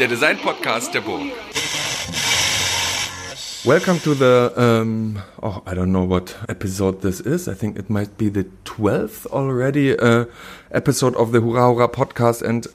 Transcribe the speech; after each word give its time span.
Der 0.00 0.08
Design-Podcast 0.08 0.94
der 0.94 1.02
Burg. 1.02 1.30
Welcome 3.66 4.00
to 4.02 4.14
the, 4.14 4.50
um, 4.56 5.18
oh, 5.42 5.60
I 5.66 5.74
don't 5.74 5.92
know 5.92 6.08
what 6.08 6.36
episode 6.48 7.02
this 7.02 7.20
is. 7.20 7.46
I 7.46 7.52
think 7.52 7.78
it 7.78 7.90
might 7.90 8.16
be 8.16 8.30
the 8.30 8.46
12th 8.64 9.26
already 9.26 9.94
uh, 9.98 10.24
episode 10.70 11.14
of 11.16 11.32
the 11.32 11.42
Hurra 11.42 11.74
Hurra 11.74 11.86
podcast. 11.86 12.40
And 12.40 12.66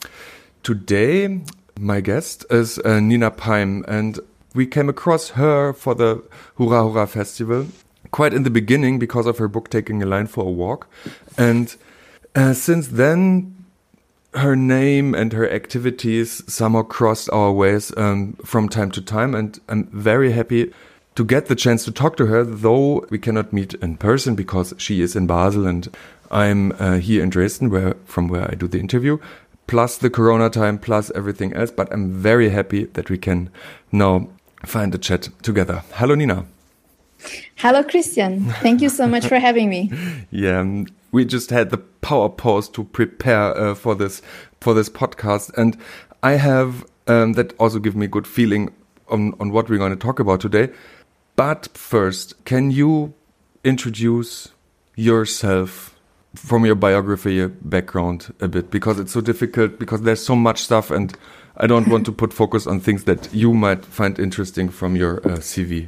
today, 0.62 1.42
my 1.80 2.00
guest 2.00 2.46
is 2.52 2.78
uh, 2.86 3.00
Nina 3.00 3.32
Paim. 3.32 3.84
And 3.88 4.20
we 4.54 4.68
came 4.68 4.88
across 4.88 5.30
her 5.30 5.74
for 5.74 5.96
the 5.96 6.24
Hurra 6.60 6.84
Hurra 6.84 7.08
festival 7.08 7.66
quite 8.12 8.36
in 8.36 8.44
the 8.44 8.52
beginning 8.52 9.00
because 9.00 9.26
of 9.26 9.40
her 9.40 9.48
book 9.48 9.72
Taking 9.72 10.04
a 10.04 10.06
Line 10.06 10.28
for 10.28 10.46
a 10.46 10.52
Walk. 10.52 10.88
And 11.40 11.76
uh, 12.36 12.54
since 12.54 12.90
then, 12.90 13.55
her 14.36 14.56
name 14.56 15.16
and 15.16 15.34
her 15.34 15.50
activities 15.50 16.44
somehow 16.52 16.84
crossed 16.84 17.30
our 17.32 17.52
ways 17.52 17.96
um, 17.98 18.34
from 18.46 18.70
time 18.70 18.92
to 18.92 19.02
time. 19.02 19.34
And 19.34 19.60
I'm 19.70 19.86
very 19.86 20.32
happy 20.32 20.74
to 21.16 21.24
get 21.24 21.46
the 21.46 21.56
chance 21.56 21.86
to 21.86 21.92
talk 21.92 22.18
to 22.18 22.26
her, 22.26 22.44
though 22.44 23.06
we 23.10 23.18
cannot 23.18 23.54
meet 23.54 23.74
in 23.76 23.98
person 23.98 24.36
because 24.36 24.74
she 24.78 25.02
is 25.02 25.16
in 25.16 25.28
Basel 25.28 25.66
and 25.66 25.88
I'm 26.32 26.74
uh, 26.74 26.98
here 26.98 27.24
in 27.24 27.30
Dresden, 27.30 27.70
where 27.70 27.96
from 28.06 28.28
where 28.28 28.50
I 28.50 28.56
do 28.56 28.68
the 28.68 28.80
interview. 28.80 29.18
Plus 29.68 29.98
the 29.98 30.10
Corona 30.10 30.50
time, 30.50 30.78
plus 30.78 31.12
everything 31.16 31.54
else. 31.54 31.72
But 31.72 31.92
I'm 31.92 32.12
very 32.12 32.50
happy 32.50 32.86
that 32.86 33.10
we 33.10 33.18
can 33.18 33.50
now 33.92 34.28
find 34.66 34.94
a 34.94 34.98
chat 34.98 35.30
together. 35.42 35.84
Hello, 35.94 36.16
Nina. 36.16 36.46
Hello, 37.56 37.84
Christian. 37.84 38.46
Thank 38.62 38.82
you 38.82 38.90
so 38.90 39.08
much 39.08 39.28
for 39.28 39.40
having 39.40 39.70
me. 39.70 39.92
Yeah, 40.32 40.84
we 41.16 41.24
just 41.24 41.50
had 41.50 41.70
the 41.70 41.78
power 41.78 42.28
pause 42.28 42.68
to 42.68 42.84
prepare 42.84 43.58
uh, 43.58 43.74
for 43.74 43.96
this 43.96 44.22
for 44.60 44.74
this 44.74 44.90
podcast, 44.90 45.58
and 45.58 45.78
I 46.22 46.34
have 46.34 46.86
um, 47.08 47.34
that 47.34 47.58
also 47.58 47.80
give 47.80 47.96
me 47.96 48.06
a 48.06 48.10
good 48.10 48.28
feeling 48.28 48.74
on 49.08 49.34
on 49.40 49.52
what 49.52 49.70
we're 49.70 49.78
going 49.78 49.98
to 49.98 50.06
talk 50.08 50.20
about 50.20 50.42
today. 50.42 50.70
But 51.38 51.70
first, 51.74 52.44
can 52.44 52.70
you 52.70 53.14
introduce 53.64 54.50
yourself 54.96 55.96
from 56.36 56.66
your 56.66 56.76
biography 56.76 57.48
background 57.48 58.34
a 58.42 58.50
bit 58.50 58.70
because 58.70 59.00
it's 59.00 59.14
so 59.14 59.22
difficult 59.22 59.80
because 59.80 60.02
there's 60.02 60.24
so 60.24 60.36
much 60.36 60.60
stuff 60.64 60.92
and 60.92 61.18
I 61.56 61.66
don't 61.66 61.88
want 61.88 62.06
to 62.08 62.12
put 62.12 62.34
focus 62.34 62.68
on 62.68 62.82
things 62.82 63.06
that 63.06 63.34
you 63.34 63.54
might 63.54 63.86
find 63.86 64.20
interesting 64.20 64.68
from 64.68 64.98
your 64.98 65.20
uh, 65.20 65.40
CV. 65.40 65.88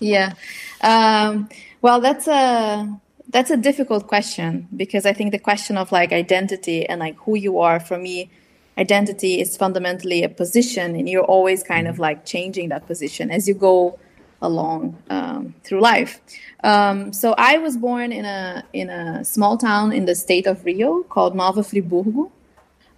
Yeah. 0.00 0.32
Um, 0.80 1.50
well, 1.82 2.00
that's 2.00 2.26
a 2.26 2.88
that's 3.32 3.50
a 3.50 3.56
difficult 3.56 4.06
question 4.06 4.68
because 4.76 5.06
I 5.06 5.14
think 5.14 5.32
the 5.32 5.38
question 5.38 5.76
of 5.78 5.90
like 5.90 6.12
identity 6.12 6.86
and 6.86 7.00
like 7.00 7.16
who 7.16 7.34
you 7.34 7.60
are 7.60 7.80
for 7.80 7.98
me, 7.98 8.30
identity 8.78 9.40
is 9.40 9.56
fundamentally 9.56 10.22
a 10.22 10.28
position, 10.28 10.94
and 10.94 11.08
you're 11.08 11.24
always 11.24 11.62
kind 11.62 11.88
of 11.88 11.98
like 11.98 12.24
changing 12.24 12.68
that 12.68 12.86
position 12.86 13.30
as 13.30 13.48
you 13.48 13.54
go 13.54 13.98
along 14.42 14.98
um, 15.08 15.54
through 15.64 15.80
life. 15.80 16.20
Um, 16.62 17.12
so 17.12 17.34
I 17.38 17.58
was 17.58 17.76
born 17.76 18.12
in 18.12 18.24
a 18.26 18.64
in 18.72 18.90
a 18.90 19.24
small 19.24 19.56
town 19.56 19.92
in 19.92 20.04
the 20.04 20.14
state 20.14 20.46
of 20.46 20.64
Rio 20.64 21.02
called 21.02 21.34
Nova 21.34 21.62
Friburgo, 21.62 22.30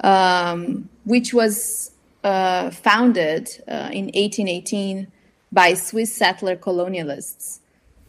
um, 0.00 0.88
which 1.04 1.32
was 1.32 1.92
uh, 2.24 2.70
founded 2.70 3.50
uh, 3.68 3.90
in 3.92 4.06
1818 4.06 5.06
by 5.52 5.74
Swiss 5.74 6.12
settler 6.12 6.56
colonialists. 6.56 7.60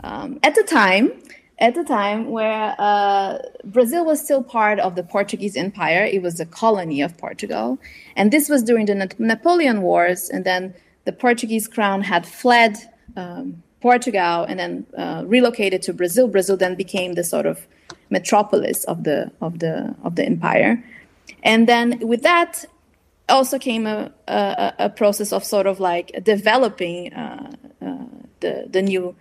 Um, 0.03 0.39
at 0.43 0.55
the 0.55 0.63
time, 0.63 1.11
at 1.59 1.73
the 1.73 1.83
time 1.83 2.31
where 2.31 2.75
uh, 2.77 3.39
Brazil 3.63 4.05
was 4.05 4.21
still 4.21 4.43
part 4.43 4.79
of 4.79 4.95
the 4.95 5.03
Portuguese 5.03 5.55
Empire, 5.55 6.03
it 6.03 6.21
was 6.21 6.39
a 6.39 6.45
colony 6.45 7.01
of 7.01 7.17
Portugal, 7.17 7.79
and 8.15 8.31
this 8.31 8.49
was 8.49 8.61
during 8.63 8.85
the 8.85 8.95
Na- 8.95 9.05
Napoleon 9.17 9.81
Wars, 9.81 10.29
and 10.29 10.43
then 10.43 10.73
the 11.05 11.13
Portuguese 11.13 11.67
crown 11.67 12.01
had 12.01 12.25
fled 12.25 12.77
um, 13.15 13.63
Portugal 13.81 14.43
and 14.43 14.59
then 14.59 14.85
uh, 14.97 15.23
relocated 15.25 15.81
to 15.83 15.93
Brazil. 15.93 16.27
Brazil 16.27 16.57
then 16.57 16.75
became 16.75 17.13
the 17.13 17.23
sort 17.23 17.45
of 17.45 17.65
metropolis 18.09 18.83
of 18.85 19.03
the 19.03 19.31
of 19.41 19.59
the 19.59 19.95
of 20.03 20.15
the 20.15 20.25
empire, 20.25 20.83
and 21.43 21.69
then 21.69 21.99
with 21.99 22.23
that 22.23 22.65
also 23.29 23.57
came 23.57 23.87
a, 23.87 24.11
a, 24.27 24.73
a, 24.79 24.89
process 24.89 25.33
of 25.33 25.43
sort 25.43 25.65
of 25.65 25.79
like 25.79 26.11
developing 26.23 27.13
uh, 27.13 27.51
uh, 27.81 28.05
the 28.41 28.67
the 28.69 28.81
new 28.81 29.15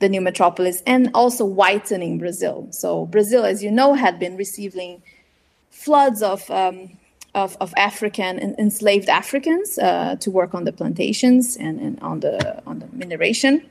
the 0.00 0.08
new 0.08 0.20
metropolis 0.20 0.82
and 0.86 1.10
also 1.14 1.44
whitening 1.44 2.18
Brazil. 2.18 2.68
So 2.70 3.06
Brazil, 3.06 3.44
as 3.44 3.62
you 3.62 3.70
know, 3.70 3.94
had 3.94 4.18
been 4.18 4.36
receiving 4.36 5.02
floods 5.70 6.22
of 6.22 6.48
um, 6.50 6.98
of, 7.34 7.56
of, 7.60 7.72
African 7.76 8.38
enslaved 8.58 9.08
Africans 9.08 9.78
uh, 9.78 10.16
to 10.16 10.30
work 10.30 10.54
on 10.54 10.64
the 10.64 10.72
plantations 10.72 11.56
and, 11.56 11.78
and 11.78 12.00
on 12.00 12.20
the 12.20 12.62
on 12.66 12.78
the 12.78 12.86
mineration 12.92 13.68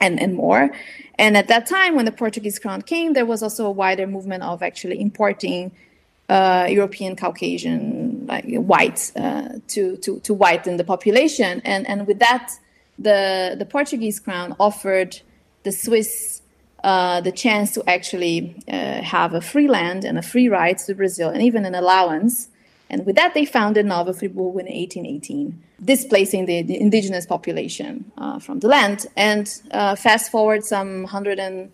and, 0.00 0.20
and 0.20 0.34
more. 0.34 0.70
And 1.18 1.36
at 1.36 1.48
that 1.48 1.66
time, 1.66 1.94
when 1.94 2.04
the 2.04 2.12
Portuguese 2.12 2.58
crown 2.58 2.82
came, 2.82 3.12
there 3.12 3.26
was 3.26 3.42
also 3.42 3.66
a 3.66 3.70
wider 3.70 4.06
movement 4.06 4.42
of 4.42 4.62
actually 4.62 5.00
importing 5.00 5.72
uh, 6.28 6.66
European 6.70 7.16
Caucasian 7.16 8.26
like 8.26 8.44
whites 8.46 9.14
uh, 9.16 9.58
to, 9.68 9.96
to 9.98 10.20
to 10.20 10.32
whiten 10.32 10.76
the 10.76 10.84
population, 10.84 11.60
and 11.64 11.86
and 11.88 12.06
with 12.06 12.18
that, 12.20 12.52
the 12.98 13.56
the 13.58 13.66
Portuguese 13.66 14.18
crown 14.20 14.56
offered 14.58 15.20
the 15.62 15.72
Swiss 15.72 16.42
uh, 16.84 17.20
the 17.20 17.30
chance 17.30 17.72
to 17.74 17.88
actually 17.88 18.56
uh, 18.66 19.00
have 19.02 19.34
a 19.34 19.40
free 19.40 19.68
land 19.68 20.04
and 20.04 20.18
a 20.18 20.22
free 20.22 20.48
rights 20.48 20.86
to 20.86 20.94
Brazil, 20.94 21.28
and 21.28 21.40
even 21.40 21.64
an 21.64 21.76
allowance. 21.76 22.48
And 22.90 23.06
with 23.06 23.14
that, 23.16 23.34
they 23.34 23.44
founded 23.44 23.86
Nova 23.86 24.12
Friburgo 24.12 24.58
in 24.60 24.66
1818, 24.66 25.62
displacing 25.84 26.46
the, 26.46 26.62
the 26.62 26.80
indigenous 26.80 27.24
population 27.24 28.10
uh, 28.18 28.40
from 28.40 28.58
the 28.58 28.66
land. 28.68 29.06
And 29.16 29.48
uh, 29.70 29.94
fast 29.94 30.32
forward 30.32 30.64
some 30.64 31.04
hundred 31.04 31.38
and 31.38 31.70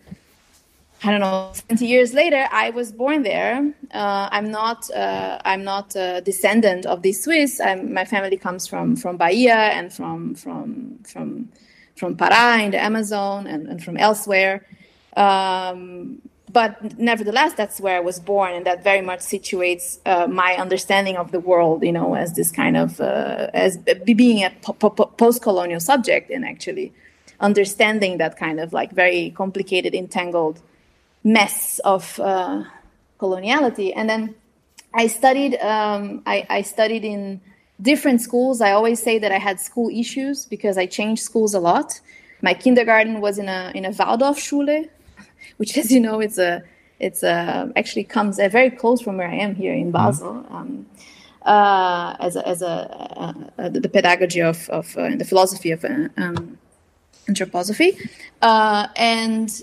I 1.03 1.12
don't 1.12 1.20
know, 1.20 1.53
20 1.69 1.87
years 1.87 2.12
later, 2.12 2.49
I 2.50 2.70
was 2.70 2.91
born 2.91 3.22
there. 3.22 3.72
Uh, 3.94 4.28
I'm 4.32 4.50
not, 4.50 4.91
uh, 4.91 5.38
I'm 5.44 5.62
not 5.62 5.94
a 5.94 6.20
descendant 6.20 6.87
of 6.87 7.03
the 7.03 7.12
Swiss. 7.12 7.60
I'm, 7.60 7.94
my 7.94 8.05
family 8.05 8.37
comes 8.37 8.66
from, 8.66 8.97
from 8.97 9.16
Bahia 9.16 9.55
and 9.55 9.93
from, 9.93 10.34
from, 10.34 10.99
from, 11.05 11.50
from 11.98 12.16
Pará 12.16 12.64
in 12.64 12.70
the 12.70 12.82
Amazon 12.82 13.47
and, 13.47 13.66
and 13.66 13.82
from 13.82 13.97
elsewhere. 13.97 14.64
Um, 15.16 16.22
but 16.50 16.98
nevertheless, 16.98 17.53
that's 17.54 17.81
where 17.81 17.97
I 17.97 18.00
was 18.00 18.19
born, 18.20 18.54
and 18.54 18.64
that 18.66 18.82
very 18.82 19.03
much 19.03 19.20
situates 19.20 19.98
uh, 20.06 20.26
my 20.26 20.54
understanding 20.54 21.16
of 21.16 21.31
the 21.31 21.41
world, 21.41 21.82
you 21.82 21.92
know, 21.92 22.14
as 22.14 22.32
this 22.34 22.50
kind 22.50 22.76
of, 22.76 23.00
uh, 23.00 23.48
as 23.53 23.76
being 24.04 24.44
a 24.44 24.50
po- 24.62 24.72
po- 24.72 25.12
post-colonial 25.22 25.81
subject 25.81 26.31
and 26.31 26.44
actually 26.44 26.92
understanding 27.41 28.19
that 28.19 28.38
kind 28.38 28.60
of 28.60 28.72
like 28.72 28.92
very 28.92 29.31
complicated, 29.31 29.94
entangled 29.94 30.60
mess 31.22 31.81
of 31.81 32.19
uh, 32.20 32.64
coloniality. 33.20 33.92
And 33.94 34.08
then 34.08 34.34
I 34.94 35.06
studied. 35.06 35.56
Um, 35.56 36.22
I, 36.26 36.47
I, 36.48 36.62
studied 36.62 37.04
in 37.04 37.41
different 37.81 38.21
schools. 38.21 38.61
I 38.61 38.72
always 38.72 39.03
say 39.03 39.19
that 39.19 39.33
I 39.33 39.39
had 39.39 39.61
school 39.61 39.89
issues 39.91 40.47
because 40.47 40.77
I 40.78 40.87
changed 40.87 41.22
schools 41.22 41.55
a 41.55 41.61
lot. 41.61 42.00
My 42.43 42.55
kindergarten 42.55 43.21
was 43.21 43.39
in 43.39 43.49
a 43.49 43.72
in 43.75 43.84
a 43.84 43.91
Waldorfschule, 43.91 44.89
which, 45.56 45.77
as 45.77 45.91
you 45.91 46.00
know, 46.00 46.21
it's 46.21 46.38
a 46.38 46.62
it's 47.00 47.22
a, 47.22 47.72
actually 47.77 48.05
comes 48.05 48.38
uh, 48.38 48.49
very 48.49 48.71
close 48.71 49.00
from 49.00 49.19
where 49.19 49.28
I 49.28 49.37
am 49.37 49.55
here 49.55 49.75
in 49.75 49.91
Basel. 49.91 50.35
Mm-hmm. 50.35 50.55
Um, 50.55 50.87
uh, 51.43 52.17
as 52.20 52.37
a, 52.37 52.47
as 52.47 52.62
a, 52.62 52.67
uh, 53.17 53.32
uh 53.58 53.69
the 53.69 53.88
pedagogy 53.88 54.43
of, 54.43 54.69
of 54.69 54.97
uh, 54.99 55.14
the 55.17 55.25
philosophy 55.25 55.70
of 55.70 55.85
uh, 55.85 56.08
um, 56.17 56.58
anthroposophy, 57.26 57.97
and 58.43 59.62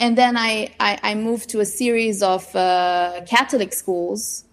and 0.00 0.16
then 0.16 0.36
I, 0.36 0.70
I, 0.80 0.98
I, 1.02 1.14
moved 1.14 1.50
to 1.50 1.60
a 1.60 1.66
series 1.66 2.22
of 2.22 2.56
uh, 2.56 3.20
Catholic 3.26 3.74
schools. 3.74 4.44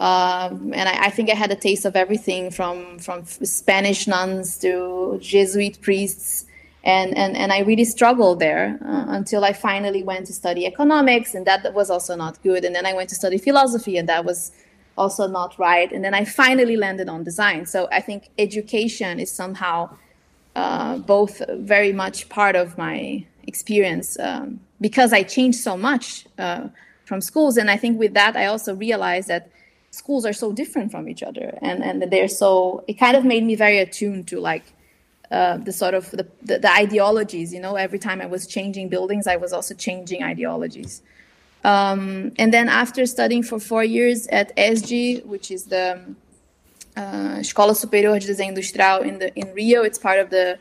Um, 0.00 0.72
and 0.74 0.88
I, 0.88 1.06
I, 1.06 1.10
think 1.10 1.28
I 1.28 1.34
had 1.34 1.50
a 1.50 1.54
taste 1.54 1.84
of 1.84 1.94
everything 1.94 2.50
from, 2.50 2.98
from 2.98 3.26
Spanish 3.26 4.06
nuns 4.06 4.56
to 4.58 5.18
Jesuit 5.20 5.78
priests. 5.82 6.46
And, 6.84 7.14
and, 7.18 7.36
and 7.36 7.52
I 7.52 7.58
really 7.58 7.84
struggled 7.84 8.40
there 8.40 8.78
uh, 8.82 9.04
until 9.08 9.44
I 9.44 9.52
finally 9.52 10.02
went 10.02 10.26
to 10.28 10.32
study 10.32 10.64
economics, 10.64 11.34
and 11.34 11.46
that 11.46 11.74
was 11.74 11.90
also 11.90 12.16
not 12.16 12.42
good. 12.42 12.64
And 12.64 12.74
then 12.74 12.86
I 12.86 12.94
went 12.94 13.10
to 13.10 13.14
study 13.14 13.36
philosophy, 13.36 13.98
and 13.98 14.08
that 14.08 14.24
was 14.24 14.52
also 14.96 15.28
not 15.28 15.58
right. 15.58 15.92
And 15.92 16.02
then 16.02 16.14
I 16.14 16.24
finally 16.24 16.78
landed 16.78 17.10
on 17.10 17.22
design. 17.22 17.66
So 17.66 17.86
I 17.92 18.00
think 18.00 18.30
education 18.38 19.20
is 19.20 19.30
somehow 19.30 19.90
uh, 20.56 20.96
both 20.96 21.42
very 21.50 21.92
much 21.92 22.30
part 22.30 22.56
of 22.56 22.78
my 22.78 23.26
experience. 23.46 24.18
Um, 24.18 24.60
because 24.80 25.12
I 25.12 25.22
changed 25.22 25.58
so 25.58 25.76
much 25.76 26.26
uh, 26.38 26.68
from 27.04 27.20
schools. 27.20 27.58
And 27.58 27.70
I 27.70 27.76
think 27.76 27.98
with 27.98 28.14
that, 28.14 28.36
I 28.36 28.46
also 28.46 28.74
realized 28.74 29.28
that 29.28 29.50
schools 29.90 30.24
are 30.24 30.32
so 30.32 30.52
different 30.52 30.90
from 30.90 31.08
each 31.08 31.22
other, 31.22 31.58
and 31.62 31.82
and 31.82 32.02
they're 32.10 32.28
so. 32.28 32.84
It 32.88 32.94
kind 32.94 33.16
of 33.16 33.24
made 33.24 33.44
me 33.44 33.54
very 33.54 33.78
attuned 33.78 34.28
to 34.28 34.40
like. 34.40 34.64
Uh, 35.32 35.58
the 35.58 35.72
sort 35.72 35.94
of 35.94 36.10
the, 36.10 36.26
the, 36.42 36.58
the, 36.58 36.68
ideologies 36.68 37.54
you 37.54 37.60
know 37.60 37.76
every 37.76 38.00
time 38.00 38.20
i 38.20 38.26
was 38.26 38.48
changing 38.48 38.88
buildings 38.88 39.28
i 39.28 39.36
was 39.36 39.52
also 39.52 39.74
changing 39.74 40.24
ideologies 40.24 41.02
Um, 41.64 42.32
and 42.38 42.52
then 42.52 42.68
after 42.68 43.04
studying 43.06 43.42
for 43.42 43.60
four 43.60 43.84
years 43.84 44.26
at 44.28 44.56
ESDI, 44.56 45.26
which 45.26 45.50
is 45.50 45.64
the 45.64 46.00
uh, 46.96 47.40
Escola 47.40 47.76
Superior 47.76 48.18
de 48.18 48.26
Desenho 48.26 48.48
Industrial 48.48 49.02
in 49.02 49.18
the 49.18 49.34
in 49.34 49.52
Rio, 49.52 49.82
it's 49.82 49.98
part 49.98 50.18
of 50.18 50.30
the 50.30 50.58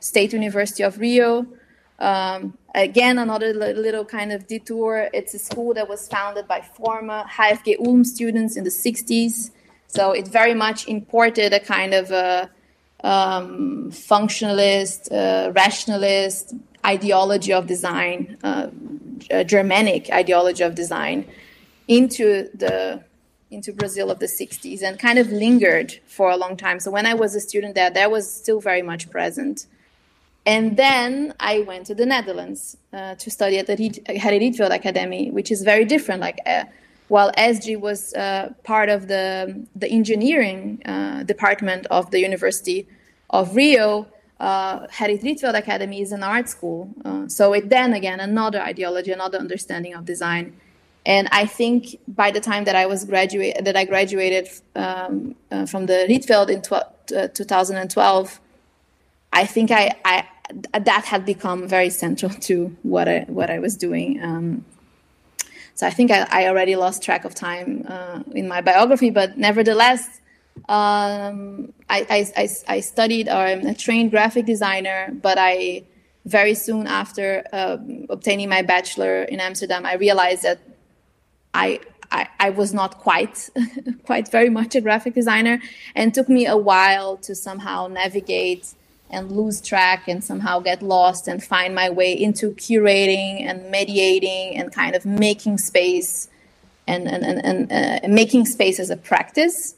State 0.00 0.32
University 0.32 0.82
of 0.82 0.98
Rio. 0.98 1.46
Um, 2.02 2.58
again, 2.74 3.16
another 3.18 3.54
little 3.54 4.04
kind 4.04 4.32
of 4.32 4.48
detour. 4.48 5.08
It's 5.14 5.34
a 5.34 5.38
school 5.38 5.72
that 5.74 5.88
was 5.88 6.08
founded 6.08 6.48
by 6.48 6.60
former 6.60 7.22
HFG 7.24 7.78
Ulm 7.78 8.02
students 8.02 8.56
in 8.56 8.64
the 8.64 8.70
60s. 8.70 9.52
So 9.86 10.10
it 10.10 10.26
very 10.26 10.52
much 10.52 10.88
imported 10.88 11.52
a 11.52 11.60
kind 11.60 11.94
of 11.94 12.10
a 12.10 12.50
um, 13.04 13.90
functionalist, 13.92 15.12
uh, 15.12 15.52
rationalist 15.52 16.54
ideology 16.84 17.52
of 17.52 17.68
design, 17.68 18.36
uh, 18.42 18.66
Germanic 19.44 20.10
ideology 20.10 20.64
of 20.64 20.74
design, 20.74 21.24
into 21.86 22.48
the 22.54 23.04
into 23.52 23.70
Brazil 23.70 24.10
of 24.10 24.18
the 24.18 24.26
60s 24.26 24.82
and 24.82 24.98
kind 24.98 25.18
of 25.18 25.30
lingered 25.30 26.00
for 26.06 26.30
a 26.30 26.36
long 26.38 26.56
time. 26.56 26.80
So 26.80 26.90
when 26.90 27.04
I 27.04 27.12
was 27.12 27.34
a 27.34 27.40
student 27.40 27.74
there, 27.74 27.90
that 27.90 28.10
was 28.10 28.32
still 28.32 28.60
very 28.60 28.80
much 28.80 29.10
present. 29.10 29.66
And 30.44 30.76
then 30.76 31.34
I 31.38 31.60
went 31.60 31.86
to 31.86 31.94
the 31.94 32.06
Netherlands 32.06 32.76
uh, 32.92 33.14
to 33.14 33.30
study 33.30 33.58
at 33.58 33.66
the 33.68 33.76
Gerrit 33.76 34.40
Rietveld 34.40 34.74
Academy, 34.74 35.30
which 35.30 35.50
is 35.52 35.62
very 35.62 35.84
different. 35.84 36.20
Like 36.20 36.38
uh, 36.46 36.64
while 37.08 37.30
ESDI 37.32 37.78
was 37.78 38.12
uh, 38.14 38.52
part 38.64 38.88
of 38.88 39.06
the 39.06 39.64
the 39.76 39.88
engineering 39.88 40.82
uh, 40.84 41.22
department 41.22 41.86
of 41.90 42.10
the 42.10 42.18
University 42.18 42.88
of 43.30 43.54
Rio, 43.54 44.08
uh, 44.40 44.86
Gerrit 44.88 45.22
Rietveld 45.22 45.56
Academy 45.56 46.00
is 46.00 46.10
an 46.10 46.24
art 46.24 46.48
school. 46.48 46.90
Uh, 47.04 47.28
so 47.28 47.52
it 47.52 47.68
then 47.68 47.94
again 47.94 48.18
another 48.18 48.60
ideology, 48.60 49.12
another 49.12 49.38
understanding 49.38 49.94
of 49.94 50.04
design. 50.04 50.56
And 51.04 51.28
I 51.32 51.46
think 51.46 51.96
by 52.06 52.30
the 52.30 52.40
time 52.40 52.64
that 52.64 52.76
I 52.76 52.86
was 52.86 53.04
graduate, 53.04 53.64
that 53.64 53.76
I 53.76 53.84
graduated 53.84 54.48
um, 54.76 55.34
uh, 55.50 55.66
from 55.66 55.86
the 55.86 56.06
Rietveld 56.08 56.48
in 56.48 56.62
tw- 56.62 57.34
2012, 57.34 58.40
I 59.32 59.46
think 59.46 59.70
I, 59.70 59.94
I 60.04 60.26
that 60.78 61.04
had 61.04 61.24
become 61.24 61.66
very 61.66 61.90
central 61.90 62.30
to 62.30 62.76
what 62.82 63.08
I 63.08 63.20
what 63.28 63.50
I 63.50 63.58
was 63.58 63.76
doing. 63.76 64.22
Um, 64.22 64.64
so 65.74 65.86
I 65.86 65.90
think 65.90 66.10
I, 66.10 66.26
I, 66.30 66.48
already 66.48 66.76
lost 66.76 67.02
track 67.02 67.24
of 67.24 67.34
time 67.34 67.86
uh, 67.88 68.22
in 68.34 68.46
my 68.46 68.60
biography, 68.60 69.08
but 69.08 69.38
nevertheless, 69.38 70.20
um, 70.68 71.72
I, 71.88 72.26
I, 72.36 72.48
I, 72.68 72.80
studied 72.80 73.26
or 73.26 73.36
I'm 73.36 73.66
a 73.66 73.74
trained 73.74 74.10
graphic 74.10 74.44
designer, 74.44 75.08
but 75.22 75.38
I 75.40 75.84
very 76.26 76.54
soon 76.54 76.86
after 76.86 77.44
um, 77.54 78.06
obtaining 78.10 78.50
my 78.50 78.60
bachelor 78.60 79.22
in 79.22 79.40
Amsterdam, 79.40 79.86
I 79.86 79.94
realized 79.94 80.42
that 80.42 80.60
I 81.54 81.80
I, 82.10 82.28
I, 82.38 82.50
was 82.50 82.74
not 82.74 82.98
quite 82.98 83.48
quite 84.04 84.30
very 84.30 84.50
much 84.50 84.74
a 84.74 84.82
graphic 84.82 85.14
designer 85.14 85.60
and 85.94 86.12
took 86.12 86.28
me 86.28 86.46
a 86.46 86.56
while 86.56 87.16
to 87.18 87.34
somehow 87.34 87.88
navigate 87.88 88.74
and 89.12 89.30
lose 89.30 89.60
track 89.60 90.08
and 90.08 90.24
somehow 90.24 90.58
get 90.60 90.82
lost 90.82 91.28
and 91.28 91.42
find 91.42 91.74
my 91.74 91.90
way 91.90 92.12
into 92.12 92.52
curating 92.52 93.42
and 93.42 93.70
mediating 93.70 94.56
and 94.56 94.72
kind 94.72 94.96
of 94.96 95.04
making 95.04 95.58
space 95.58 96.28
and, 96.86 97.06
and, 97.06 97.24
and, 97.24 97.44
and 97.44 98.04
uh, 98.04 98.08
making 98.08 98.46
space 98.46 98.80
as 98.80 98.90
a 98.90 98.96
practice. 98.96 99.74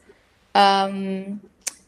Um, 0.54 1.40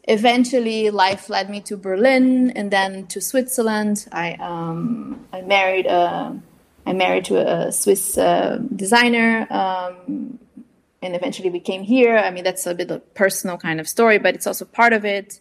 eventually, 0.04 0.90
life 0.90 1.30
led 1.30 1.48
me 1.48 1.60
to 1.62 1.76
Berlin 1.76 2.50
and 2.50 2.70
then 2.70 3.06
to 3.06 3.20
Switzerland. 3.20 4.06
I, 4.12 4.34
um, 4.34 5.24
I 5.32 5.40
married 5.42 5.86
a, 5.86 6.38
I 6.84 6.92
married 6.92 7.24
to 7.26 7.36
a 7.36 7.72
Swiss 7.72 8.18
uh, 8.18 8.58
designer. 8.74 9.46
Um, 9.50 10.38
and 11.02 11.14
eventually 11.14 11.50
we 11.50 11.60
came 11.60 11.82
here. 11.82 12.16
I 12.16 12.30
mean, 12.30 12.44
that's 12.44 12.66
a 12.66 12.74
bit 12.74 12.90
of 12.90 12.96
a 12.96 13.00
personal 13.00 13.56
kind 13.56 13.80
of 13.80 13.88
story, 13.88 14.18
but 14.18 14.34
it's 14.34 14.46
also 14.46 14.64
part 14.64 14.92
of 14.92 15.04
it. 15.04 15.40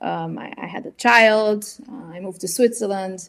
Um, 0.00 0.38
I, 0.38 0.52
I, 0.58 0.66
had 0.66 0.84
a 0.86 0.90
child. 0.92 1.64
Uh, 1.90 2.12
I 2.12 2.20
moved 2.20 2.42
to 2.42 2.48
Switzerland, 2.48 3.28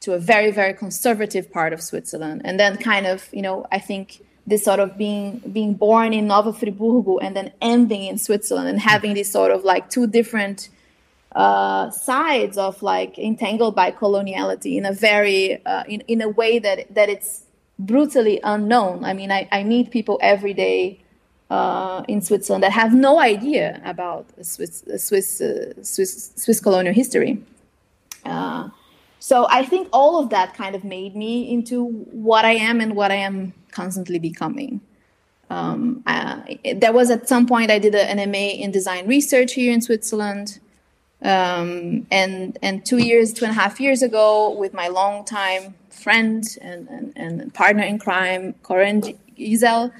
to 0.00 0.12
a 0.12 0.18
very, 0.18 0.50
very 0.52 0.72
conservative 0.72 1.50
part 1.50 1.72
of 1.72 1.82
Switzerland, 1.82 2.42
and 2.44 2.60
then 2.60 2.76
kind 2.76 3.06
of, 3.06 3.28
you 3.32 3.42
know, 3.42 3.66
I 3.72 3.80
think 3.80 4.20
this 4.46 4.64
sort 4.64 4.78
of 4.78 4.96
being 4.98 5.38
being 5.52 5.74
born 5.74 6.12
in 6.12 6.26
Nova 6.26 6.52
Friburgo 6.52 7.18
and 7.22 7.34
then 7.34 7.52
ending 7.60 8.04
in 8.04 8.18
Switzerland 8.18 8.68
and 8.68 8.78
having 8.78 9.14
this 9.14 9.30
sort 9.30 9.50
of 9.50 9.64
like 9.64 9.88
two 9.88 10.06
different 10.06 10.68
uh, 11.34 11.90
sides 11.90 12.58
of 12.58 12.82
like 12.82 13.18
entangled 13.18 13.74
by 13.74 13.90
coloniality 13.90 14.76
in 14.76 14.84
a 14.84 14.92
very 14.92 15.64
uh, 15.64 15.84
in 15.88 16.00
in 16.02 16.20
a 16.20 16.28
way 16.28 16.58
that 16.58 16.94
that 16.94 17.08
it's 17.08 17.44
brutally 17.78 18.40
unknown. 18.44 19.04
I 19.04 19.14
mean, 19.14 19.32
I, 19.32 19.48
I 19.50 19.64
meet 19.64 19.90
people 19.90 20.18
every 20.22 20.54
day 20.54 21.00
uh, 21.54 22.02
in 22.08 22.20
Switzerland 22.20 22.62
that 22.64 22.72
have 22.72 22.92
no 23.08 23.20
idea 23.20 23.80
about 23.84 24.24
Swiss 24.52 24.74
Swiss 24.96 25.40
uh, 25.40 25.72
Swiss, 25.82 26.32
Swiss 26.36 26.60
colonial 26.60 26.94
history. 27.02 27.32
Uh, 28.24 28.68
so 29.20 29.46
I 29.58 29.64
think 29.64 29.88
all 29.92 30.14
of 30.22 30.30
that 30.30 30.54
kind 30.54 30.74
of 30.74 30.82
made 30.84 31.14
me 31.24 31.34
into 31.54 31.76
what 32.28 32.44
I 32.44 32.54
am 32.70 32.80
and 32.80 32.90
what 32.96 33.10
I 33.10 33.20
am 33.28 33.36
constantly 33.70 34.18
becoming. 34.18 34.80
Um, 35.50 36.02
there 36.82 36.92
was 36.92 37.10
at 37.10 37.28
some 37.28 37.46
point 37.46 37.70
I 37.70 37.78
did 37.78 37.94
an 37.94 38.18
MA 38.32 38.48
in 38.64 38.70
design 38.70 39.06
research 39.06 39.52
here 39.60 39.72
in 39.72 39.80
Switzerland, 39.80 40.58
um, 41.22 42.06
and 42.10 42.58
and 42.66 42.84
two 42.90 43.00
years, 43.10 43.32
two 43.32 43.44
and 43.44 43.52
a 43.56 43.60
half 43.62 43.74
years 43.80 44.00
ago, 44.02 44.28
with 44.62 44.72
my 44.74 44.88
longtime 44.88 45.74
friend 46.04 46.42
and, 46.60 46.88
and, 46.88 47.12
and 47.16 47.54
partner 47.54 47.84
in 47.92 47.98
crime, 47.98 48.54
Corinne 48.68 49.00
Gisel, 49.38 49.92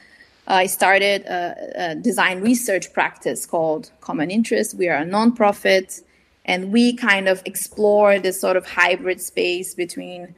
I 0.47 0.67
started 0.67 1.23
a, 1.23 1.91
a, 1.91 1.95
design 1.95 2.43
research 2.43 2.93
practice 2.93 3.47
called 3.47 3.91
Common 4.01 4.31
Interest. 4.31 4.75
We 4.75 4.89
are 4.89 4.99
a 4.99 5.05
nonprofit, 5.05 6.03
and 6.45 6.71
we 6.71 6.95
kind 6.95 7.29
of 7.29 7.43
explore 7.47 8.19
this 8.19 8.41
sort 8.41 8.57
of 8.57 8.67
hybrid 8.67 9.21
space 9.23 9.75
between 9.75 10.35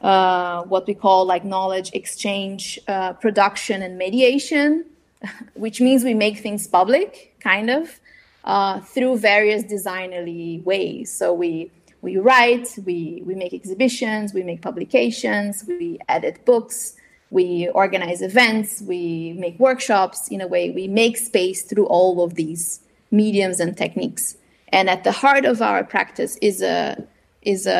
uh, 0.00 0.62
what 0.62 0.86
we 0.86 0.94
call 0.94 1.26
like 1.26 1.44
knowledge 1.44 1.90
exchange, 1.92 2.78
uh, 2.88 3.12
production, 3.14 3.82
and 3.82 3.98
mediation, 3.98 4.86
which 5.54 5.80
means 5.80 6.04
we 6.04 6.14
make 6.14 6.38
things 6.38 6.66
public, 6.66 7.34
kind 7.40 7.68
of, 7.68 8.00
uh, 8.44 8.80
through 8.80 9.18
various 9.18 9.62
designerly 9.64 10.62
ways. 10.64 11.12
So 11.12 11.34
we 11.34 11.70
we 12.00 12.16
write, 12.16 12.78
we 12.86 13.22
we 13.26 13.34
make 13.34 13.52
exhibitions, 13.52 14.32
we 14.32 14.42
make 14.42 14.62
publications, 14.62 15.64
we 15.66 15.98
edit 16.08 16.46
books 16.46 16.96
we 17.34 17.68
organize 17.70 18.22
events, 18.22 18.80
we 18.80 19.34
make 19.36 19.58
workshops. 19.58 20.28
In 20.28 20.40
a 20.40 20.46
way, 20.46 20.70
we 20.70 20.86
make 20.86 21.16
space 21.16 21.62
through 21.62 21.86
all 21.86 22.22
of 22.22 22.34
these 22.36 22.78
mediums 23.10 23.58
and 23.58 23.76
techniques. 23.76 24.36
And 24.68 24.88
at 24.88 25.02
the 25.02 25.10
heart 25.10 25.44
of 25.44 25.60
our 25.60 25.82
practice 25.82 26.38
is 26.40 26.62
a 26.62 27.04
is 27.42 27.66
a, 27.66 27.72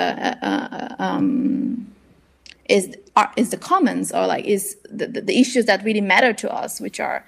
a, 0.42 0.48
a 0.48 0.96
um, 0.98 1.86
is 2.68 2.96
are, 3.14 3.32
is 3.36 3.50
the 3.50 3.56
commons 3.56 4.10
or 4.10 4.26
like 4.26 4.44
is 4.44 4.76
the, 4.90 5.06
the, 5.06 5.38
issues 5.40 5.66
that 5.66 5.84
really 5.84 6.00
matter 6.00 6.32
to 6.32 6.52
us, 6.52 6.80
which 6.80 6.98
are 6.98 7.24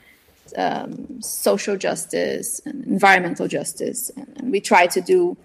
um, 0.56 1.22
social 1.22 1.76
justice 1.76 2.60
and 2.66 2.84
environmental 2.86 3.46
justice, 3.46 4.10
and, 4.16 4.26
and 4.36 4.50
we 4.50 4.60
try 4.60 4.88
to 4.88 5.00
do 5.00 5.36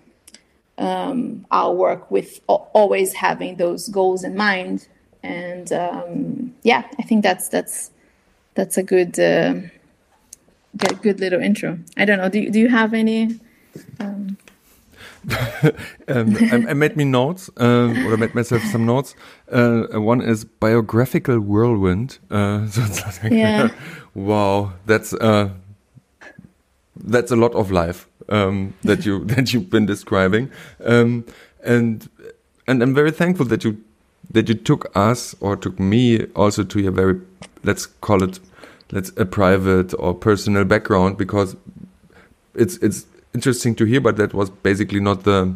um, 0.80 1.46
our 1.52 1.72
work 1.76 2.10
with 2.10 2.42
always 2.48 3.14
having 3.14 3.58
those 3.58 3.88
goals 3.88 4.24
in 4.24 4.36
mind 4.36 4.88
and 5.24 5.72
um, 5.72 6.54
yeah, 6.64 6.84
I 7.00 7.04
think 7.04 7.24
that's 7.24 7.48
that's 7.50 7.92
that's 8.56 8.78
a 8.78 8.84
good 8.84 9.20
uh, 9.20 9.56
good, 11.02 11.20
little 11.20 11.42
intro. 11.42 11.80
I 11.98 12.06
don't 12.06 12.18
know. 12.18 12.30
Do 12.30 12.50
do 12.50 12.60
you 12.60 12.70
have 12.70 12.94
any? 12.94 13.40
Um... 14.00 14.38
um, 16.08 16.36
I, 16.52 16.66
I, 16.70 16.74
made 16.74 16.98
me 16.98 17.04
notes, 17.04 17.50
uh, 17.60 17.94
or 18.06 18.14
I 18.14 18.16
made 18.16 18.34
myself 18.34 18.64
some 18.64 18.88
notes. 18.88 19.16
Uh, 19.52 19.84
one 19.94 20.20
is 20.20 20.46
biographical 20.46 21.40
whirlwind. 21.40 22.18
Uh, 22.32 22.66
so 22.68 22.82
like, 23.22 23.32
yeah. 23.32 23.70
wow, 24.16 24.74
that's 24.88 25.14
uh, 25.14 25.50
that's 26.96 27.32
a 27.32 27.36
lot 27.36 27.54
of 27.54 27.70
life 27.70 28.08
um, 28.30 28.74
that 28.82 29.06
you 29.06 29.24
that 29.26 29.54
you've 29.54 29.70
been 29.70 29.86
describing, 29.86 30.50
um, 30.84 31.24
and 31.64 32.10
and 32.68 32.82
I'm 32.82 32.96
very 32.96 33.12
thankful 33.12 33.46
that 33.46 33.64
you 33.64 33.78
that 34.32 34.50
you 34.50 34.56
took 34.56 34.92
us 34.96 35.36
or 35.40 35.56
took 35.56 35.80
me 35.80 36.26
also 36.36 36.64
to 36.64 36.80
your 36.80 36.92
very 36.92 37.20
let's 37.64 37.86
call 37.86 38.24
it 38.24 38.40
let's 38.92 39.12
a 39.18 39.26
private 39.26 39.94
or 40.00 40.14
personal 40.14 40.66
background 40.66 41.18
because 41.18 41.56
it's 42.56 42.78
it's 42.78 43.06
interesting 43.34 43.76
to 43.76 43.86
hear 43.86 44.02
but 44.02 44.18
that 44.18 44.34
was 44.34 44.50
basically 44.50 45.00
not 45.00 45.24
the 45.24 45.54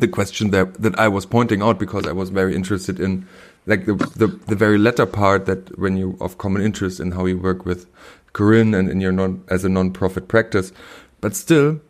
the 0.00 0.08
question 0.08 0.50
that 0.50 0.74
that 0.74 0.98
I 0.98 1.08
was 1.08 1.26
pointing 1.26 1.62
out 1.62 1.78
because 1.78 2.06
I 2.06 2.12
was 2.12 2.30
very 2.30 2.54
interested 2.54 3.00
in 3.00 3.26
like 3.66 3.86
the 3.86 3.94
the, 3.94 4.26
the 4.46 4.56
very 4.56 4.78
latter 4.78 5.06
part 5.06 5.46
that 5.46 5.78
when 5.78 5.96
you 5.96 6.16
of 6.20 6.38
common 6.38 6.62
interest 6.62 7.00
in 7.00 7.12
how 7.12 7.26
you 7.26 7.38
work 7.38 7.64
with 7.64 7.86
Corinne 8.32 8.74
and 8.74 8.90
in 8.90 9.00
your 9.00 9.12
non 9.12 9.42
as 9.48 9.64
a 9.64 9.68
non-profit 9.68 10.28
practice. 10.28 10.72
But 11.20 11.34
still 11.34 11.80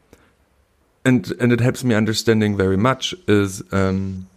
and 1.04 1.32
and 1.40 1.52
it 1.52 1.60
helps 1.60 1.84
me 1.84 1.94
understanding 1.94 2.56
very 2.56 2.76
much 2.76 3.14
is 3.26 3.62
um 3.72 4.28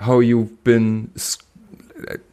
how 0.00 0.20
you've 0.20 0.64
been 0.64 1.12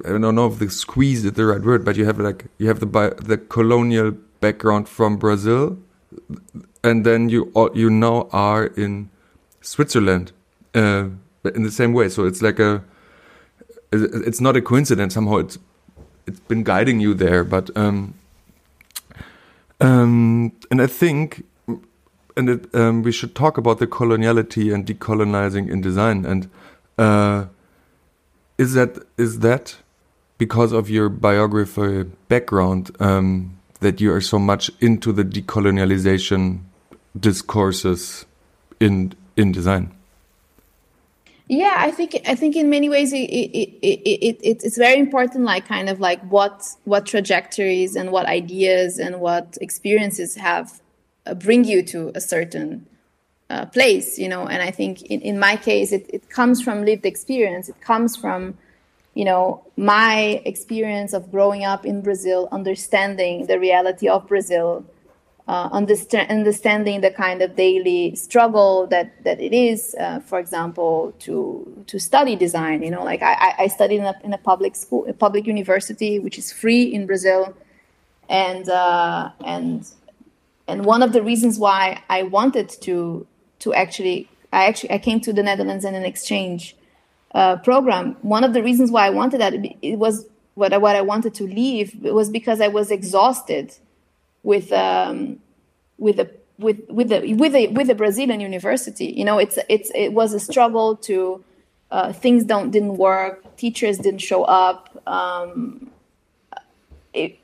I 0.05 0.09
don't 0.09 0.35
know 0.35 0.47
if 0.47 0.59
the 0.59 0.69
squeeze 0.69 1.25
is 1.25 1.33
the 1.33 1.45
right 1.45 1.61
word, 1.61 1.83
but 1.83 1.97
you 1.97 2.05
have 2.05 2.19
like 2.19 2.45
you 2.57 2.67
have 2.67 2.79
the 2.79 2.87
the 3.21 3.37
colonial 3.37 4.11
background 4.39 4.87
from 4.87 5.17
Brazil, 5.17 5.77
and 6.83 7.05
then 7.05 7.29
you 7.29 7.51
you 7.73 7.89
now 7.89 8.29
are 8.31 8.65
in 8.65 9.09
Switzerland 9.61 10.31
uh, 10.73 11.09
in 11.43 11.63
the 11.63 11.71
same 11.71 11.93
way. 11.93 12.09
So 12.09 12.25
it's 12.25 12.41
like 12.41 12.59
a 12.59 12.83
it's 13.91 14.41
not 14.41 14.55
a 14.55 14.61
coincidence 14.61 15.13
somehow. 15.13 15.37
It's 15.37 15.57
it's 16.25 16.39
been 16.41 16.63
guiding 16.63 16.99
you 16.99 17.13
there, 17.13 17.43
but 17.43 17.75
um, 17.75 18.13
um, 19.81 20.53
and 20.71 20.81
I 20.81 20.87
think 20.87 21.43
and 22.37 22.49
it, 22.49 22.75
um, 22.75 23.01
we 23.01 23.11
should 23.11 23.35
talk 23.35 23.57
about 23.57 23.79
the 23.79 23.87
coloniality 23.87 24.73
and 24.73 24.85
decolonizing 24.85 25.69
in 25.69 25.81
design. 25.81 26.25
And 26.25 26.49
uh, 26.97 27.45
is 28.57 28.73
that 28.73 28.97
is 29.17 29.39
that 29.39 29.75
because 30.37 30.71
of 30.71 30.89
your 30.89 31.09
biography 31.09 32.03
background 32.27 32.95
um, 32.99 33.57
that 33.79 34.01
you 34.01 34.11
are 34.11 34.21
so 34.21 34.39
much 34.39 34.71
into 34.79 35.11
the 35.11 35.23
decolonialization 35.23 36.59
discourses 37.19 38.25
in 38.79 39.13
in 39.35 39.51
design? 39.51 39.91
Yeah, 41.49 41.75
I 41.77 41.91
think 41.91 42.19
I 42.27 42.35
think 42.35 42.55
in 42.57 42.69
many 42.69 42.89
ways 42.89 43.13
it, 43.13 43.17
it, 43.19 43.79
it, 43.81 44.37
it, 44.43 44.61
it's 44.63 44.77
very 44.77 44.99
important, 44.99 45.45
like 45.45 45.65
kind 45.65 45.89
of 45.89 45.99
like 45.99 46.21
what 46.29 46.63
what 46.83 47.05
trajectories 47.05 47.95
and 47.95 48.11
what 48.11 48.25
ideas 48.25 48.99
and 48.99 49.21
what 49.21 49.57
experiences 49.61 50.35
have 50.35 50.81
uh, 51.25 51.33
bring 51.33 51.63
you 51.63 51.83
to 51.83 52.11
a 52.15 52.19
certain 52.19 52.85
uh, 53.49 53.65
place, 53.65 54.17
you 54.17 54.27
know. 54.27 54.47
And 54.47 54.61
I 54.61 54.71
think 54.71 55.01
in, 55.03 55.21
in 55.21 55.39
my 55.39 55.55
case, 55.55 55.91
it, 55.91 56.09
it 56.13 56.29
comes 56.29 56.61
from 56.61 56.85
lived 56.85 57.05
experience. 57.05 57.69
It 57.69 57.79
comes 57.81 58.15
from 58.15 58.57
you 59.13 59.25
know 59.25 59.65
my 59.77 60.41
experience 60.45 61.13
of 61.13 61.31
growing 61.31 61.63
up 61.63 61.85
in 61.85 62.01
Brazil, 62.01 62.47
understanding 62.51 63.47
the 63.47 63.59
reality 63.59 64.07
of 64.07 64.27
Brazil 64.27 64.85
uh, 65.47 65.69
understand, 65.71 66.29
understanding 66.29 67.01
the 67.01 67.11
kind 67.11 67.41
of 67.41 67.55
daily 67.55 68.13
struggle 68.15 68.85
that, 68.87 69.23
that 69.23 69.39
it 69.39 69.53
is, 69.53 69.95
uh, 69.99 70.19
for 70.19 70.39
example, 70.39 71.13
to 71.19 71.83
to 71.87 71.99
study 71.99 72.35
design. 72.35 72.83
You 72.83 72.91
know, 72.91 73.03
like 73.03 73.21
I, 73.21 73.53
I 73.59 73.67
studied 73.67 73.99
in 73.99 74.05
a, 74.05 74.15
in 74.23 74.33
a 74.33 74.37
public 74.37 74.75
school, 74.75 75.05
a 75.07 75.13
public 75.13 75.47
university, 75.47 76.19
which 76.19 76.37
is 76.37 76.51
free 76.51 76.83
in 76.83 77.05
Brazil, 77.05 77.55
and 78.27 78.67
uh, 78.67 79.29
and 79.45 79.89
and 80.67 80.83
one 80.83 81.01
of 81.01 81.13
the 81.13 81.23
reasons 81.23 81.57
why 81.57 82.03
I 82.09 82.23
wanted 82.23 82.67
to 82.81 83.25
to 83.59 83.73
actually 83.73 84.29
I 84.51 84.65
actually 84.65 84.91
I 84.91 84.97
came 84.97 85.19
to 85.21 85.33
the 85.33 85.43
Netherlands 85.43 85.85
in 85.85 85.95
an 85.95 86.03
exchange 86.03 86.75
uh, 87.33 87.57
program. 87.57 88.17
One 88.21 88.43
of 88.43 88.53
the 88.53 88.63
reasons 88.63 88.91
why 88.91 89.05
I 89.05 89.09
wanted 89.09 89.41
that 89.41 89.53
it 89.81 89.97
was 89.97 90.25
what 90.55 90.73
I, 90.73 90.77
what 90.77 90.95
I 90.95 91.01
wanted 91.01 91.33
to 91.35 91.43
leave 91.43 91.95
was 92.01 92.29
because 92.29 92.61
I 92.61 92.67
was 92.67 92.89
exhausted 92.89 93.75
with 94.43 94.71
um, 94.71 95.39
with 95.97 96.19
a 96.19 96.29
with 96.57 96.81
with 96.89 97.09
the 97.09 97.33
with 97.35 97.55
a 97.55 97.67
with 97.67 97.89
a 97.89 97.95
Brazilian 97.95 98.39
university. 98.39 99.05
You 99.05 99.25
know, 99.25 99.37
it's 99.37 99.59
it's 99.69 99.91
it 99.93 100.13
was 100.13 100.33
a 100.33 100.39
struggle 100.39 100.95
to 100.97 101.43
uh, 101.91 102.13
things 102.13 102.43
don't 102.43 102.71
didn't 102.71 102.97
work, 102.97 103.55
teachers 103.57 103.97
didn't 103.97 104.21
show 104.21 104.43
up. 104.43 105.01
Um, 105.07 105.91
it, 107.13 107.39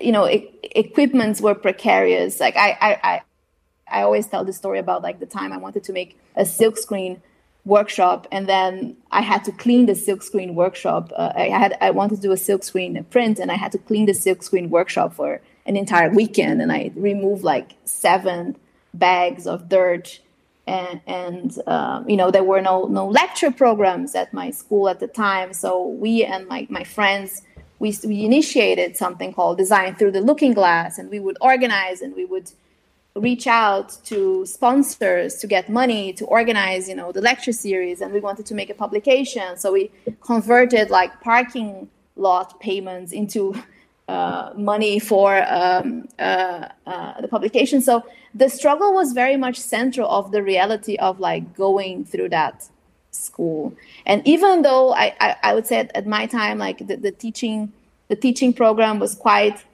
you 0.00 0.12
know, 0.12 0.24
it, 0.24 0.50
equipments 0.62 1.40
were 1.40 1.54
precarious. 1.54 2.40
Like 2.40 2.56
I, 2.56 2.70
I, 2.80 3.00
I, 3.02 3.22
I 3.94 4.02
always 4.02 4.26
tell 4.26 4.44
the 4.44 4.52
story 4.52 4.80
about 4.80 5.02
like 5.02 5.20
the 5.20 5.26
time 5.26 5.52
I 5.52 5.56
wanted 5.56 5.84
to 5.84 5.92
make 5.92 6.18
a 6.34 6.42
silkscreen 6.42 7.20
workshop 7.64 8.26
and 8.30 8.48
then 8.48 8.96
I 9.10 9.22
had 9.22 9.44
to 9.44 9.52
clean 9.52 9.86
the 9.86 9.92
silkscreen 9.92 10.54
workshop. 10.54 11.12
Uh, 11.16 11.32
I 11.34 11.48
had 11.48 11.78
I 11.80 11.90
wanted 11.90 12.16
to 12.16 12.22
do 12.22 12.32
a 12.32 12.36
silkscreen 12.48 12.92
print 13.08 13.38
and 13.38 13.50
I 13.52 13.54
had 13.54 13.72
to 13.72 13.78
clean 13.78 14.06
the 14.06 14.12
silkscreen 14.12 14.68
workshop 14.68 15.14
for 15.14 15.40
an 15.64 15.76
entire 15.76 16.10
weekend 16.10 16.60
and 16.60 16.72
I 16.72 16.90
removed 16.96 17.44
like 17.44 17.76
seven 17.84 18.56
bags 18.92 19.46
of 19.46 19.68
dirt 19.68 20.20
and, 20.66 21.00
and 21.06 21.58
um, 21.66 22.08
you 22.08 22.16
know 22.16 22.30
there 22.30 22.44
were 22.44 22.60
no 22.60 22.86
no 22.86 23.06
lecture 23.06 23.50
programs 23.50 24.14
at 24.14 24.34
my 24.34 24.50
school 24.50 24.88
at 24.88 24.98
the 24.98 25.06
time 25.06 25.52
so 25.52 25.86
we 25.86 26.24
and 26.24 26.48
my, 26.48 26.66
my 26.68 26.84
friends 26.84 27.42
we, 27.78 27.96
we 28.04 28.24
initiated 28.24 28.96
something 28.96 29.32
called 29.32 29.58
design 29.58 29.94
through 29.94 30.12
the 30.12 30.20
looking 30.20 30.52
glass 30.52 30.98
and 30.98 31.10
we 31.10 31.20
would 31.20 31.36
organize 31.40 32.00
and 32.00 32.14
we 32.14 32.24
would 32.24 32.50
reach 33.16 33.46
out 33.46 33.96
to 34.04 34.44
sponsors 34.44 35.36
to 35.36 35.46
get 35.46 35.68
money 35.68 36.12
to 36.12 36.24
organize 36.26 36.88
you 36.88 36.96
know 36.96 37.12
the 37.12 37.20
lecture 37.20 37.52
series 37.52 38.00
and 38.00 38.12
we 38.12 38.18
wanted 38.18 38.44
to 38.44 38.54
make 38.54 38.70
a 38.70 38.74
publication 38.74 39.56
so 39.56 39.72
we 39.72 39.90
converted 40.20 40.90
like 40.90 41.20
parking 41.20 41.88
lot 42.16 42.58
payments 42.60 43.12
into 43.12 43.54
uh, 44.08 44.52
money 44.54 44.98
for 44.98 45.42
um, 45.50 46.06
uh, 46.18 46.68
uh, 46.86 47.20
the 47.20 47.28
publication. 47.28 47.80
So 47.80 48.04
the 48.34 48.48
struggle 48.48 48.92
was 48.92 49.12
very 49.12 49.36
much 49.36 49.58
central 49.58 50.10
of 50.10 50.30
the 50.30 50.42
reality 50.42 50.96
of 50.96 51.20
like 51.20 51.56
going 51.56 52.04
through 52.04 52.28
that 52.30 52.68
school. 53.12 53.74
And 54.04 54.26
even 54.26 54.62
though 54.62 54.92
I, 54.92 55.14
I, 55.20 55.36
I 55.42 55.54
would 55.54 55.66
say 55.66 55.78
at, 55.78 55.94
at, 55.96 56.06
my 56.06 56.26
time, 56.26 56.58
like 56.58 56.86
the, 56.86 56.96
the 56.96 57.12
teaching, 57.12 57.72
the 58.08 58.16
teaching 58.16 58.52
program 58.52 58.98
was 58.98 59.14
quite 59.14 59.64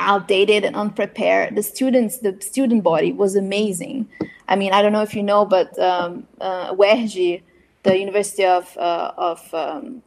outdated 0.00 0.64
and 0.64 0.74
unprepared. 0.74 1.54
The 1.54 1.62
students, 1.62 2.18
the 2.18 2.36
student 2.40 2.82
body 2.82 3.12
was 3.12 3.36
amazing. 3.36 4.08
I 4.48 4.56
mean, 4.56 4.72
I 4.72 4.82
don't 4.82 4.92
know 4.92 5.02
if 5.02 5.14
you 5.14 5.22
know, 5.22 5.44
but 5.44 5.78
um, 5.78 6.26
uh, 6.40 6.74
UERJ, 6.74 7.42
the 7.82 7.98
University 7.98 8.44
of, 8.44 8.76
uh, 8.76 9.12
of 9.16 9.54
um, 9.54 10.02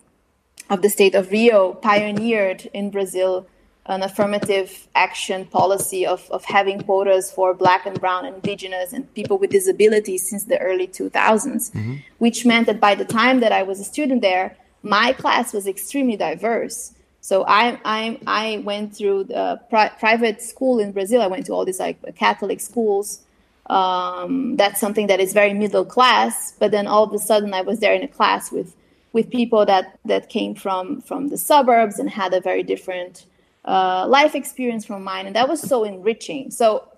of 0.70 0.82
the 0.82 0.90
state 0.90 1.16
of 1.16 1.32
Rio 1.32 1.74
pioneered 1.74 2.70
in 2.74 2.90
Brazil 2.90 3.48
an 3.86 4.02
affirmative 4.02 4.88
action 4.96 5.46
policy 5.46 6.06
of, 6.06 6.30
of 6.32 6.46
having 6.46 6.82
quotas 6.82 7.32
for 7.32 7.54
black 7.54 7.86
and 7.86 8.00
brown 8.00 8.26
and 8.26 8.36
indigenous 8.36 8.94
and 8.94 9.14
people 9.14 9.38
with 9.38 9.50
disabilities 9.50 10.28
since 10.28 10.46
the 10.46 10.58
early 10.60 10.88
2000s, 10.88 11.12
mm-hmm. 11.12 11.96
which 12.18 12.46
meant 12.46 12.66
that 12.68 12.80
by 12.80 12.96
the 12.96 13.04
time 13.04 13.42
that 13.42 13.52
I 13.52 13.62
was 13.64 13.82
a 13.82 13.84
student 13.84 14.22
there, 14.22 14.56
my 14.84 15.12
class 15.12 15.52
was 15.52 15.68
extremely 15.68 16.16
diverse. 16.16 16.94
So 17.24 17.46
I, 17.48 17.80
I, 17.86 18.20
I 18.27 18.58
went 18.65 18.98
through 18.98 19.24
the 19.24 19.58
pri- 19.70 19.94
private 19.98 20.42
school 20.42 20.80
in 20.80 20.92
Brazil. 20.92 21.22
I 21.22 21.27
went 21.27 21.46
to 21.46 21.53
all 21.53 21.63
these 21.63 21.80
like 21.80 21.98
Catholic 22.18 22.60
schools. 22.60 23.22
Um, 23.68 24.58
that's 24.58 24.82
something 24.82 25.08
that 25.08 25.22
is 25.22 25.32
very 25.32 25.53
middle 25.53 25.86
class. 25.86 26.51
But 26.60 26.72
then 26.72 26.86
all 26.86 27.06
of 27.06 27.13
a 27.13 27.18
sudden 27.18 27.53
I 27.53 27.62
was 27.62 27.80
there 27.80 27.94
in 27.94 28.03
a 28.03 28.10
class 28.10 28.51
with 28.51 28.75
with 29.13 29.30
people 29.30 29.65
that 29.68 29.98
that 30.03 30.27
came 30.27 30.53
from 30.53 31.00
from 31.00 31.30
the 31.30 31.38
suburbs 31.38 31.98
and 31.98 32.10
had 32.10 32.34
a 32.34 32.42
very 32.42 32.62
different 32.62 33.25
uh, 33.63 34.06
life 34.06 34.36
experience 34.36 34.84
from 34.84 35.01
mine, 35.01 35.25
and 35.25 35.36
that 35.38 35.48
was 35.48 35.62
so 35.62 35.86
enriching. 35.86 36.51
So, 36.51 36.89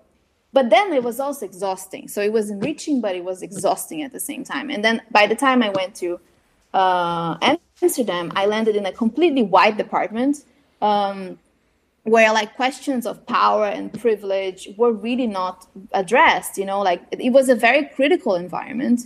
but 0.52 0.70
then 0.70 0.92
it 0.92 1.04
was 1.04 1.20
also 1.20 1.46
exhausting. 1.46 2.08
So 2.08 2.20
it 2.20 2.32
was 2.32 2.50
enriching, 2.50 3.00
but 3.00 3.14
it 3.14 3.22
was 3.22 3.42
exhausting 3.42 4.02
at 4.02 4.12
the 4.12 4.18
same 4.18 4.42
time. 4.42 4.70
And 4.70 4.84
then 4.84 5.02
by 5.12 5.28
the 5.28 5.36
time 5.36 5.62
I 5.62 5.68
went 5.68 5.94
to 5.96 6.18
uh, 6.76 7.56
Amsterdam, 7.82 8.32
I 8.36 8.46
landed 8.46 8.76
in 8.76 8.84
a 8.86 8.92
completely 8.92 9.42
white 9.42 9.76
department. 9.76 10.44
Um, 10.82 11.38
where 12.06 12.32
like 12.32 12.54
questions 12.54 13.04
of 13.04 13.26
power 13.26 13.66
and 13.66 13.92
privilege 13.92 14.68
were 14.76 14.92
really 14.92 15.26
not 15.26 15.66
addressed 15.92 16.56
you 16.56 16.64
know 16.64 16.80
like 16.80 17.02
it 17.10 17.30
was 17.30 17.48
a 17.48 17.54
very 17.56 17.84
critical 17.96 18.36
environment 18.36 19.00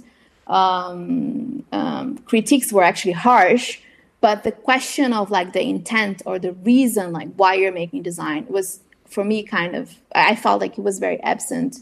um, 0.48 1.64
um, 1.72 2.18
critiques 2.18 2.70
were 2.74 2.82
actually 2.82 3.12
harsh 3.12 3.80
but 4.20 4.44
the 4.44 4.52
question 4.52 5.14
of 5.14 5.30
like 5.30 5.54
the 5.54 5.62
intent 5.62 6.20
or 6.26 6.38
the 6.38 6.52
reason 6.52 7.10
like 7.10 7.28
why 7.36 7.54
you're 7.54 7.72
making 7.72 8.02
design 8.02 8.44
was 8.50 8.80
for 9.06 9.24
me 9.24 9.42
kind 9.42 9.74
of 9.74 9.94
i 10.14 10.36
felt 10.36 10.60
like 10.60 10.76
it 10.76 10.82
was 10.82 10.98
very 10.98 11.18
absent 11.22 11.78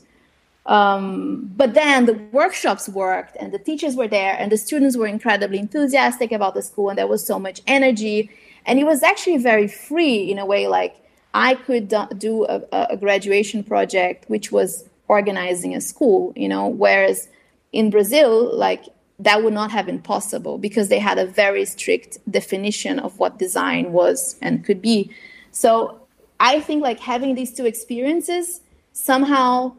um, 0.69 1.51
but 1.57 1.75
then 1.75 2.07
the 2.07 2.15
workshops 2.31 2.89
worked 2.89 3.37
and 3.41 3.53
the 3.53 3.59
teachers 3.59 3.97
were 3.97 4.09
there 4.09 4.37
and 4.39 4.53
the 4.53 4.57
students 4.57 4.97
were 4.97 5.07
incredibly 5.07 5.59
enthusiastic 5.59 6.31
about 6.31 6.55
the 6.55 6.63
school 6.63 6.91
and 6.91 6.99
there 6.99 7.07
was 7.07 7.27
so 7.27 7.39
much 7.39 7.61
energy 7.67 8.31
and 8.67 8.79
it 8.79 8.85
was 8.85 9.03
actually 9.03 9.39
very 9.39 9.67
free 9.67 10.31
in 10.31 10.39
a 10.39 10.47
way 10.47 10.69
like 10.69 10.95
i 11.35 11.55
could 11.55 11.93
do 12.19 12.45
a, 12.47 12.63
a 12.73 12.97
graduation 12.97 13.65
project 13.65 14.29
which 14.29 14.53
was 14.53 14.85
organizing 15.09 15.75
a 15.75 15.81
school 15.81 16.33
you 16.37 16.49
know 16.49 16.69
whereas 16.69 17.29
in 17.73 17.91
Brazil, 17.91 18.57
like 18.57 18.85
that 19.19 19.43
would 19.43 19.53
not 19.53 19.71
have 19.71 19.87
been 19.87 20.01
possible 20.01 20.59
because 20.59 20.89
they 20.89 20.99
had 20.99 21.19
a 21.19 21.27
very 21.27 21.65
strict 21.65 22.19
definition 22.31 22.99
of 22.99 23.19
what 23.19 23.39
design 23.39 23.93
was 23.93 24.37
and 24.41 24.65
could 24.65 24.81
be. 24.81 25.11
So 25.51 26.01
I 26.39 26.61
think 26.61 26.83
like 26.83 27.01
having 27.01 27.35
these 27.35 27.53
two 27.53 27.67
experiences 27.67 28.61
somehow 28.93 29.75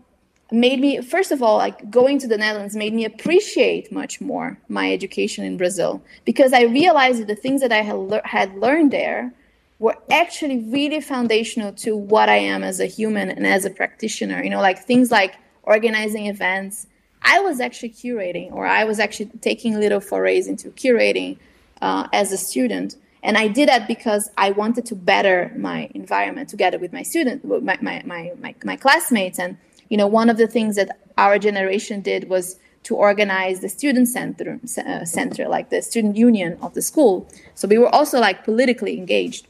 made 0.51 0.79
me 0.79 1.01
first 1.01 1.32
of 1.32 1.44
all 1.44 1.58
like 1.58 1.91
going 1.91 2.18
to 2.18 2.27
the 2.27 2.38
netherlands 2.38 2.75
made 2.75 2.94
me 2.94 3.06
appreciate 3.06 3.91
much 3.91 4.20
more 4.20 4.58
my 4.68 4.91
education 4.91 5.46
in 5.46 5.58
brazil 5.58 6.01
because 6.25 6.53
i 6.53 6.63
realized 6.63 7.20
that 7.20 7.27
the 7.27 7.36
things 7.36 7.62
that 7.62 7.72
i 7.72 7.82
had, 7.82 7.96
le- 7.96 8.22
had 8.25 8.56
learned 8.56 8.91
there 8.91 9.32
were 9.77 9.96
actually 10.10 10.60
really 10.60 11.00
foundational 11.00 11.72
to 11.72 11.96
what 11.96 12.29
i 12.29 12.36
am 12.36 12.63
as 12.63 12.79
a 12.79 12.86
human 12.86 13.29
and 13.29 13.46
as 13.46 13.63
a 13.63 13.70
practitioner 13.70 14.44
you 14.44 14.50
know 14.50 14.62
like 14.62 14.79
things 14.79 15.12
like 15.12 15.36
organizing 15.63 16.25
events 16.25 16.88
I 17.22 17.39
was 17.41 17.60
actually 17.60 17.89
curating, 17.89 18.51
or 18.53 18.65
I 18.65 18.84
was 18.84 19.00
actually 19.00 19.32
taking 19.41 19.79
little 19.79 20.00
forays 20.00 20.48
into 20.48 20.70
curating 20.72 21.38
uh, 21.82 22.08
as 22.13 22.32
a 22.32 22.38
student. 22.38 22.96
and 23.22 23.38
I 23.38 23.50
did 23.50 23.68
that 23.68 23.86
because 23.86 24.29
I 24.38 24.51
wanted 24.51 24.86
to 24.86 24.96
better 24.96 25.51
my 25.58 25.89
environment 25.94 26.48
together 26.48 26.79
with 26.79 26.94
my 26.94 27.03
student, 27.03 27.44
my, 27.44 27.77
my, 27.82 28.01
my, 28.06 28.32
my, 28.39 28.56
my 28.63 28.77
classmates. 28.77 29.38
And, 29.39 29.58
you 29.89 29.98
know, 29.98 30.08
one 30.08 30.29
of 30.29 30.38
the 30.38 30.48
things 30.48 30.75
that 30.75 31.00
our 31.17 31.38
generation 31.38 32.01
did 32.01 32.29
was 32.29 32.58
to 32.84 32.96
organize 32.96 33.60
the 33.60 33.69
student 33.69 34.08
center, 34.08 34.60
uh, 34.77 35.03
center, 35.05 35.48
like 35.48 35.69
the 35.69 35.81
student 35.81 36.15
union 36.15 36.58
of 36.62 36.74
the 36.74 36.81
school. 36.81 37.27
So 37.55 37.67
we 37.67 37.77
were 37.77 37.93
also 37.93 38.19
like 38.19 38.46
politically 38.46 38.98
engaged. 38.98 39.48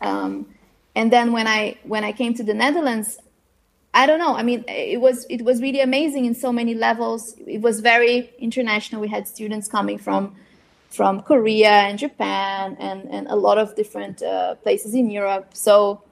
Um, 0.00 0.46
and 0.94 1.10
then 1.10 1.32
when 1.32 1.46
I 1.46 1.78
when 1.84 2.04
I 2.04 2.12
came 2.12 2.34
to 2.34 2.42
the 2.42 2.52
Netherlands, 2.52 3.18
I 3.94 4.06
don't 4.06 4.18
know. 4.18 4.36
I 4.36 4.42
mean, 4.42 4.64
it 4.68 5.00
was 5.00 5.26
it 5.30 5.42
was 5.42 5.62
really 5.62 5.80
amazing 5.80 6.24
in 6.26 6.34
so 6.34 6.52
many 6.52 6.74
levels. 6.74 7.34
It 7.46 7.62
was 7.62 7.80
very 7.80 8.30
international. 8.38 9.00
We 9.00 9.08
had 9.08 9.26
students 9.26 9.68
coming 9.68 9.98
from 9.98 10.36
from 10.90 11.22
Korea 11.22 11.70
and 11.70 11.98
Japan 11.98 12.76
and, 12.78 13.08
and 13.10 13.26
a 13.28 13.36
lot 13.36 13.56
of 13.56 13.74
different 13.74 14.22
uh, 14.22 14.56
places 14.56 14.94
in 14.94 15.10
Europe. 15.10 15.48
So, 15.54 16.02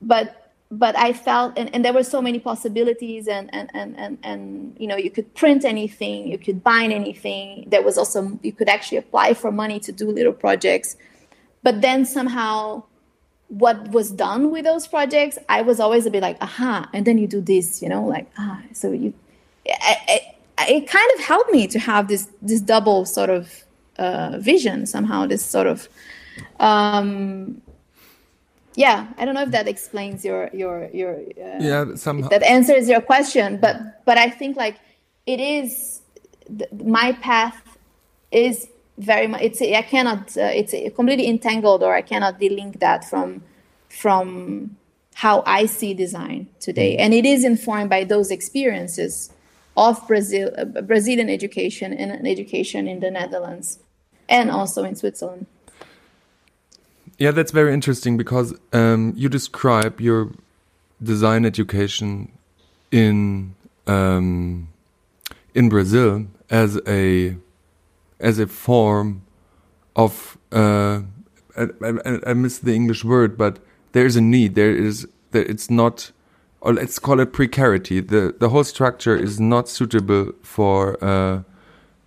but 0.00 0.47
but 0.70 0.96
I 0.96 1.12
felt 1.12 1.54
and, 1.56 1.74
and 1.74 1.84
there 1.84 1.92
were 1.92 2.02
so 2.04 2.20
many 2.20 2.38
possibilities 2.38 3.26
and, 3.26 3.48
and 3.54 3.70
and 3.72 3.98
and 3.98 4.18
and 4.22 4.76
you 4.78 4.86
know 4.86 4.96
you 4.96 5.10
could 5.10 5.34
print 5.34 5.64
anything, 5.64 6.28
you 6.28 6.38
could 6.38 6.62
bind 6.62 6.92
anything. 6.92 7.64
There 7.68 7.82
was 7.82 7.96
also 7.96 8.38
you 8.42 8.52
could 8.52 8.68
actually 8.68 8.98
apply 8.98 9.34
for 9.34 9.50
money 9.50 9.80
to 9.80 9.92
do 9.92 10.10
little 10.10 10.32
projects. 10.32 10.96
But 11.62 11.80
then 11.80 12.04
somehow 12.04 12.84
what 13.48 13.88
was 13.88 14.10
done 14.10 14.50
with 14.50 14.64
those 14.64 14.86
projects, 14.86 15.38
I 15.48 15.62
was 15.62 15.80
always 15.80 16.04
a 16.04 16.10
bit 16.10 16.22
like, 16.22 16.36
aha, 16.42 16.88
and 16.92 17.06
then 17.06 17.16
you 17.16 17.26
do 17.26 17.40
this, 17.40 17.80
you 17.82 17.88
know, 17.88 18.04
like 18.04 18.30
ah, 18.38 18.62
so 18.72 18.92
you. 18.92 19.14
It, 19.64 20.86
kind 20.88 21.10
of 21.14 21.20
helped 21.20 21.52
me 21.52 21.66
to 21.68 21.78
have 21.78 22.08
this 22.08 22.28
this 22.42 22.60
double 22.60 23.04
sort 23.04 23.30
of 23.30 23.64
uh, 23.96 24.38
vision 24.38 24.86
somehow 24.86 25.24
this 25.24 25.44
sort 25.44 25.66
of 25.66 25.88
um, 26.58 27.62
yeah 28.78 29.08
i 29.18 29.24
don't 29.24 29.34
know 29.34 29.42
if 29.42 29.50
that 29.50 29.68
explains 29.68 30.24
your 30.24 30.50
your 30.52 30.88
your 30.92 31.14
uh, 31.16 31.58
yeah 31.68 31.84
somehow 31.94 32.28
that 32.28 32.42
answers 32.42 32.88
your 32.88 33.00
question 33.00 33.58
but 33.64 33.76
but 34.04 34.16
i 34.18 34.28
think 34.30 34.56
like 34.56 34.76
it 35.26 35.40
is 35.40 36.00
th- 36.46 36.70
my 36.84 37.12
path 37.12 37.60
is 38.30 38.68
very 38.98 39.26
much 39.26 39.42
it's 39.42 39.60
i 39.60 39.82
cannot 39.82 40.36
uh, 40.36 40.60
it's 40.60 40.72
completely 40.94 41.28
entangled 41.28 41.82
or 41.82 41.92
i 41.94 42.02
cannot 42.02 42.40
delink 42.40 42.78
that 42.80 43.04
from 43.04 43.42
from 43.88 44.76
how 45.14 45.42
i 45.46 45.66
see 45.66 45.92
design 45.94 46.48
today 46.60 46.96
and 46.96 47.12
it 47.14 47.24
is 47.24 47.44
informed 47.44 47.90
by 47.90 48.04
those 48.04 48.30
experiences 48.30 49.30
of 49.76 49.94
brazil 50.06 50.50
uh, 50.56 50.64
brazilian 50.82 51.28
education 51.28 51.92
and 51.92 52.26
education 52.26 52.86
in 52.86 53.00
the 53.00 53.10
netherlands 53.10 53.78
and 54.28 54.50
also 54.50 54.84
in 54.84 54.94
Switzerland. 54.94 55.46
Yeah, 57.18 57.32
that's 57.32 57.50
very 57.50 57.74
interesting 57.74 58.16
because 58.16 58.54
um, 58.72 59.12
you 59.16 59.28
describe 59.28 60.00
your 60.00 60.30
design 61.02 61.44
education 61.44 62.30
in 62.92 63.54
um, 63.86 64.68
in 65.54 65.68
Brazil 65.68 66.26
as 66.48 66.80
a 66.86 67.36
as 68.20 68.38
a 68.38 68.46
form 68.46 69.22
of 69.96 70.38
uh, 70.52 71.00
I, 71.56 71.66
I, 71.82 72.18
I, 72.28 72.34
miss 72.34 72.58
the 72.58 72.74
English 72.74 73.04
word, 73.04 73.36
but 73.36 73.58
there 73.92 74.06
is 74.06 74.16
a 74.16 74.20
need. 74.20 74.54
There 74.54 74.74
is 74.74 75.08
it's 75.32 75.68
not, 75.68 76.12
or 76.60 76.72
let's 76.72 76.98
call 76.98 77.20
it 77.20 77.32
precarity. 77.32 78.00
the 78.00 78.34
The 78.38 78.48
whole 78.50 78.64
structure 78.64 79.16
is 79.16 79.40
not 79.40 79.68
suitable 79.68 80.32
for 80.42 81.02
uh, 81.02 81.42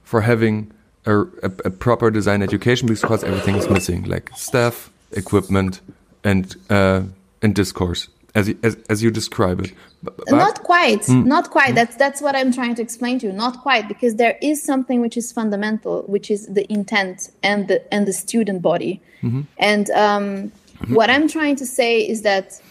for 0.03 0.21
having 0.21 0.71
a, 1.05 1.19
a, 1.19 1.51
a, 1.65 1.69
proper 1.69 2.11
design 2.11 2.41
education 2.41 2.87
because 2.87 3.23
everything 3.23 3.55
is 3.55 3.69
missing, 3.69 4.03
like 4.03 4.29
staff, 4.35 4.91
equipment, 5.13 5.81
and 6.23 6.55
uh, 6.69 7.03
and 7.41 7.55
discourse, 7.55 8.07
as, 8.35 8.53
as 8.63 8.77
as 8.89 9.03
you 9.03 9.11
describe 9.11 9.59
it. 9.61 9.73
But, 10.03 10.15
not 10.31 10.63
quite, 10.63 11.01
mm, 11.01 11.25
not 11.25 11.51
quite. 11.51 11.71
Mm. 11.71 11.75
That's 11.75 11.95
that's 11.95 12.21
what 12.21 12.35
I'm 12.35 12.51
trying 12.51 12.75
to 12.75 12.81
explain 12.81 13.19
to 13.19 13.27
you. 13.27 13.33
Not 13.33 13.61
quite, 13.61 13.87
because 13.87 14.15
there 14.15 14.37
is 14.41 14.63
something 14.63 15.01
which 15.01 15.17
is 15.17 15.31
fundamental, 15.31 16.03
which 16.03 16.31
is 16.31 16.47
the 16.47 16.71
intent 16.71 17.31
and 17.43 17.67
the 17.67 17.93
and 17.93 18.07
the 18.07 18.13
student 18.13 18.61
body. 18.61 19.01
Mm 19.21 19.31
-hmm. 19.31 19.43
And 19.71 19.89
um, 19.89 19.95
-hmm. 19.95 20.95
what 20.95 21.09
I'm 21.09 21.27
trying 21.27 21.57
to 21.57 21.65
say 21.65 21.93
is 22.07 22.21
that, 22.21 22.61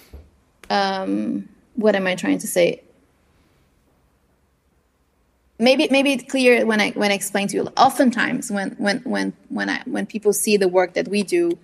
um, 0.71 1.49
what 1.75 1.95
am 1.95 2.07
I 2.07 2.15
trying 2.15 2.41
to 2.41 2.47
say? 2.47 2.81
maybe 5.61 5.89
maybe 5.91 6.13
it's 6.13 6.25
clear 6.25 6.67
when 6.67 6.81
I 6.81 6.91
when 6.93 7.11
I 7.11 7.15
explain 7.15 7.47
to 7.49 7.57
you. 7.57 7.69
Oftentimes, 7.77 8.51
when 8.51 8.71
when 8.79 8.99
when 9.01 9.33
when 9.49 9.69
I 9.69 9.83
when 9.85 10.07
people 10.07 10.33
see 10.33 10.57
the 10.57 10.69
work 10.69 10.95
that 10.95 11.09
we 11.09 11.23
do 11.23 11.59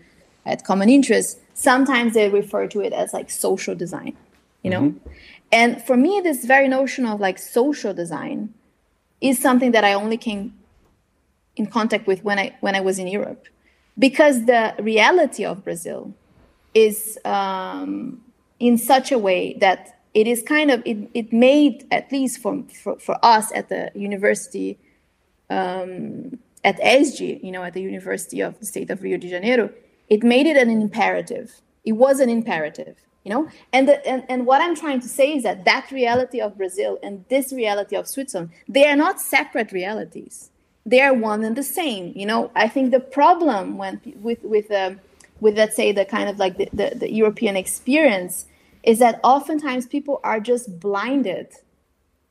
at 0.47 0.65
Common 0.65 0.89
Interest, 0.89 1.39
sometimes 1.55 2.15
they 2.15 2.29
refer 2.29 2.67
to 2.69 2.81
it 2.81 2.93
as 2.93 3.13
like 3.13 3.31
social 3.31 3.75
design, 3.75 4.17
you 4.63 4.71
know. 4.71 4.83
Mm-hmm. 4.83 5.09
And 5.53 5.83
for 5.83 5.97
me, 5.97 6.21
this 6.23 6.45
very 6.45 6.69
notion 6.69 7.07
of 7.07 7.21
like 7.21 7.39
social 7.39 7.93
design 7.95 8.55
is 9.21 9.39
something 9.39 9.73
that 9.73 9.85
I 9.85 9.93
only 9.93 10.17
came 10.17 10.55
in 11.57 11.67
contact 11.67 12.07
with 12.07 12.23
when 12.25 12.39
I 12.39 12.57
when 12.61 12.75
I 12.75 12.81
was 12.81 12.99
in 12.99 13.07
Europe, 13.07 13.47
because 13.99 14.47
the 14.47 14.75
reality 14.79 15.45
of 15.45 15.65
Brazil 15.65 16.15
is 16.75 17.19
um, 17.25 18.21
in 18.61 18.77
such 18.77 19.13
a 19.13 19.19
way 19.19 19.55
that 19.61 19.99
it 20.15 20.27
is 20.27 20.43
kind 20.43 20.71
of 20.71 20.83
it, 20.85 21.11
it 21.15 21.33
made 21.33 21.87
at 21.91 22.11
least 22.13 22.41
for, 22.41 22.63
for, 22.83 22.99
for 22.99 23.19
us 23.23 23.53
at 23.55 23.69
the 23.69 23.91
university 23.95 24.79
um, 25.51 26.39
at 26.65 26.81
ESDI, 26.81 27.45
you 27.45 27.53
know, 27.53 27.63
at 27.63 27.75
the 27.75 27.83
University 27.83 28.41
of 28.41 28.59
the 28.59 28.67
State 28.67 28.91
of 28.91 29.03
Rio 29.03 29.17
de 29.17 29.29
Janeiro, 29.29 29.71
it 30.09 30.23
made 30.23 30.47
it 30.47 30.57
an 30.57 30.71
imperative. 30.71 31.61
It 31.85 31.93
was 31.93 32.21
an 32.21 32.29
imperative, 32.29 32.97
you 33.25 33.31
know. 33.31 33.49
And 33.73 33.89
the, 33.89 34.07
and 34.07 34.25
and 34.29 34.47
what 34.47 34.61
I'm 34.61 34.75
trying 34.75 35.01
to 35.01 35.09
say 35.09 35.35
is 35.35 35.43
that 35.43 35.65
that 35.65 35.91
reality 35.91 36.41
of 36.41 36.57
Brazil 36.57 36.99
and 37.03 37.25
this 37.29 37.53
reality 37.53 37.97
of 37.97 38.09
Switzerland, 38.09 38.51
they 38.69 38.87
are 38.87 38.97
not 38.97 39.21
separate 39.21 39.73
realities. 39.73 40.51
They 40.85 41.01
are 41.01 41.15
one 41.15 41.43
and 41.45 41.57
the 41.57 41.63
same. 41.63 42.13
You 42.15 42.27
know, 42.27 42.51
I 42.55 42.69
think 42.69 42.91
the 42.91 43.01
problem 43.01 43.79
when 43.79 44.01
with 44.21 44.43
with 44.43 44.71
um, 44.71 45.01
with 45.41 45.57
let's 45.57 45.77
say 45.77 45.93
the 45.93 46.05
kind 46.05 46.29
of 46.29 46.39
like 46.39 46.57
the, 46.57 46.69
the, 46.73 46.95
the 46.97 47.13
European 47.13 47.57
experience 47.57 48.47
is 48.83 49.01
that 49.01 49.21
oftentimes 49.25 49.87
people 49.87 50.21
are 50.23 50.41
just 50.41 50.79
blinded 50.79 51.49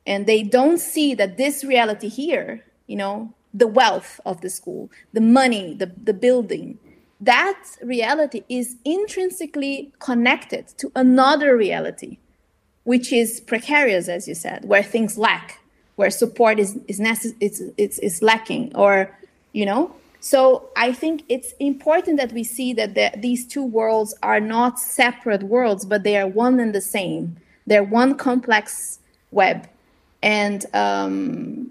and 0.08 0.26
they 0.26 0.44
don't 0.44 0.80
see 0.80 1.14
that 1.16 1.38
this 1.38 1.64
reality 1.64 2.08
here, 2.08 2.64
you 2.88 2.96
know, 2.96 3.34
the 3.54 3.68
wealth 3.68 4.20
of 4.26 4.42
the 4.42 4.50
school, 4.50 4.90
the 5.14 5.22
money, 5.22 5.74
the, 5.74 5.92
the 6.02 6.14
building, 6.14 6.78
that 7.26 7.64
reality 7.82 8.44
is 8.50 8.76
intrinsically 8.86 9.92
connected 10.00 10.68
to 10.78 10.92
another 10.96 11.58
reality, 11.58 12.18
which 12.84 13.12
is 13.12 13.40
precarious, 13.42 14.08
as 14.08 14.28
you 14.28 14.36
said, 14.36 14.66
where 14.66 14.84
things 14.84 15.18
lack, 15.18 15.60
where 15.96 16.10
support 16.10 16.60
is, 16.60 16.80
is, 16.88 17.00
necess- 17.00 17.36
it's, 17.40 17.62
it's, 17.78 18.22
lacking, 18.22 18.76
or, 18.76 19.16
you 19.54 19.66
know, 19.66 19.94
so 20.20 20.70
I 20.76 20.92
think 20.92 21.24
it's 21.30 21.54
important 21.60 22.18
that 22.18 22.32
we 22.32 22.44
see 22.44 22.74
that 22.74 22.96
the, 22.96 23.12
these 23.16 23.46
two 23.46 23.64
worlds 23.64 24.16
are 24.24 24.40
not 24.40 24.80
separate 24.80 25.44
worlds, 25.44 25.86
but 25.86 26.02
they 26.02 26.18
are 26.18 26.28
one 26.28 26.60
and 26.60 26.74
the 26.74 26.82
same. 26.82 27.38
They're 27.68 27.84
one 27.84 28.16
complex 28.16 28.98
web, 29.30 29.68
and 30.24 30.66
um, 30.74 31.70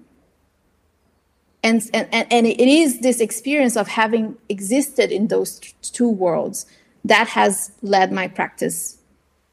and, 1.64 1.90
and 1.92 2.26
and 2.30 2.46
it 2.46 2.60
is 2.60 3.00
this 3.00 3.20
experience 3.20 3.76
of 3.76 3.88
having 3.88 4.36
existed 4.48 5.10
in 5.10 5.28
those 5.28 5.58
two 5.82 6.08
worlds 6.08 6.66
that 7.04 7.28
has 7.28 7.72
led 7.82 8.12
my 8.12 8.28
practice, 8.28 8.98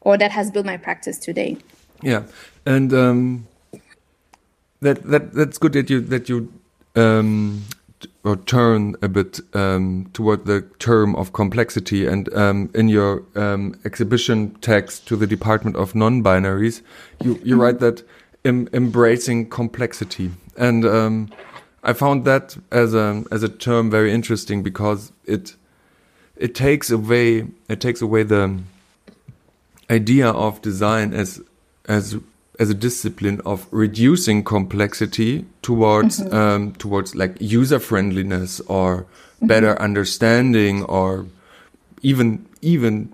or 0.00 0.16
that 0.18 0.30
has 0.30 0.50
built 0.50 0.66
my 0.66 0.76
practice 0.76 1.18
today. 1.18 1.56
Yeah, 2.02 2.22
and 2.64 2.92
um, 2.92 3.46
that 4.80 5.02
that 5.04 5.32
that's 5.34 5.58
good 5.58 5.72
that 5.72 5.90
you 5.90 6.00
that 6.00 6.28
you 6.28 6.52
um, 6.94 7.64
or 8.24 8.36
turn 8.36 8.94
a 9.02 9.08
bit 9.08 9.40
um, 9.54 10.08
toward 10.12 10.44
the 10.44 10.62
term 10.78 11.14
of 11.16 11.32
complexity. 11.32 12.06
And 12.06 12.32
um, 12.34 12.70
in 12.74 12.88
your 12.88 13.24
um, 13.34 13.74
exhibition 13.84 14.54
text 14.60 15.06
to 15.08 15.16
the 15.16 15.26
Department 15.26 15.76
of 15.76 15.94
Non-Binaries, 15.94 16.82
you, 17.22 17.40
you 17.44 17.60
write 17.60 17.80
that 17.80 18.02
em 18.44 18.68
embracing 18.72 19.48
complexity. 19.48 20.30
And 20.56 20.84
um, 20.84 21.30
I 21.82 21.92
found 21.92 22.24
that 22.24 22.56
as 22.70 22.94
a 22.94 23.24
as 23.30 23.42
a 23.42 23.48
term 23.48 23.90
very 23.90 24.12
interesting 24.12 24.62
because 24.62 25.12
it 25.26 25.56
it 26.36 26.54
takes 26.54 26.90
away 26.90 27.46
it 27.68 27.80
takes 27.80 28.00
away 28.00 28.22
the 28.22 28.58
idea 29.90 30.28
of 30.28 30.62
design 30.62 31.12
as 31.12 31.40
as 31.86 32.16
as 32.60 32.70
a 32.70 32.74
discipline 32.74 33.40
of 33.44 33.66
reducing 33.70 34.44
complexity 34.44 35.44
towards 35.62 36.20
mm 36.20 36.26
-hmm. 36.26 36.34
um, 36.34 36.72
towards 36.72 37.14
like 37.14 37.34
user 37.40 37.80
friendliness 37.80 38.60
or 38.66 38.90
mm 38.96 39.04
-hmm. 39.40 39.46
better 39.48 39.82
understanding 39.82 40.84
or 40.84 41.26
even 42.02 42.46
even 42.60 43.08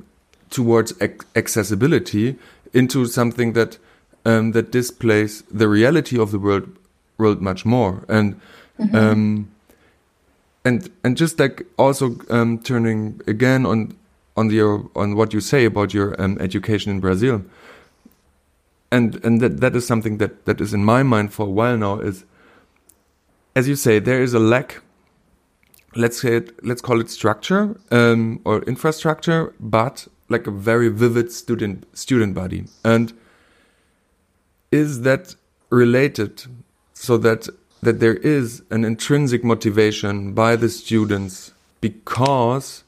towards 0.51 0.95
accessibility 1.35 2.37
into 2.73 3.07
something 3.07 3.55
that 3.55 3.79
um, 4.25 4.53
that 4.53 4.73
displays 4.73 5.43
the 5.59 5.69
reality 5.69 6.19
of 6.19 6.31
the 6.31 6.39
world 6.39 6.69
world 7.19 7.41
much 7.41 7.65
more 7.65 7.95
and 8.09 8.35
mm 8.79 8.88
-hmm. 8.88 9.12
um, 9.12 9.49
and 10.64 10.91
and 11.05 11.17
just 11.17 11.38
like 11.38 11.67
also 11.77 12.17
um, 12.31 12.59
turning 12.59 13.21
again 13.27 13.67
on 13.67 13.97
on 14.37 14.51
your 14.51 14.91
on 14.95 15.14
what 15.17 15.33
you 15.33 15.41
say 15.41 15.64
about 15.67 15.93
your 15.93 16.21
um, 16.23 16.37
education 16.41 16.93
in 16.93 17.01
Brazil, 17.01 17.43
and 18.91 19.25
and 19.25 19.41
that 19.41 19.61
that 19.61 19.75
is 19.75 19.87
something 19.87 20.19
that 20.19 20.45
that 20.45 20.61
is 20.61 20.73
in 20.73 20.85
my 20.85 21.03
mind 21.03 21.33
for 21.33 21.47
a 21.47 21.51
while 21.51 21.77
now 21.77 22.01
is, 22.01 22.25
as 23.55 23.67
you 23.69 23.77
say, 23.77 24.01
there 24.01 24.23
is 24.23 24.35
a 24.35 24.38
lack. 24.38 24.83
Let's 25.95 26.21
say 26.21 26.37
it, 26.37 26.64
let's 26.64 26.83
call 26.83 27.01
it 27.01 27.11
structure 27.11 27.75
um, 27.91 28.41
or 28.45 28.62
infrastructure, 28.64 29.55
but 29.59 30.07
like 30.29 30.47
a 30.47 30.51
very 30.51 30.88
vivid 30.88 31.33
student 31.33 31.87
student 31.97 32.35
body. 32.35 32.64
And 32.85 33.12
is 34.71 35.01
that 35.03 35.35
related 35.71 36.45
so 36.93 37.17
that 37.19 37.49
that 37.83 38.01
there 38.01 38.17
is 38.17 38.62
an 38.71 38.85
intrinsic 38.85 39.45
motivation 39.45 40.33
by 40.33 40.57
the 40.57 40.69
students 40.69 41.53
because 41.81 42.85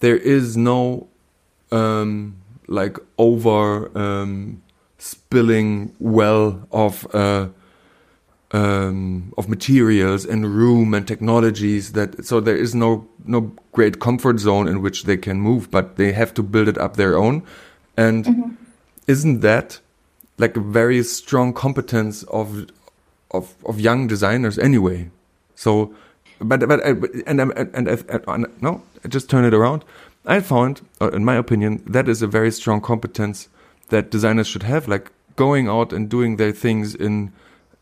there 0.00 0.16
is 0.16 0.56
no 0.56 1.08
um, 1.70 2.36
like 2.66 2.98
over 3.18 3.96
um, 3.96 4.62
spilling 4.98 5.94
well 5.98 6.66
of 6.72 7.06
uh, 7.14 7.48
um, 8.52 9.32
of 9.36 9.48
materials 9.48 10.24
and 10.24 10.54
room 10.54 10.94
and 10.94 11.06
technologies 11.08 11.92
that 11.92 12.24
so 12.24 12.40
there 12.40 12.56
is 12.56 12.74
no 12.74 13.06
no 13.24 13.52
great 13.72 13.98
comfort 14.00 14.38
zone 14.38 14.68
in 14.68 14.80
which 14.80 15.04
they 15.04 15.16
can 15.16 15.40
move, 15.40 15.70
but 15.70 15.96
they 15.96 16.12
have 16.12 16.32
to 16.34 16.42
build 16.42 16.68
it 16.68 16.78
up 16.78 16.96
their 16.96 17.16
own. 17.16 17.42
And 17.96 18.26
mm 18.26 18.34
-hmm. 18.34 18.56
isn't 19.06 19.40
that 19.40 19.80
like 20.38 20.58
a 20.58 20.62
very 20.62 21.02
strong 21.04 21.52
competence 21.52 22.26
of 22.26 22.46
of 23.34 23.54
of 23.64 23.80
young 23.80 24.08
designers 24.08 24.58
anyway? 24.58 25.10
So, 25.54 25.94
but 26.40 26.66
but 26.68 26.80
and 26.84 27.40
and, 27.40 27.52
and, 27.74 27.88
and, 28.28 28.46
no, 28.60 28.82
just 29.08 29.30
turn 29.30 29.44
it 29.44 29.54
around. 29.54 29.84
I 30.26 30.40
found, 30.40 30.80
in 31.00 31.24
my 31.24 31.36
opinion, 31.36 31.82
that 31.86 32.08
is 32.08 32.22
a 32.22 32.26
very 32.26 32.50
strong 32.50 32.80
competence 32.80 33.48
that 33.88 34.10
designers 34.10 34.46
should 34.46 34.62
have, 34.62 34.88
like 34.88 35.10
going 35.36 35.68
out 35.68 35.92
and 35.92 36.08
doing 36.08 36.36
their 36.36 36.52
things 36.52 36.94
in 36.94 37.32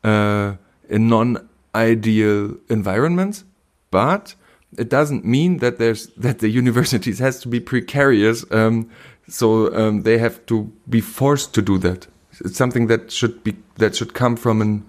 uh, 0.04 0.54
in 0.88 1.08
non-ideal 1.08 2.56
environments, 2.68 3.44
but 3.90 4.34
it 4.78 4.88
doesn't 4.88 5.24
mean 5.24 5.58
that 5.58 5.78
there's 5.78 6.08
that 6.16 6.38
the 6.40 6.48
universities 6.48 7.18
has 7.18 7.40
to 7.40 7.48
be 7.48 7.60
precarious. 7.60 8.44
Um, 8.50 8.90
so 9.28 9.72
um, 9.74 10.02
they 10.02 10.18
have 10.18 10.44
to 10.46 10.72
be 10.88 11.00
forced 11.00 11.54
to 11.54 11.62
do 11.62 11.78
that. 11.78 12.06
It's 12.40 12.56
something 12.56 12.88
that 12.88 13.12
should 13.12 13.44
be 13.44 13.56
that 13.76 13.94
should 13.94 14.14
come 14.14 14.36
from 14.36 14.60
an, 14.60 14.84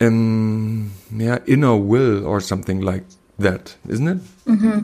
an 0.00 0.90
yeah 1.12 1.38
inner 1.46 1.76
will 1.76 2.26
or 2.26 2.40
something 2.40 2.80
like 2.80 3.04
that, 3.38 3.76
isn't 3.88 4.08
it? 4.08 4.18
Mm-hmm. 4.46 4.78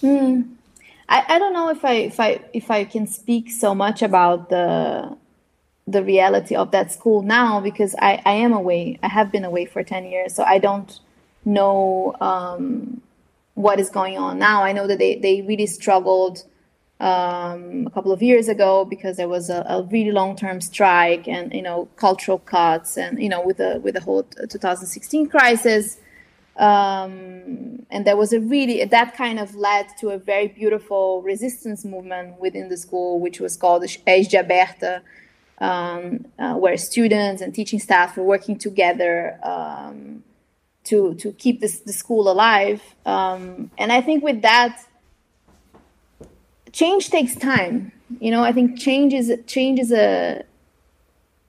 Hmm. 0.00 0.42
I, 1.08 1.24
I 1.28 1.38
don't 1.38 1.52
know 1.52 1.70
if 1.70 1.84
I 1.84 1.92
if 1.92 2.20
I 2.20 2.40
if 2.52 2.70
I 2.70 2.84
can 2.84 3.06
speak 3.06 3.50
so 3.50 3.74
much 3.74 4.02
about 4.02 4.50
the 4.50 5.16
the 5.86 6.02
reality 6.02 6.54
of 6.54 6.72
that 6.72 6.92
school 6.92 7.22
now 7.22 7.60
because 7.60 7.94
I, 8.00 8.20
I 8.24 8.32
am 8.32 8.52
away. 8.52 8.98
I 9.02 9.08
have 9.08 9.30
been 9.30 9.44
away 9.44 9.66
for 9.66 9.84
10 9.84 10.04
years, 10.06 10.34
so 10.34 10.42
I 10.42 10.58
don't 10.58 10.98
know 11.44 12.16
um, 12.20 13.00
what 13.54 13.78
is 13.78 13.88
going 13.88 14.18
on 14.18 14.38
now. 14.38 14.64
I 14.64 14.72
know 14.72 14.86
that 14.88 14.98
they, 14.98 15.16
they 15.16 15.42
really 15.42 15.66
struggled 15.66 16.44
um, 16.98 17.86
a 17.86 17.90
couple 17.90 18.10
of 18.10 18.22
years 18.22 18.48
ago 18.48 18.84
because 18.84 19.18
there 19.18 19.28
was 19.28 19.50
a, 19.50 19.64
a 19.68 19.82
really 19.84 20.12
long 20.12 20.34
term 20.34 20.60
strike 20.60 21.28
and 21.28 21.52
you 21.52 21.62
know 21.62 21.88
cultural 21.96 22.38
cuts 22.38 22.96
and 22.96 23.22
you 23.22 23.28
know 23.28 23.42
with 23.44 23.58
the 23.58 23.80
with 23.82 23.94
the 23.94 24.00
whole 24.00 24.22
2016 24.22 25.28
crisis. 25.28 25.98
Um, 26.56 27.84
and 27.90 28.06
there 28.06 28.16
was 28.16 28.32
a 28.32 28.40
really 28.40 28.82
that 28.82 29.14
kind 29.14 29.38
of 29.38 29.54
led 29.54 29.88
to 30.00 30.08
a 30.08 30.18
very 30.18 30.48
beautiful 30.48 31.20
resistance 31.20 31.84
movement 31.84 32.40
within 32.40 32.70
the 32.70 32.78
school, 32.78 33.20
which 33.20 33.40
was 33.40 33.58
called 33.58 33.82
ESDI 33.82 34.40
Aberta, 34.40 35.02
um, 35.58 36.24
uh, 36.38 36.54
where 36.54 36.78
students 36.78 37.42
and 37.42 37.54
teaching 37.54 37.78
staff 37.78 38.16
were 38.16 38.24
working 38.24 38.56
together 38.56 39.38
um, 39.42 40.24
to 40.84 41.14
to 41.16 41.32
keep 41.32 41.60
this 41.60 41.80
the 41.80 41.92
school 41.92 42.30
alive. 42.30 42.82
Um, 43.04 43.70
and 43.76 43.92
I 43.92 44.00
think 44.00 44.24
with 44.24 44.40
that, 44.40 44.82
change 46.80 47.10
takes 47.10 47.34
time. 47.34 47.92
You 48.20 48.30
know, 48.30 48.42
I 48.44 48.52
think 48.52 48.78
change 48.78 49.12
is 49.20 49.28
change 49.46 49.78
is 49.80 49.92
a 49.92 50.44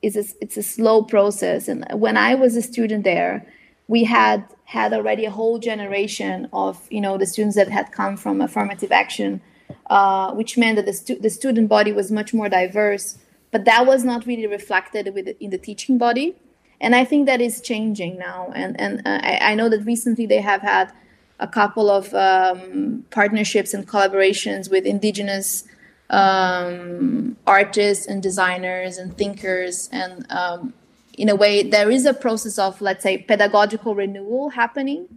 is 0.01 0.15
a, 0.15 0.25
it's 0.43 0.57
a 0.57 0.63
slow 0.63 1.03
process. 1.03 1.67
And 1.67 1.85
when 2.05 2.17
I 2.17 2.31
was 2.43 2.55
a 2.55 2.61
student 2.61 3.03
there, 3.03 3.45
we 3.87 4.03
had 4.03 4.39
had 4.65 4.93
already 4.93 5.25
a 5.25 5.33
whole 5.39 5.59
generation 5.59 6.49
of 6.53 6.73
you 6.89 7.01
know 7.01 7.17
the 7.17 7.29
students 7.33 7.55
that 7.55 7.69
had 7.69 7.91
come 7.91 8.15
from 8.23 8.41
affirmative 8.41 8.91
action, 9.03 9.41
uh, 9.89 10.33
which 10.39 10.57
meant 10.57 10.75
that 10.77 10.85
the, 10.85 10.93
stu- 10.93 11.19
the 11.19 11.29
student 11.29 11.67
body 11.69 11.91
was 11.91 12.11
much 12.11 12.33
more 12.33 12.49
diverse 12.49 13.17
but 13.51 13.65
that 13.65 13.85
was 13.85 14.03
not 14.03 14.25
really 14.25 14.47
reflected 14.47 15.13
with 15.13 15.27
in 15.39 15.49
the 15.49 15.57
teaching 15.57 15.97
body 15.97 16.35
and 16.81 16.95
i 16.95 17.03
think 17.03 17.25
that 17.25 17.41
is 17.41 17.61
changing 17.61 18.17
now 18.17 18.51
and 18.55 18.79
and 18.79 18.99
uh, 19.05 19.19
I, 19.23 19.51
I, 19.51 19.55
know 19.55 19.69
that 19.69 19.85
recently 19.85 20.25
they 20.25 20.41
have 20.41 20.61
had 20.61 20.91
a 21.39 21.47
couple 21.47 21.89
of 21.89 22.13
um, 22.13 23.05
partnerships 23.11 23.73
and 23.73 23.87
collaborations 23.87 24.69
with 24.69 24.85
indigenous 24.85 25.63
um, 26.09 27.35
artists 27.45 28.07
and 28.07 28.23
designers 28.23 28.97
and 28.97 29.17
thinkers. 29.17 29.89
And 29.91 30.25
um, 30.29 30.73
in 31.17 31.29
a 31.29 31.35
way 31.35 31.63
there 31.63 31.89
is 31.91 32.05
a 32.05 32.13
process 32.13 32.57
of 32.57 32.79
let's 32.81 33.03
say 33.03 33.17
pedagogical 33.17 33.95
renewal 33.95 34.49
happening 34.49 35.07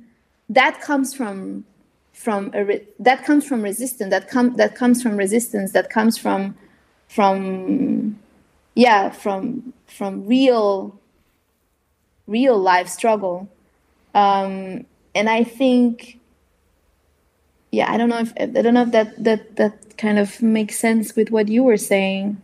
that 0.49 0.81
comes 0.81 1.15
from 1.15 1.65
from 2.13 2.51
a 2.55 2.83
that 2.99 3.25
comes 3.25 3.47
from 3.47 3.63
resistance 3.63 4.11
that 4.11 4.29
come 4.29 4.57
that 4.57 4.75
comes 4.75 5.03
from 5.03 5.17
resistance 5.17 5.73
that 5.73 5.89
comes 5.91 6.19
from 6.19 6.57
from 7.09 8.19
yeah 8.75 9.11
from 9.11 9.73
from 9.87 10.27
real 10.27 10.99
real 12.31 12.59
life 12.59 12.89
struggle. 12.89 13.49
Um, 14.15 14.87
and 15.15 15.29
i 15.29 15.45
think 15.45 16.19
yeah 17.71 17.93
i 17.93 17.97
don't 17.97 18.09
know 18.09 18.19
if 18.19 18.33
i 18.41 18.47
don't 18.47 18.75
know 18.75 18.83
if 18.83 18.93
that 18.93 19.23
that 19.23 19.57
that 19.57 19.91
kind 20.01 20.19
of 20.19 20.41
makes 20.43 20.79
sense 20.79 21.15
with 21.15 21.31
what 21.31 21.49
you 21.49 21.63
were 21.63 21.77
saying. 21.77 22.41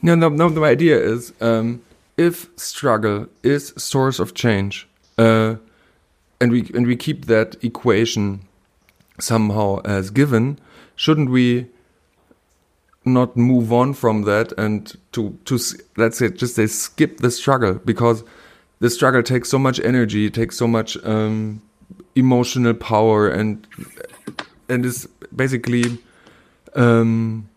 No 0.00 0.14
no 0.14 0.28
no 0.28 0.48
the 0.48 0.62
idea 0.62 0.98
is 0.98 1.32
um, 1.40 1.82
if 2.16 2.48
struggle 2.56 3.26
is 3.42 3.74
source 3.76 4.18
of 4.18 4.34
change 4.34 4.88
uh, 5.18 5.56
and 6.40 6.50
we 6.50 6.70
and 6.74 6.86
we 6.86 6.96
keep 6.96 7.26
that 7.26 7.56
equation 7.62 8.40
somehow 9.18 9.80
as 9.84 10.10
given 10.10 10.58
shouldn't 10.94 11.30
we 11.30 11.66
not 13.04 13.36
move 13.36 13.72
on 13.72 13.94
from 13.94 14.22
that 14.22 14.52
and 14.58 14.96
to 15.12 15.38
to 15.44 15.58
let's 15.96 16.18
say 16.18 16.30
just 16.30 16.54
say 16.54 16.66
skip 16.66 17.18
the 17.18 17.30
struggle? 17.30 17.74
Because 17.74 18.24
the 18.80 18.90
struggle 18.90 19.22
takes 19.22 19.48
so 19.48 19.58
much 19.58 19.78
energy, 19.80 20.30
takes 20.30 20.56
so 20.56 20.66
much 20.66 20.96
um, 21.04 21.62
emotional 22.14 22.74
power, 22.74 23.28
and 23.28 23.66
and 24.68 24.84
is 24.84 25.08
basically 25.34 25.98
um, 26.74 27.48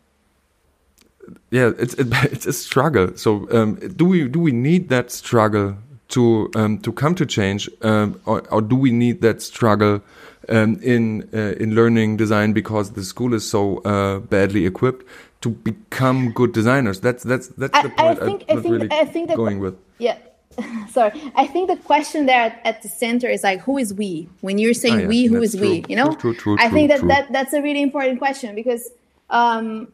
yeah, 1.52 1.72
it's 1.78 1.94
it, 1.96 2.08
it's 2.32 2.46
a 2.46 2.54
struggle. 2.54 3.16
So 3.16 3.48
um, 3.52 3.76
do 3.76 4.06
we 4.06 4.28
do 4.28 4.40
we 4.40 4.52
need 4.52 4.90
that 4.90 5.12
struggle 5.12 5.78
to 6.10 6.50
um, 6.56 6.80
to 6.80 6.92
come 6.92 7.16
to 7.16 7.26
change, 7.26 7.70
um, 7.82 8.20
or, 8.26 8.42
or, 8.52 8.62
do 8.62 8.76
we 8.76 8.92
need 8.92 9.22
that 9.22 9.44
struggle 9.44 10.02
um, 10.50 10.80
in 10.82 11.30
uh, 11.34 11.56
in 11.60 11.76
learning 11.76 12.18
design 12.18 12.54
because 12.54 12.94
the 12.94 13.04
school 13.04 13.34
is 13.34 13.48
so 13.48 13.78
uh, 13.80 14.20
badly 14.20 14.66
equipped? 14.66 15.06
to 15.42 15.50
become 15.50 16.32
good 16.32 16.52
designers. 16.52 17.00
That's 17.00 17.24
that's 17.24 17.48
that's 17.50 17.74
I, 17.74 17.84
the 17.84 17.90
point 17.90 18.22
I 18.22 18.26
think, 18.26 18.44
I 18.50 18.54
think, 18.56 18.66
really 18.66 18.92
I 18.92 19.06
think 19.06 19.34
going 19.36 19.60
with. 19.60 19.78
Yeah. 19.98 20.18
Sorry, 20.90 21.12
I 21.36 21.48
think 21.48 21.70
the 21.70 21.78
question 21.78 22.26
there 22.26 22.42
at, 22.42 22.62
at, 22.66 22.82
the 22.82 22.90
center 22.90 23.28
is 23.28 23.44
like, 23.44 23.62
who 23.62 23.78
is 23.78 23.94
we? 23.94 24.28
When 24.42 24.58
you're 24.58 24.74
saying 24.74 24.96
oh, 24.96 25.02
yeah, 25.02 25.08
we, 25.08 25.26
who 25.26 25.42
is 25.42 25.54
true. 25.54 25.62
we? 25.62 25.86
You 25.88 25.96
know, 25.96 26.16
true, 26.16 26.34
true, 26.34 26.58
I 26.60 26.70
think 26.70 26.90
that, 26.90 27.08
that 27.08 27.32
that's 27.32 27.54
a 27.54 27.62
really 27.62 27.82
important 27.82 28.20
question 28.20 28.56
because, 28.56 28.90
um, 29.30 29.92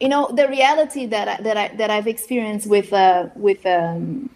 you 0.00 0.08
know, 0.08 0.30
the 0.32 0.48
reality 0.48 1.06
that 1.06 1.28
I, 1.28 1.42
that 1.42 1.56
I 1.56 1.68
that 1.76 1.90
I've 1.90 2.08
experienced 2.08 2.66
with 2.66 2.92
uh, 2.92 3.28
with 3.36 3.64
um, 3.66 4.30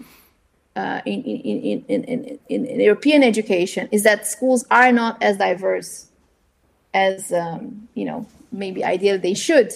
uh, 0.77 1.01
in, 1.07 1.23
in, 1.23 1.85
in, 1.89 2.05
in, 2.05 2.67
in 2.67 2.81
European 2.81 3.23
education 3.23 3.89
is 3.91 4.03
that 4.05 4.27
schools 4.27 4.65
are 4.71 4.93
not 4.93 5.21
as 5.23 5.39
diverse 5.39 6.09
as 6.93 7.33
um, 7.33 7.89
you 7.95 8.05
know 8.05 8.27
maybe 8.53 8.85
ideal 8.85 9.19
they 9.19 9.35
should 9.35 9.73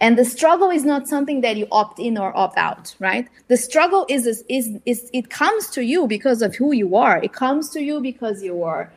and 0.00 0.16
the 0.18 0.24
struggle 0.24 0.70
is 0.70 0.84
not 0.84 1.06
something 1.06 1.42
that 1.42 1.56
you 1.56 1.66
opt 1.70 1.98
in 1.98 2.16
or 2.16 2.36
opt 2.36 2.56
out 2.56 2.94
right? 2.98 3.28
The 3.48 3.56
struggle 3.56 4.06
is 4.08 4.26
is 4.26 4.44
is, 4.48 4.78
is 4.86 5.10
it 5.12 5.30
comes 5.30 5.68
to 5.70 5.84
you 5.84 6.06
because 6.06 6.42
of 6.42 6.54
who 6.54 6.72
you 6.72 6.96
are. 6.96 7.22
It 7.22 7.32
comes 7.32 7.70
to 7.70 7.80
you 7.80 8.00
because 8.00 8.42
you 8.42 8.62
are 8.62 8.92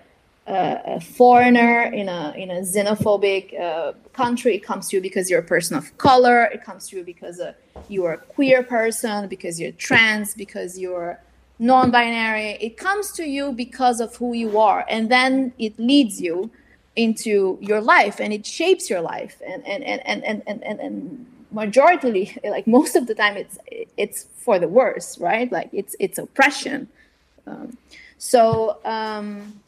uh, 0.47 0.77
a 0.85 0.99
foreigner 0.99 1.83
in 1.83 2.09
a 2.09 2.33
in 2.35 2.51
a 2.51 2.61
xenophobic 2.61 3.59
uh, 3.59 3.93
country. 4.13 4.55
It 4.55 4.63
comes 4.63 4.89
to 4.89 4.97
you 4.97 5.01
because 5.01 5.29
you're 5.29 5.39
a 5.39 5.49
person 5.55 5.77
of 5.77 5.97
color. 5.97 6.43
It 6.45 6.63
comes 6.63 6.89
to 6.89 6.97
you 6.97 7.03
because 7.03 7.39
uh, 7.39 7.53
you're 7.89 8.13
a 8.13 8.17
queer 8.17 8.63
person 8.63 9.27
because 9.27 9.59
you're 9.59 9.71
trans 9.71 10.33
because 10.33 10.77
you're 10.77 11.19
non-binary. 11.59 12.57
It 12.59 12.77
comes 12.77 13.11
to 13.13 13.23
you 13.23 13.53
because 13.53 14.01
of 14.01 14.15
who 14.15 14.33
you 14.33 14.59
are. 14.59 14.85
And 14.89 15.09
then 15.09 15.53
it 15.57 15.79
leads 15.79 16.19
you 16.21 16.51
into 16.95 17.57
your 17.61 17.81
life 17.81 18.19
and 18.19 18.31
it 18.33 18.45
shapes 18.45 18.89
your 18.89 19.01
life. 19.01 19.41
And 19.45 19.65
and 19.65 19.83
and 19.83 20.01
and 20.05 20.23
and, 20.23 20.43
and, 20.45 20.63
and, 20.63 20.79
and 20.79 21.25
majority 21.51 22.35
like 22.43 22.65
most 22.65 22.95
of 22.95 23.05
the 23.05 23.13
time 23.13 23.37
it's 23.37 23.59
it's 23.95 24.25
for 24.37 24.57
the 24.57 24.67
worse 24.67 25.17
right? 25.19 25.51
Like 25.51 25.69
it's 25.71 25.95
it's 25.99 26.17
oppression. 26.17 26.87
Um, 27.45 27.77
so 28.17 28.79
um, 28.85 29.59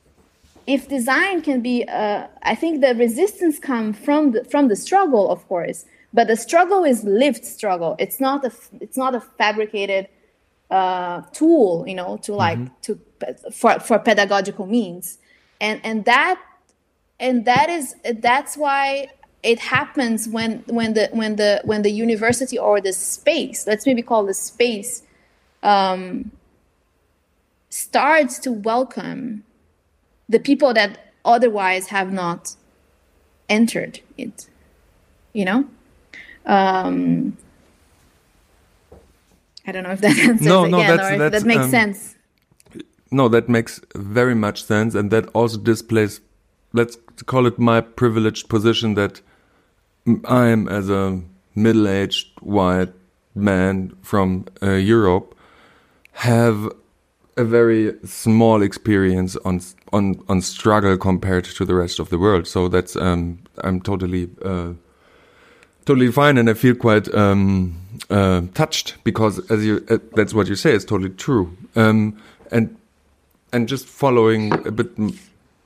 if 0.66 0.88
design 0.88 1.42
can 1.42 1.62
be 1.62 1.84
uh, 1.88 2.26
i 2.42 2.56
think 2.56 2.82
the 2.82 2.96
resistance 2.96 3.60
come 3.60 3.94
from 3.94 4.32
the 4.32 4.44
from 4.46 4.68
the 4.68 4.76
struggle 4.76 5.30
of 5.30 5.48
course 5.48 5.86
but 6.16 6.28
the 6.28 6.38
struggle 6.38 6.86
is 6.86 7.04
lived 7.04 7.44
struggle. 7.44 7.98
It's 8.00 8.22
not 8.22 8.46
a 8.46 8.52
it's 8.80 8.96
not 8.96 9.14
a 9.16 9.20
fabricated 9.20 10.08
uh, 10.72 11.22
tool, 11.34 11.84
you 11.86 11.94
know, 11.94 12.18
to 12.24 12.34
like 12.34 12.58
mm-hmm. 12.58 12.74
to 12.84 13.52
for 13.52 13.80
for 13.82 14.00
pedagogical 14.00 14.66
means, 14.66 15.18
and 15.60 15.82
and 15.84 16.06
that 16.06 16.40
and 17.20 17.46
that 17.46 17.70
is 17.70 17.96
that's 18.20 18.58
why 18.58 19.08
it 19.44 19.60
happens 19.60 20.28
when 20.28 20.64
when 20.68 20.94
the 20.94 21.10
when 21.12 21.36
the 21.36 21.62
when 21.64 21.84
the 21.84 21.92
university 21.92 22.58
or 22.58 22.82
the 22.82 22.94
space, 22.94 23.68
let's 23.68 23.86
maybe 23.86 24.02
call 24.02 24.26
the 24.26 24.34
space, 24.34 25.04
um, 25.64 26.32
starts 27.70 28.40
to 28.40 28.52
welcome 28.52 29.44
the 30.28 30.40
people 30.40 30.74
that 30.74 31.14
otherwise 31.24 31.88
have 31.88 32.12
not 32.12 32.56
entered 33.48 34.00
it, 34.18 34.48
you 35.34 35.46
know. 35.46 35.66
Um, 36.46 37.38
I 39.68 39.72
don't 39.72 39.84
know 39.84 39.92
if 39.92 40.02
that 40.02 40.18
answers 40.30 40.42
no, 40.42 40.66
no, 40.66 40.80
again, 40.80 41.00
or 41.00 41.26
if 41.26 41.32
that 41.32 41.44
makes 41.44 41.66
um, 41.66 41.72
sense. 41.72 42.16
No, 43.12 43.28
that 43.30 43.48
makes 43.48 43.80
very 43.96 44.36
much 44.36 44.64
sense, 44.64 44.96
and 44.96 45.12
that 45.12 45.28
also 45.34 45.58
displays, 45.58 46.22
let's 46.76 46.98
call 47.26 47.48
it 47.48 47.58
my 47.58 47.82
privileged 47.82 48.50
position 48.50 48.96
that 48.96 49.22
I 50.26 50.48
am 50.48 50.68
as 50.68 50.90
a 50.90 51.22
middle-aged 51.56 52.28
white 52.42 52.94
man 53.34 53.96
from 54.02 54.46
uh, 54.62 54.72
Europe 54.72 55.36
have 56.12 56.70
a 57.38 57.44
very 57.44 57.94
small 58.06 58.62
experience 58.62 59.36
on 59.44 59.60
on 59.92 60.24
on 60.30 60.42
struggle 60.42 60.98
compared 60.98 61.44
to 61.44 61.66
the 61.66 61.74
rest 61.74 62.00
of 62.00 62.10
the 62.10 62.18
world. 62.18 62.48
So 62.48 62.70
that's 62.70 62.96
um, 62.96 63.40
I'm 63.64 63.82
totally 63.82 64.30
uh, 64.42 64.74
totally 65.86 66.12
fine, 66.12 66.38
and 66.38 66.50
I 66.50 66.54
feel 66.54 66.76
quite 66.76 67.14
um, 67.14 67.76
uh, 68.10 68.42
touched 68.54 68.96
because, 69.04 69.40
as 69.52 69.66
you, 69.66 69.86
uh, 69.90 69.98
that's 70.14 70.34
what 70.34 70.48
you 70.48 70.56
say 70.56 70.74
is 70.74 70.86
totally 70.86 71.10
true. 71.10 71.58
Um, 71.76 72.18
and 72.52 72.78
and 73.52 73.68
just 73.68 73.86
following 73.86 74.54
a 74.68 74.72
bit 74.72 74.98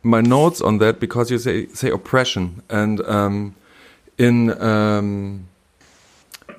my 0.04 0.22
notes 0.22 0.62
on 0.62 0.78
that 0.80 1.00
because 1.00 1.32
you 1.32 1.38
say 1.38 1.68
say 1.68 1.90
oppression, 1.90 2.64
and 2.70 3.02
um, 3.02 3.56
in 4.18 4.62
um, 4.62 5.48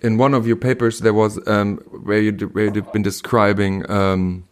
in 0.03 0.19
one 0.19 0.35
of 0.35 0.47
your 0.47 0.57
papers 0.57 1.01
there 1.01 1.15
was 1.15 1.39
um, 1.49 1.79
where 2.05 2.21
you 2.21 2.33
where 2.53 2.73
you've 2.75 2.93
been 2.93 3.03
describing 3.03 3.91
um, 3.91 4.45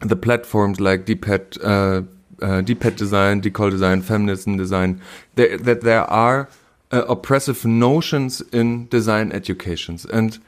the 0.00 0.16
platforms 0.16 0.80
like 0.80 1.06
DPET, 1.06 1.58
uh, 1.62 2.02
uh, 2.44 2.62
DPET 2.62 2.96
design, 2.96 3.40
decol 3.40 3.70
design, 3.70 4.02
feminism 4.02 4.56
design, 4.56 5.00
there, 5.34 5.56
that 5.58 5.82
there 5.82 6.02
are 6.10 6.48
uh, 6.92 7.04
oppressive 7.08 7.64
notions 7.64 8.40
in 8.52 8.88
design 8.88 9.32
educations. 9.32 10.04
And 10.06 10.38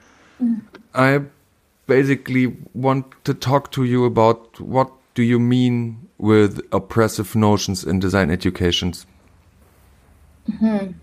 mm. 0.42 0.60
I 0.94 1.20
basically 1.86 2.56
want 2.72 3.12
to 3.24 3.34
talk 3.34 3.70
to 3.72 3.84
you 3.84 4.04
about 4.04 4.60
what 4.60 4.90
do 5.14 5.22
you 5.22 5.38
mean 5.38 6.03
with 6.24 6.60
oppressive 6.72 7.36
notions 7.36 7.84
in 7.84 7.98
design 8.00 8.30
educations? 8.30 9.06
Mm 10.48 10.56
-hmm. 10.60 10.94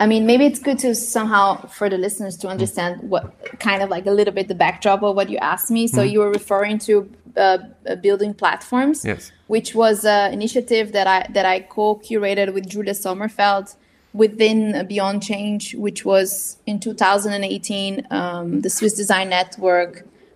I 0.00 0.06
mean, 0.06 0.26
maybe 0.26 0.44
it's 0.44 0.62
good 0.68 0.78
to 0.80 0.94
somehow 0.94 1.44
for 1.78 1.88
the 1.88 1.98
listeners 1.98 2.36
to 2.38 2.48
understand 2.48 2.92
what 3.12 3.24
kind 3.66 3.80
of 3.82 3.88
like 3.90 4.06
a 4.10 4.14
little 4.18 4.34
bit 4.34 4.48
the 4.48 4.58
backdrop 4.66 5.02
of 5.02 5.14
what 5.16 5.28
you 5.32 5.38
asked 5.52 5.70
me. 5.70 5.86
So 5.86 6.00
mm. 6.00 6.10
you 6.10 6.18
were 6.22 6.32
referring 6.40 6.78
to 6.88 6.92
uh, 7.36 7.58
uh, 7.90 7.96
building 8.06 8.34
platforms, 8.34 9.04
yes, 9.04 9.32
which 9.54 9.74
was 9.74 10.04
an 10.04 10.32
initiative 10.38 10.86
that 10.96 11.06
I 11.16 11.18
that 11.36 11.46
I 11.54 11.56
co-curated 11.76 12.48
with 12.54 12.64
Julia 12.72 12.94
Sommerfeld 12.94 13.66
within 14.12 14.58
Beyond 14.92 15.18
Change, 15.30 15.62
which 15.86 16.00
was 16.04 16.56
in 16.66 16.76
2018, 16.80 18.06
um, 18.10 18.46
the 18.64 18.70
Swiss 18.70 18.94
Design 19.02 19.28
Network 19.28 19.92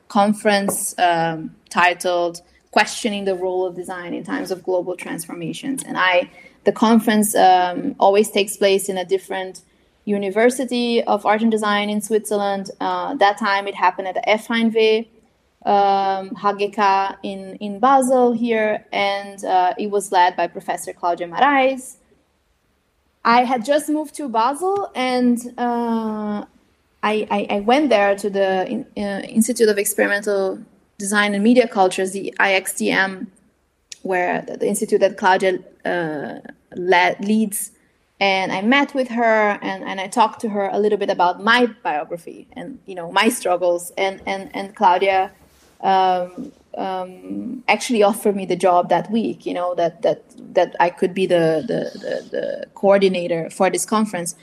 conference 0.08 0.76
um, 0.98 1.38
titled 1.78 2.34
"Questioning 2.78 3.24
the 3.30 3.34
Role 3.44 3.62
of 3.68 3.72
Design 3.82 4.10
in 4.18 4.22
Times 4.32 4.50
of 4.50 4.58
Global 4.68 4.94
Transformations." 5.04 5.80
And 5.88 5.96
I, 5.96 6.30
the 6.68 6.74
conference 6.86 7.34
um, 7.34 7.78
always 8.04 8.28
takes 8.30 8.56
place 8.56 8.84
in 8.92 8.96
a 9.04 9.06
different 9.14 9.54
university 10.04 11.02
of 11.12 11.26
art 11.30 11.42
and 11.42 11.52
design 11.58 11.86
in 11.94 12.00
Switzerland. 12.00 12.64
Uh, 12.80 13.14
that 13.24 13.36
time, 13.38 13.64
it 13.70 13.74
happened 13.74 14.08
at 14.08 14.14
the 14.18 14.24
FHNW. 14.26 15.06
Um, 15.66 16.30
HGK 16.46 17.16
in, 17.24 17.40
in 17.56 17.80
Basel 17.80 18.32
here, 18.32 18.86
and 18.92 19.44
uh, 19.44 19.74
it 19.76 19.88
was 19.90 20.12
led 20.12 20.36
by 20.36 20.46
Professor 20.46 20.92
Claudia 20.92 21.26
Mareis, 21.26 21.96
I 23.24 23.44
had 23.44 23.64
just 23.64 23.90
moved 23.90 24.14
to 24.16 24.28
Basel 24.28 24.90
and 24.94 25.38
uh, 25.58 26.46
I, 27.02 27.14
I, 27.30 27.46
I, 27.56 27.60
went 27.60 27.90
there 27.90 28.16
to 28.16 28.30
the 28.30 28.86
uh, 28.96 29.00
Institute 29.00 29.68
of 29.68 29.76
Experimental 29.76 30.58
Design 30.98 31.32
and 31.32 31.44
Media 31.44 31.68
Cultures, 31.68 32.10
the 32.10 32.34
IXDM, 32.40 33.28
where 34.02 34.42
the, 34.42 34.66
institute 34.66 34.98
that 34.98 35.16
Claudia 35.16 35.60
uh, 35.84 36.40
led, 36.74 37.24
leads. 37.24 37.70
And 38.18 38.50
I 38.50 38.62
met 38.62 38.94
with 38.94 39.08
her 39.10 39.60
and, 39.62 39.84
and 39.84 40.00
I 40.00 40.08
talked 40.08 40.40
to 40.40 40.48
her 40.48 40.68
a 40.72 40.80
little 40.80 40.98
bit 40.98 41.08
about 41.08 41.42
my 41.42 41.66
biography 41.84 42.48
and 42.52 42.80
you 42.84 42.96
know 42.96 43.12
my 43.12 43.28
struggles. 43.28 43.92
And 43.96 44.20
and 44.26 44.50
and 44.54 44.74
Claudia 44.74 45.30
um, 45.82 46.50
um, 46.76 47.62
actually 47.68 48.02
offered 48.02 48.34
me 48.34 48.44
the 48.44 48.56
job 48.56 48.88
that 48.88 49.08
week. 49.08 49.46
You 49.46 49.54
know 49.54 49.76
that 49.76 50.02
that 50.02 50.24
that 50.54 50.74
I 50.80 50.90
could 50.90 51.14
be 51.14 51.26
the 51.26 51.62
the, 51.64 51.96
the, 51.96 52.28
the 52.30 52.66
coordinator 52.74 53.50
for 53.50 53.70
this 53.70 53.86
conference, 53.86 54.34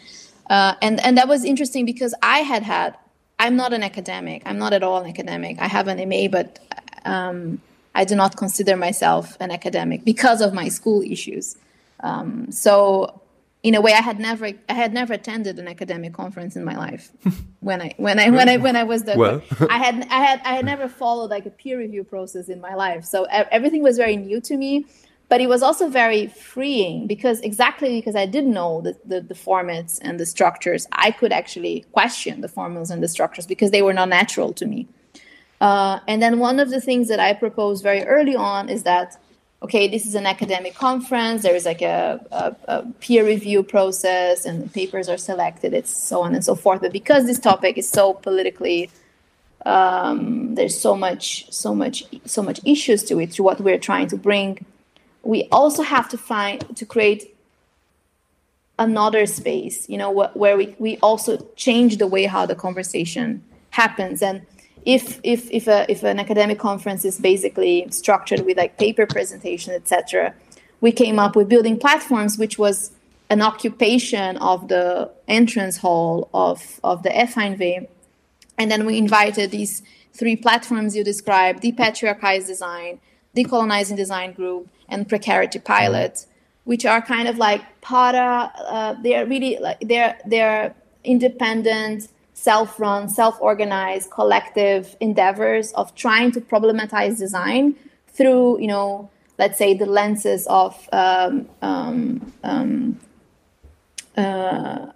uh, 0.50 0.76
and 0.82 1.02
and 1.02 1.18
that 1.18 1.28
was 1.28 1.44
interesting 1.44 1.86
because 1.86 2.15
I 2.22 2.39
had 2.39 2.63
had. 2.63 2.96
I'm 3.39 3.56
not 3.56 3.74
an 3.74 3.84
academic. 3.84 4.41
I'm 4.45 4.58
not 4.58 4.74
at 4.74 4.84
all 4.84 4.98
an 4.98 5.08
academic. 5.08 5.60
I 5.60 5.67
have 5.67 5.88
an 5.88 5.98
MA, 6.10 6.28
but 6.28 6.60
um, 7.06 7.62
I 7.93 8.06
do 8.06 8.15
not 8.15 8.38
consider 8.38 8.76
myself 8.76 9.38
an 9.39 9.52
academic 9.52 10.06
because 10.06 10.41
of 10.41 10.54
my 10.54 10.69
school 10.69 11.02
issues. 11.02 11.58
Um, 12.02 12.52
so 12.52 13.21
in 13.65 13.74
a 13.74 13.82
way 13.82 13.93
i 13.93 14.02
had 14.02 14.19
never 14.19 14.45
i 14.69 14.74
had 14.74 14.93
never 14.93 15.13
attended 15.13 15.58
an 15.58 15.67
academic 15.67 16.13
conference 16.13 16.56
in 16.56 16.63
my 16.63 16.78
life 16.78 17.12
when 17.62 17.82
i 17.82 17.91
when 17.98 18.19
i 18.19 18.30
when 18.30 18.48
i 18.48 18.58
when 18.58 18.76
i 18.76 18.84
was 18.84 19.04
the 19.06 19.17
well. 19.17 19.41
i 19.71 19.80
had 19.80 19.95
i 20.12 20.19
had 20.24 20.39
i 20.45 20.54
had 20.54 20.63
never 20.63 20.88
followed 20.88 21.32
like 21.32 21.48
a 21.48 21.50
peer 21.50 21.80
review 21.80 22.04
process 22.04 22.48
in 22.48 22.62
my 22.62 22.76
life 22.76 23.04
so 23.04 23.24
everything 23.58 23.82
was 23.82 23.98
very 23.98 24.15
new 24.15 24.39
to 24.39 24.56
me 24.56 24.86
but 25.36 25.41
it 25.41 25.50
was 25.50 25.62
also 25.62 25.89
very 25.89 26.28
freeing 26.28 27.08
because 27.08 27.41
exactly 27.41 27.89
because 28.00 28.15
i 28.15 28.26
didn't 28.26 28.54
know 28.54 28.80
the, 28.80 28.95
the, 29.04 29.19
the 29.19 29.34
formats 29.34 30.00
and 30.02 30.17
the 30.17 30.26
structures 30.26 30.88
i 30.93 31.12
could 31.12 31.34
actually 31.34 31.86
question 31.91 32.39
the 32.39 32.48
formulas 32.48 32.89
and 32.89 33.04
the 33.04 33.10
structures 33.10 33.45
because 33.45 33.69
they 33.71 33.82
were 33.82 33.91
not 33.91 34.08
natural 34.08 34.54
to 34.54 34.65
me 34.65 34.88
uh, 35.60 36.00
and 36.08 36.21
then 36.21 36.39
one 36.39 36.58
of 36.58 36.69
the 36.69 36.80
things 36.80 37.10
that 37.10 37.19
i 37.19 37.34
proposed 37.34 37.84
very 37.84 38.04
early 38.06 38.34
on 38.34 38.69
is 38.69 38.84
that 38.84 39.17
okay, 39.62 39.88
this 39.88 40.06
is 40.06 40.15
an 40.15 40.28
academic 40.28 40.76
conference. 40.76 41.41
There 41.41 41.56
is 41.56 41.65
like 41.65 41.82
a, 41.82 42.24
a, 42.32 42.56
a, 42.76 42.84
peer 43.00 43.26
review 43.26 43.63
process, 43.63 44.45
and 44.45 44.71
papers 44.71 45.10
are 45.10 45.17
selected. 45.17 45.74
It's 45.74 45.89
so 45.89 46.21
on 46.21 46.36
and 46.36 46.45
so 46.45 46.54
forth. 46.54 46.82
But 46.82 46.93
because 46.93 47.26
this 47.26 47.39
topic 47.39 47.78
is 47.80 47.89
so 47.89 48.13
politically, 48.13 48.91
um, 49.65 50.54
there's 50.54 50.78
so 50.80 50.95
much, 50.95 51.52
so 51.52 51.74
much, 51.74 52.04
so 52.26 52.43
much 52.43 52.60
issues 52.63 53.02
to 53.06 53.19
it. 53.19 53.32
To 53.32 53.43
what 53.43 53.60
we're 53.60 53.80
trying 53.80 54.08
to 54.10 54.17
bring, 54.17 54.63
we 55.26 55.48
also 55.52 55.84
have 55.84 56.08
to 56.10 56.18
find 56.18 56.76
to 56.78 56.86
create 56.86 57.36
another 58.80 59.26
space. 59.26 59.90
You 59.90 59.98
know, 59.98 60.12
wh- 60.14 60.36
where 60.38 60.56
we 60.56 60.76
we 60.80 60.98
also 61.00 61.38
change 61.56 61.98
the 61.98 62.08
way 62.08 62.26
how 62.26 62.46
the 62.46 62.56
conversation 62.56 63.44
happens 63.72 64.22
and 64.22 64.42
if 64.86 65.20
if 65.24 65.50
if 65.52 65.68
a 65.68 65.86
if 65.90 66.04
an 66.04 66.20
academic 66.20 66.60
conference 66.60 67.04
is 67.04 67.20
basically 67.20 67.88
structured 67.90 68.46
with 68.46 68.58
like 68.58 68.78
paper 68.78 69.06
presentation 69.06 69.74
etc 69.74 70.34
we 70.80 70.92
came 70.92 71.20
up 71.20 71.36
with 71.36 71.50
building 71.50 71.78
platforms 71.78 72.38
which 72.38 72.58
was 72.58 72.92
an 73.30 73.42
occupation 73.42 74.38
of 74.38 74.68
the 74.68 75.12
entrance 75.28 75.78
hall 75.78 76.30
of 76.34 76.80
of 76.84 77.04
the 77.04 77.10
FHNW 77.10 77.88
and 78.58 78.72
then 78.72 78.86
we 78.86 78.98
invited 78.98 79.52
these 79.52 79.82
three 80.14 80.36
platforms 80.36 80.96
you 80.96 81.04
described 81.04 81.62
depatriarchized 81.64 82.48
design 82.48 83.00
decolonizing 83.36 83.98
design 83.98 84.32
group 84.32 84.70
and 84.89 85.08
precarity 85.08 85.60
pilot 85.60 86.26
which 86.65 86.86
are 86.86 87.02
kind 87.02 87.28
of 87.28 87.38
like 87.38 87.62
para 87.82 88.52
uh, 88.67 88.95
they're 89.04 89.26
really 89.26 89.58
like 89.60 89.80
they're 89.82 90.17
they're 90.26 90.74
independent 91.04 92.10
self-run, 92.36 93.10
self-organized, 93.10 94.12
collective 94.12 94.95
endeavors 95.00 95.71
of 95.74 95.95
trying 95.95 96.32
to 96.32 96.41
problematize 96.41 97.17
design 97.17 97.76
through, 98.10 98.60
you 98.60 98.67
know, 98.67 99.10
let's 99.39 99.58
say 99.58 99.74
the 99.74 99.86
lenses 99.86 100.45
of 100.48 100.88
um, 100.91 101.48
um, 101.62 102.34
um, 102.43 103.00
uh, 104.17 104.88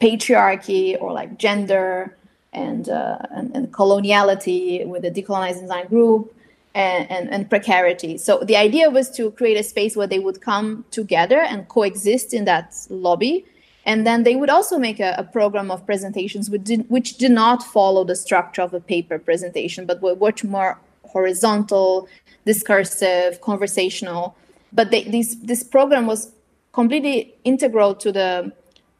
patriarchy 0.00 1.00
or 1.00 1.12
like 1.12 1.38
gender 1.38 2.16
and, 2.52 2.88
uh, 2.88 3.18
and, 3.30 3.54
and 3.54 3.72
coloniality 3.72 4.84
with 4.86 5.02
the 5.02 5.10
decolonized 5.10 5.60
design 5.60 5.86
group 5.86 6.34
and, 6.74 7.10
and, 7.10 7.30
and, 7.30 7.50
precarity. 7.50 8.16
So 8.16 8.38
the 8.38 8.56
idea 8.56 8.88
was 8.88 9.10
to 9.10 9.30
create 9.32 9.58
a 9.58 9.62
space 9.62 9.96
where 9.96 10.06
they 10.06 10.18
would 10.18 10.40
come 10.40 10.84
together 10.90 11.40
and 11.40 11.68
coexist 11.68 12.32
in 12.32 12.44
that 12.46 12.74
lobby. 12.88 13.44
And 13.84 14.06
then 14.06 14.22
they 14.22 14.36
would 14.36 14.48
also 14.48 14.78
make 14.78 15.00
a, 15.00 15.14
a 15.18 15.24
program 15.24 15.70
of 15.70 15.84
presentations 15.84 16.48
which 16.48 16.64
did, 16.64 16.88
which 16.88 17.18
did 17.18 17.32
not 17.32 17.62
follow 17.62 18.04
the 18.04 18.16
structure 18.16 18.62
of 18.62 18.72
a 18.72 18.80
paper 18.80 19.18
presentation, 19.18 19.86
but 19.86 20.00
were 20.00 20.16
much 20.16 20.44
more 20.44 20.78
horizontal, 21.04 22.08
discursive, 22.46 23.40
conversational. 23.40 24.36
But 24.72 24.90
they, 24.90 25.04
this 25.04 25.34
this 25.34 25.62
program 25.62 26.06
was 26.06 26.32
completely 26.72 27.34
integral 27.44 27.94
to 27.96 28.10
the 28.12 28.52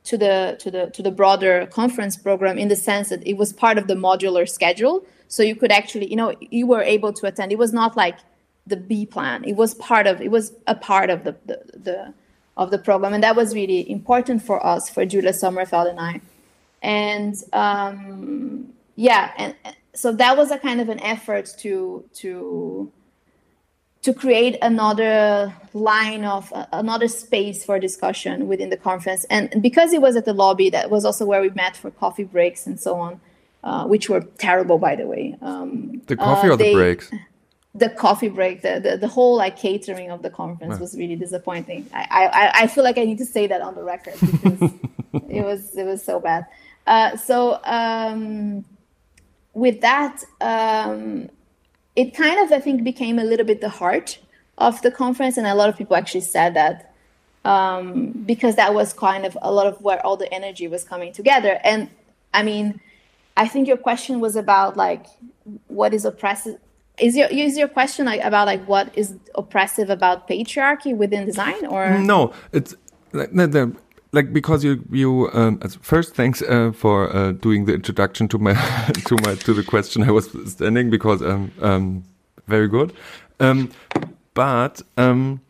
to 0.05 0.19
the 0.19 0.57
to 0.61 0.71
the 0.71 0.91
to 0.91 1.03
the 1.03 1.11
broader 1.11 1.67
conference 1.67 2.17
program 2.17 2.59
in 2.59 2.69
the 2.69 2.77
sense 2.77 3.09
that 3.09 3.27
it 3.27 3.37
was 3.37 3.53
part 3.53 3.79
of 3.79 3.87
the 3.87 3.95
modular 3.95 4.49
schedule. 4.49 5.05
So 5.33 5.43
you 5.43 5.57
could 5.57 5.73
actually, 5.73 6.09
you 6.11 6.17
know, 6.17 6.35
you 6.41 6.67
were 6.67 6.83
able 6.83 7.11
to 7.15 7.25
attend. 7.25 7.53
It 7.53 7.59
was 7.59 7.73
not 7.73 7.97
like 7.97 8.19
the 8.67 8.77
B 8.77 9.07
plan. 9.07 9.45
It 9.45 9.57
was 9.57 9.73
part 9.77 10.07
of 10.07 10.21
it 10.21 10.31
was 10.31 10.53
a 10.67 10.75
part 10.75 11.09
of 11.09 11.25
the 11.25 11.35
the, 11.47 11.59
the 11.89 12.15
of 12.59 12.71
the 12.71 12.77
program, 12.77 13.15
and 13.15 13.25
that 13.25 13.35
was 13.35 13.55
really 13.55 13.91
important 13.91 14.43
for 14.43 14.65
us, 14.65 14.91
for 14.91 15.07
Julia 15.07 15.33
Sommerfeld 15.33 15.89
and 15.89 15.99
I. 15.99 16.21
And 16.83 17.35
um, 17.55 18.75
yeah, 18.97 19.33
and 19.39 19.55
so 19.95 20.13
that 20.13 20.37
was 20.37 20.51
a 20.51 20.59
kind 20.59 20.83
of 20.83 20.91
an 20.91 21.01
effort 21.01 21.47
to 21.61 22.05
to 22.17 22.93
to 24.03 24.13
create 24.13 24.59
another 24.61 25.55
line 25.73 26.27
of 26.27 26.53
uh, 26.53 26.67
another 26.75 27.09
space 27.09 27.65
for 27.65 27.79
discussion 27.79 28.49
within 28.49 28.69
the 28.69 28.77
conference 28.77 29.25
and 29.31 29.63
because 29.63 29.93
it 29.93 30.03
was 30.03 30.17
at 30.17 30.25
the 30.25 30.33
lobby 30.35 30.69
that 30.69 30.91
was 30.91 31.05
also 31.05 31.25
where 31.25 31.41
we 31.41 31.51
met 31.51 31.77
for 31.77 31.89
coffee 31.93 32.25
breaks 32.25 32.67
and 32.67 32.81
so 32.81 32.97
on 32.97 33.21
uh, 33.65 33.87
which 33.87 34.09
were 34.09 34.21
terrible 34.39 34.79
by 34.79 34.97
the 34.97 35.07
way 35.07 35.37
um, 35.43 36.01
the 36.07 36.17
coffee 36.17 36.49
uh, 36.49 36.53
or 36.53 36.57
the 36.57 36.65
they, 36.65 36.75
breaks 36.75 37.11
the 37.75 37.89
coffee 37.89 38.29
break 38.29 38.63
the, 38.63 38.81
the, 38.81 38.97
the 38.97 39.09
whole 39.09 39.37
like 39.37 39.57
catering 39.57 40.11
of 40.11 40.23
the 40.23 40.31
conference 40.31 40.79
was 40.79 40.97
really 40.97 41.17
disappointing 41.17 41.89
I, 41.95 42.07
I 42.11 42.63
i 42.63 42.67
feel 42.67 42.85
like 42.85 42.99
i 42.99 43.05
need 43.05 43.19
to 43.19 43.25
say 43.25 43.47
that 43.47 43.63
on 43.63 43.75
the 43.75 43.83
record 43.83 44.15
because 44.21 44.73
it 45.29 45.45
was 45.45 45.75
it 45.77 45.85
was 45.85 46.03
so 46.03 46.21
bad 46.21 46.47
uh, 46.87 47.17
so 47.17 47.61
um, 47.65 48.65
with 49.55 49.81
that, 49.81 50.23
um, 50.41 51.29
it 51.95 52.15
kind 52.15 52.41
of, 52.41 52.53
I 52.53 52.61
think, 52.61 52.85
became 52.85 53.19
a 53.19 53.25
little 53.25 53.47
bit 53.47 53.61
the 53.61 53.69
heart 53.69 54.19
of 54.59 54.81
the 54.83 54.91
conference. 54.91 55.37
And 55.37 55.47
a 55.47 55.55
lot 55.55 55.69
of 55.69 55.77
people 55.77 55.97
actually 55.97 56.23
said 56.23 56.55
that 56.55 56.95
um, 57.45 58.11
because 58.27 58.57
that 58.57 58.75
was 58.75 58.93
kind 58.93 59.27
of 59.27 59.37
a 59.43 59.53
lot 59.53 59.67
of 59.67 59.81
where 59.81 60.05
all 60.05 60.17
the 60.17 60.33
energy 60.33 60.69
was 60.69 60.85
coming 60.85 61.13
together. 61.13 61.61
And 61.65 61.89
I 62.33 62.43
mean, 62.43 62.81
I 63.37 63.49
think 63.49 63.69
your 63.69 63.77
question 63.77 64.21
was 64.21 64.37
about 64.37 64.77
like 64.77 65.07
what 65.69 65.95
is 65.95 66.05
oppressive. 66.05 66.59
Is 66.99 67.17
your 67.17 67.29
is 67.29 67.57
your 67.57 67.69
question 67.69 68.07
like 68.07 68.21
about 68.23 68.47
like 68.47 68.67
what 68.67 68.97
is 68.97 69.15
oppressive 69.35 69.91
about 69.91 70.29
patriarchy 70.29 70.97
within 70.97 71.25
design 71.25 71.67
or 71.67 71.99
no? 71.99 72.33
It's 72.53 72.75
the, 73.13 73.27
the 73.47 73.77
like 74.13 74.33
because 74.33 74.63
you 74.63 74.85
you 74.91 75.31
um, 75.33 75.59
first 75.81 76.15
thanks 76.15 76.43
uh, 76.43 76.73
for 76.73 77.15
uh, 77.17 77.33
doing 77.33 77.65
the 77.65 77.75
introduction 77.75 78.29
to 78.29 78.39
my 78.39 78.55
to 79.07 79.17
my 79.25 79.35
to 79.37 79.55
the 79.55 79.65
question 79.65 80.03
I 80.03 80.11
was 80.11 80.31
standing 80.47 80.91
because 80.91 81.23
um, 81.23 81.51
um 81.61 82.05
very 82.47 82.69
good 82.69 82.93
um, 83.41 83.71
but 84.35 84.83
um, 84.99 85.41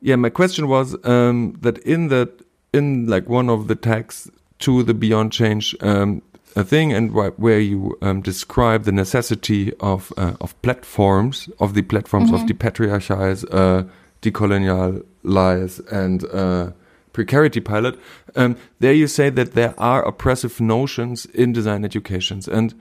yeah 0.00 0.16
my 0.16 0.30
question 0.30 0.68
was 0.68 0.96
um, 1.04 1.58
that 1.62 1.78
in 1.78 2.08
that 2.08 2.30
in 2.72 3.06
like 3.06 3.28
one 3.28 3.50
of 3.50 3.66
the 3.66 3.74
tags 3.74 4.30
to 4.60 4.82
the 4.82 4.94
beyond 4.94 5.32
change 5.32 5.74
um, 5.80 6.22
a 6.56 6.64
thing 6.64 6.92
and 6.92 7.12
where 7.12 7.60
you 7.60 7.96
um, 8.02 8.22
describe 8.22 8.84
the 8.84 8.92
necessity 8.92 9.72
of 9.80 10.12
uh, 10.16 10.34
of 10.40 10.60
platforms 10.62 11.48
of 11.58 11.74
the 11.74 11.82
platforms 11.82 12.30
mm 12.30 12.34
-hmm. 12.34 12.34
of 12.34 12.40
mm-hmm. 12.40 12.58
depatriarchize 12.58 13.44
uh, 13.52 13.82
decolonialize 14.22 15.80
and 15.90 16.24
uh, 16.32 16.70
precarity 17.16 17.60
pilot, 17.60 17.98
um, 18.36 18.56
there 18.78 18.92
you 18.92 19.06
say 19.06 19.30
that 19.30 19.54
there 19.54 19.74
are 19.78 20.06
oppressive 20.06 20.60
notions 20.60 21.24
in 21.24 21.52
design 21.52 21.82
educations. 21.82 22.46
And 22.46 22.74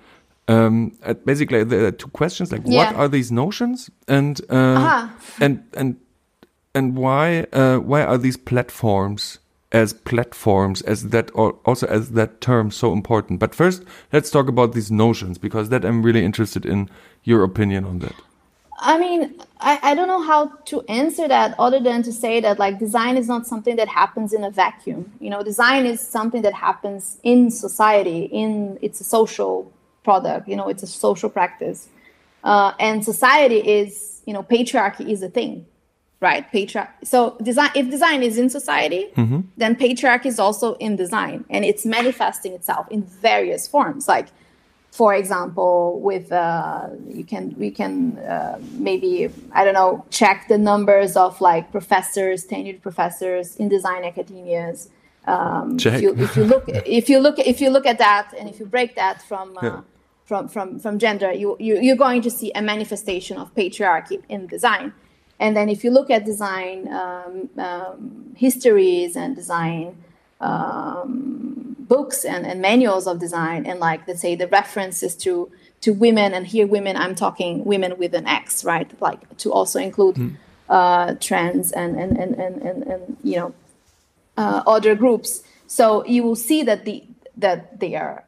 um, 0.50 0.92
basically, 1.24 1.64
there 1.64 1.86
are 1.86 1.92
two 1.92 2.10
questions 2.10 2.52
like, 2.52 2.64
yeah. 2.66 2.92
what 2.92 2.96
are 2.96 3.08
these 3.08 3.32
notions? 3.32 3.90
And, 4.10 4.42
uh, 4.50 4.56
uh-huh. 4.56 5.08
and, 5.40 5.64
and, 5.74 5.96
and 6.74 6.98
why, 6.98 7.48
uh, 7.54 7.78
why 7.78 8.04
are 8.04 8.18
these 8.18 8.36
platforms 8.36 9.40
as 9.76 9.92
platforms 10.10 10.82
as 10.84 11.00
that 11.10 11.30
or 11.34 11.48
also 11.66 11.86
as 11.88 12.12
that 12.12 12.40
term 12.40 12.72
so 12.72 12.94
important 12.94 13.40
but 13.44 13.54
first 13.54 13.84
let's 14.14 14.30
talk 14.36 14.48
about 14.48 14.70
these 14.74 14.90
notions 14.90 15.38
because 15.38 15.68
that 15.68 15.84
i'm 15.84 16.02
really 16.02 16.24
interested 16.24 16.66
in 16.66 16.90
your 17.24 17.44
opinion 17.44 17.84
on 17.84 18.00
that 18.00 18.16
I 18.78 19.00
mean, 19.00 19.42
I, 19.62 19.80
I 19.82 19.96
don't 19.96 20.10
know 20.10 20.22
how 20.22 20.48
to 20.66 20.82
answer 20.90 21.28
that 21.30 21.56
other 21.58 21.80
than 21.80 22.04
to 22.04 22.12
say 22.12 22.42
that 22.42 22.60
like 22.60 22.78
design 22.78 23.16
is 23.16 23.28
not 23.28 23.48
something 23.48 23.78
that 23.78 23.88
happens 23.88 24.34
in 24.34 24.44
a 24.44 24.52
vacuum. 24.52 25.14
You 25.22 25.30
know, 25.30 25.44
design 25.44 25.86
is 25.86 26.02
something 26.02 26.42
that 26.42 26.54
happens 26.54 27.18
in 27.24 27.50
society, 27.52 28.24
in 28.26 28.78
it's 28.82 29.00
a 29.00 29.06
social 29.06 29.72
product, 30.04 30.48
you 30.50 30.58
know, 30.58 30.68
it's 30.68 30.84
a 30.84 30.88
social 30.88 31.30
practice. 31.30 31.88
Uh, 32.44 32.74
and 32.80 33.04
society 33.04 33.58
is, 33.80 34.22
you 34.26 34.34
know, 34.34 34.44
patriarchy 34.44 35.10
is 35.10 35.24
a 35.24 35.30
thing, 35.30 35.66
right? 36.19 36.51
Patriarchy. 36.51 36.89
So 37.04 37.38
design, 37.41 37.71
if 37.75 37.89
design 37.89 38.23
is 38.23 38.38
in 38.38 38.49
society, 38.49 39.10
mm-hmm. 39.15 39.41
then 39.58 39.75
patriarchy 39.75 40.28
is 40.28 40.39
also 40.39 40.75
in 40.75 40.95
design 40.95 41.45
and 41.49 41.65
it's 41.65 41.86
manifesting 41.86 42.54
itself 42.54 42.88
in 42.89 43.04
various 43.04 43.67
forms. 43.67 44.08
Like 44.08 44.30
for 44.95 45.13
example, 45.13 45.99
with 45.99 46.32
uh, 46.32 46.88
you 47.06 47.25
can 47.25 47.54
we 47.58 47.69
can 47.69 48.17
uh, 48.19 48.58
maybe 48.71 49.30
I 49.51 49.65
don't 49.65 49.73
know 49.73 50.06
check 50.10 50.47
the 50.47 50.58
numbers 50.58 51.17
of 51.17 51.41
like 51.41 51.69
professors, 51.69 52.45
tenured 52.45 52.82
professors 52.82 53.58
in 53.58 53.67
design 53.67 54.04
academias. 54.04 54.89
Um, 55.28 55.75
if, 55.78 56.01
you, 56.01 56.15
if, 56.15 56.38
you, 56.38 56.43
look 56.45 56.63
if 56.69 57.10
you 57.10 57.19
look 57.19 57.39
if 57.39 57.60
you 57.60 57.69
look 57.71 57.86
at 57.86 57.97
that 57.97 58.34
and 58.39 58.47
if 58.47 58.58
you 58.58 58.65
break 58.65 58.95
that 58.95 59.21
from 59.21 59.58
uh, 59.58 59.62
yeah. 59.63 59.82
from 60.23 60.47
from 60.47 60.80
from 60.80 60.97
gender, 60.97 61.34
you, 61.34 61.58
you 61.60 61.78
you're 61.82 61.97
going 61.97 62.21
to 62.21 62.32
see 62.32 62.54
a 62.54 62.62
manifestation 62.62 63.38
of 63.38 63.54
patriarchy 63.54 64.23
in 64.30 64.47
design. 64.47 64.93
And 65.39 65.56
then 65.56 65.69
if 65.69 65.84
you 65.84 65.91
look 65.91 66.10
at 66.10 66.26
design 66.26 66.88
um, 66.93 67.50
um, 67.58 68.34
histories 68.36 69.15
and 69.15 69.36
design 69.36 69.98
um, 70.39 71.76
books 71.80 72.26
and, 72.26 72.45
and 72.45 72.62
manuals 72.62 73.08
of 73.08 73.19
design 73.19 73.65
and 73.65 73.80
like 73.80 74.08
let's 74.08 74.21
say 74.21 74.36
the 74.36 74.48
references 74.48 75.15
to 75.15 75.52
to 75.82 75.93
women 75.93 76.34
and 76.34 76.48
here 76.48 76.65
women 76.65 76.98
i'm 76.98 77.13
talking 77.15 77.63
women 77.63 77.98
with 77.98 78.13
an 78.15 78.28
x 78.28 78.63
right? 78.65 78.89
Like 79.02 79.38
to 79.38 79.52
also 79.52 79.80
include 79.80 80.15
mm. 80.15 80.36
uh, 80.67 81.15
trans 81.19 81.71
and 81.71 81.95
and, 81.95 82.17
and 82.17 82.36
and 82.36 82.62
and 82.62 82.84
and 82.84 83.17
you 83.24 83.38
know 83.38 83.54
uh, 84.38 84.63
other 84.67 84.95
groups. 84.95 85.43
So 85.67 86.06
you 86.06 86.24
will 86.24 86.36
see 86.36 86.63
that 86.63 86.86
the 86.86 87.04
that 87.38 87.80
they 87.80 87.95
are 87.95 88.24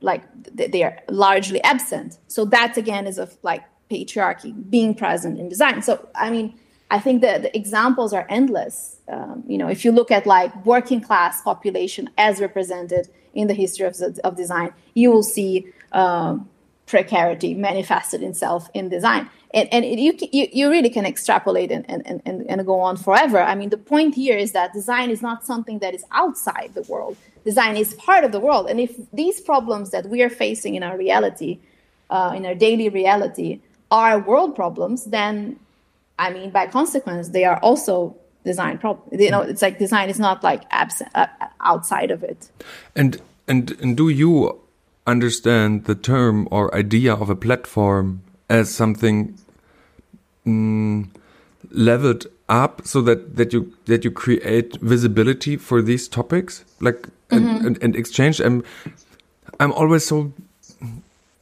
like 0.00 0.22
they 0.52 0.82
are 0.82 0.98
largely 1.08 1.62
absent. 1.62 2.18
So 2.28 2.44
that 2.46 2.76
again 2.76 3.06
is 3.06 3.18
of 3.18 3.36
like 3.42 3.64
patriarchy 3.90 4.52
being 4.70 4.94
present 4.94 5.38
in 5.38 5.48
design 5.48 5.80
so 5.82 6.08
i 6.14 6.30
mean 6.30 6.54
I 6.90 6.98
think 6.98 7.20
that 7.20 7.42
the 7.42 7.54
examples 7.56 8.12
are 8.12 8.26
endless. 8.28 8.96
Um, 9.08 9.44
you 9.46 9.58
know, 9.58 9.68
if 9.68 9.84
you 9.84 9.92
look 9.92 10.10
at 10.10 10.26
like 10.26 10.54
working 10.64 11.00
class 11.00 11.42
population 11.42 12.08
as 12.16 12.40
represented 12.40 13.08
in 13.34 13.46
the 13.46 13.54
history 13.54 13.86
of, 13.86 13.96
of 14.24 14.36
design, 14.36 14.72
you 14.94 15.10
will 15.10 15.22
see 15.22 15.66
um, 15.92 16.48
precarity 16.86 17.54
manifested 17.54 18.22
itself 18.22 18.70
in 18.72 18.88
design. 18.88 19.28
And, 19.52 19.68
and 19.72 19.84
it, 19.84 19.98
you, 19.98 20.16
you, 20.32 20.48
you 20.52 20.70
really 20.70 20.90
can 20.90 21.04
extrapolate 21.04 21.70
and, 21.70 21.88
and, 21.90 22.02
and, 22.24 22.46
and 22.48 22.66
go 22.66 22.80
on 22.80 22.96
forever. 22.96 23.40
I 23.40 23.54
mean, 23.54 23.70
the 23.70 23.78
point 23.78 24.14
here 24.14 24.36
is 24.36 24.52
that 24.52 24.72
design 24.72 25.10
is 25.10 25.22
not 25.22 25.44
something 25.44 25.78
that 25.80 25.94
is 25.94 26.04
outside 26.10 26.72
the 26.74 26.82
world. 26.82 27.16
Design 27.44 27.76
is 27.76 27.94
part 27.94 28.24
of 28.24 28.32
the 28.32 28.40
world. 28.40 28.68
And 28.68 28.80
if 28.80 28.96
these 29.12 29.40
problems 29.40 29.90
that 29.90 30.06
we 30.06 30.22
are 30.22 30.30
facing 30.30 30.74
in 30.74 30.82
our 30.82 30.96
reality, 30.96 31.60
uh, 32.10 32.32
in 32.34 32.44
our 32.46 32.54
daily 32.54 32.88
reality, 32.88 33.60
are 33.90 34.18
world 34.18 34.54
problems, 34.54 35.04
then 35.06 35.58
I 36.18 36.30
mean, 36.30 36.50
by 36.50 36.66
consequence, 36.66 37.28
they 37.28 37.44
are 37.44 37.58
also 37.60 38.16
design 38.44 38.78
problem. 38.78 39.20
You 39.20 39.30
know, 39.30 39.42
it's 39.42 39.62
like 39.62 39.78
design 39.78 40.08
is 40.08 40.18
not 40.18 40.42
like 40.42 40.62
absent 40.70 41.10
uh, 41.14 41.26
outside 41.60 42.10
of 42.10 42.22
it. 42.22 42.50
And 42.96 43.20
and 43.46 43.76
and 43.80 43.96
do 43.96 44.08
you 44.08 44.60
understand 45.06 45.84
the 45.84 45.94
term 45.94 46.48
or 46.50 46.74
idea 46.74 47.14
of 47.14 47.30
a 47.30 47.36
platform 47.36 48.22
as 48.50 48.74
something 48.74 49.38
mm, 50.46 51.08
leveled 51.70 52.26
up 52.48 52.86
so 52.86 53.00
that 53.02 53.36
that 53.36 53.52
you 53.52 53.72
that 53.86 54.04
you 54.04 54.10
create 54.10 54.76
visibility 54.80 55.56
for 55.56 55.82
these 55.82 56.08
topics 56.08 56.64
like 56.80 57.08
mm 57.30 57.38
-hmm. 57.38 57.48
and, 57.48 57.66
and, 57.66 57.82
and, 57.82 57.96
exchange 57.96 58.40
and 58.40 58.62
I'm 59.60 59.72
always 59.72 60.06
so 60.06 60.32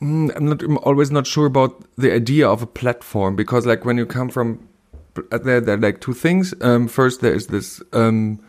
mm, 0.01 0.35
I'm 0.37 0.47
not 0.47 0.63
I'm 0.63 0.79
always 0.79 1.11
not 1.11 1.27
sure 1.27 1.47
about 1.47 1.85
the 1.97 2.13
idea 2.13 2.49
of 2.49 2.63
a 2.63 2.67
platform 2.67 3.37
because 3.37 3.67
like 3.67 3.85
when 3.85 3.97
you 3.97 4.07
come 4.07 4.29
from 4.29 4.69
there 5.31 5.61
there 5.61 5.77
are 5.77 5.81
like 5.81 6.01
two 6.01 6.15
things. 6.15 6.55
Um, 6.61 6.89
first 6.89 7.21
there 7.21 7.35
is 7.35 7.47
this 7.49 7.83
um, 7.93 8.41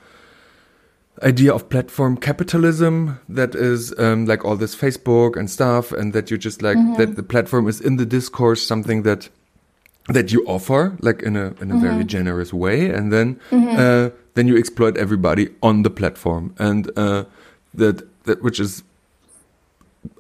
idea 1.24 1.54
of 1.54 1.70
platform 1.70 2.18
capitalism 2.18 3.20
that 3.30 3.56
is 3.56 3.98
um, 3.98 4.26
like 4.26 4.46
all 4.46 4.56
this 4.56 4.76
Facebook 4.76 5.36
and 5.36 5.50
stuff, 5.50 5.92
and 5.92 6.14
that 6.14 6.30
you 6.30 6.38
just 6.38 6.62
like 6.62 6.78
that 6.98 7.16
the 7.16 7.24
platform 7.24 7.68
is 7.68 7.82
in 7.82 7.98
the 7.98 8.06
discourse 8.06 8.62
something 8.62 9.04
that 9.04 9.30
that 10.10 10.32
you 10.32 10.46
offer 10.48 10.98
like 11.02 11.22
in 11.22 11.36
a 11.36 11.54
in 11.62 11.72
a 11.72 11.78
very 11.78 12.04
generous 12.04 12.54
way, 12.54 12.90
and 12.90 13.12
then 13.12 13.40
uh, 13.52 14.10
then 14.36 14.48
you 14.48 14.58
exploit 14.58 14.98
everybody 14.98 15.50
on 15.62 15.84
the 15.84 15.90
platform, 15.90 16.54
and 16.60 16.92
uh, 16.98 17.26
that 17.74 18.08
that 18.24 18.42
which 18.42 18.60
is 18.60 18.84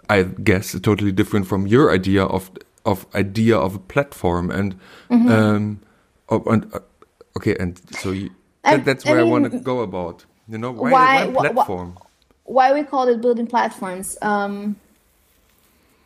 I 0.10 0.24
guess 0.24 0.80
totally 0.80 1.12
different 1.12 1.48
from 1.48 1.68
your 1.68 1.92
idea 1.92 2.24
of 2.24 2.52
of 2.86 3.06
idea 3.16 3.58
of 3.58 3.76
a 3.76 3.80
platform 3.80 4.50
and 4.52 4.76
um 5.10 5.80
oh, 6.30 6.44
and 6.54 6.74
uh, 6.74 6.80
okay 7.38 7.56
and 7.60 7.80
so 7.92 8.12
you, 8.12 8.30
that, 8.64 8.86
that's 8.86 9.06
I 9.06 9.12
where 9.12 9.20
I, 9.20 9.24
want 9.24 9.52
to 9.52 9.60
go 9.60 9.82
about 9.82 10.26
you 10.48 10.58
know 10.58 10.72
why, 10.72 10.92
why- 10.92 11.06
why 11.16 11.26
wh- 11.26 11.32
wh- 11.34 11.54
platform? 11.56 11.98
why 12.46 12.74
we 12.74 12.84
call 12.84 13.08
it 13.10 13.20
building 13.22 13.48
platforms 13.48 14.18
um, 14.22 14.78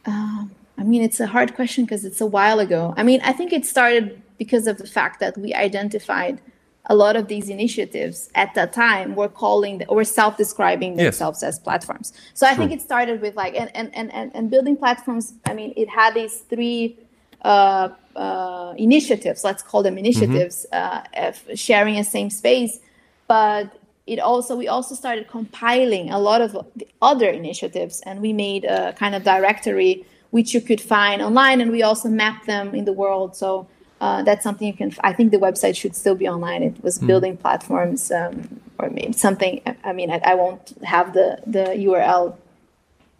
uh, 0.06 0.46
i 0.78 0.84
mean 0.84 1.02
it's 1.04 1.20
a 1.20 1.28
hard 1.28 1.54
question 1.56 1.86
because 1.86 2.04
it's 2.06 2.22
a 2.22 2.26
while 2.26 2.60
ago. 2.60 2.94
I 2.98 3.04
mean 3.04 3.20
i 3.24 3.34
think 3.34 3.54
it 3.54 3.66
started 3.66 4.22
because 4.38 4.66
of 4.68 4.78
the 4.78 4.88
fact 4.88 5.20
that 5.20 5.38
we 5.38 5.54
identified 5.54 6.42
a 6.88 6.96
lot 6.96 7.16
of 7.16 7.28
these 7.28 7.48
initiatives 7.50 8.30
at 8.36 8.54
that 8.56 8.74
time 8.74 9.16
were 9.16 9.30
calling 9.30 9.84
or 9.88 10.04
self-describing 10.04 10.98
Yes. 10.98 11.04
themselves 11.06 11.44
as 11.44 11.60
platforms. 11.60 12.14
So 12.34 12.48
i 12.48 12.54
think 12.56 12.72
it 12.72 12.82
started 12.82 13.22
with 13.22 13.36
like 13.36 13.56
and 13.56 13.70
and, 13.76 13.94
and, 13.96 14.12
and 14.14 14.32
and 14.36 14.50
building 14.50 14.76
platforms 14.76 15.34
i 15.46 15.54
mean 15.54 15.74
it 15.78 15.90
had 15.90 16.14
these 16.14 16.36
three 16.52 16.98
uh, 17.44 17.90
uh, 18.16 18.74
initiatives 18.78 19.44
let's 19.44 19.64
call 19.64 19.82
them 19.84 19.98
initiatives 19.98 20.66
uh, 20.74 21.02
of 21.16 21.42
sharing 21.56 21.98
a 21.98 22.04
same 22.04 22.30
space. 22.30 22.80
But 23.28 23.72
it 24.08 24.20
also 24.20 24.56
we 24.56 24.68
also 24.68 24.96
started 24.96 25.28
compiling 25.28 26.10
a 26.12 26.20
lot 26.20 26.42
of 26.42 26.52
the 26.76 26.88
other 27.02 27.30
initiatives 27.30 28.02
and 28.06 28.22
we 28.22 28.34
made 28.34 28.66
a 28.66 28.94
kind 28.94 29.16
of 29.16 29.24
directory 29.24 30.06
which 30.32 30.54
you 30.54 30.62
could 30.62 30.82
find 30.82 31.22
online 31.22 31.62
and 31.62 31.72
we 31.72 31.84
also 31.84 32.10
mapped 32.10 32.46
them 32.48 32.74
in 32.74 32.86
the 32.86 32.94
world. 32.94 33.36
So 33.36 33.68
uh, 34.02 34.22
that's 34.24 34.44
something 34.44 34.68
you 34.68 34.74
can 34.74 34.94
i 35.04 35.14
think 35.14 35.32
the 35.32 35.38
website 35.38 35.76
should 35.76 35.96
still 35.96 36.16
be 36.16 36.28
online 36.28 36.62
it 36.64 36.84
was 36.84 37.00
building 37.00 37.38
platforms 37.38 38.12
um, 38.12 38.60
or 38.80 38.90
maybe 38.90 39.14
something 39.14 39.62
i 39.84 39.94
mean 39.94 40.12
I, 40.12 40.20
I 40.26 40.36
won't 40.36 40.74
have 40.84 41.14
the 41.14 41.40
the 41.48 41.66
url 41.88 42.36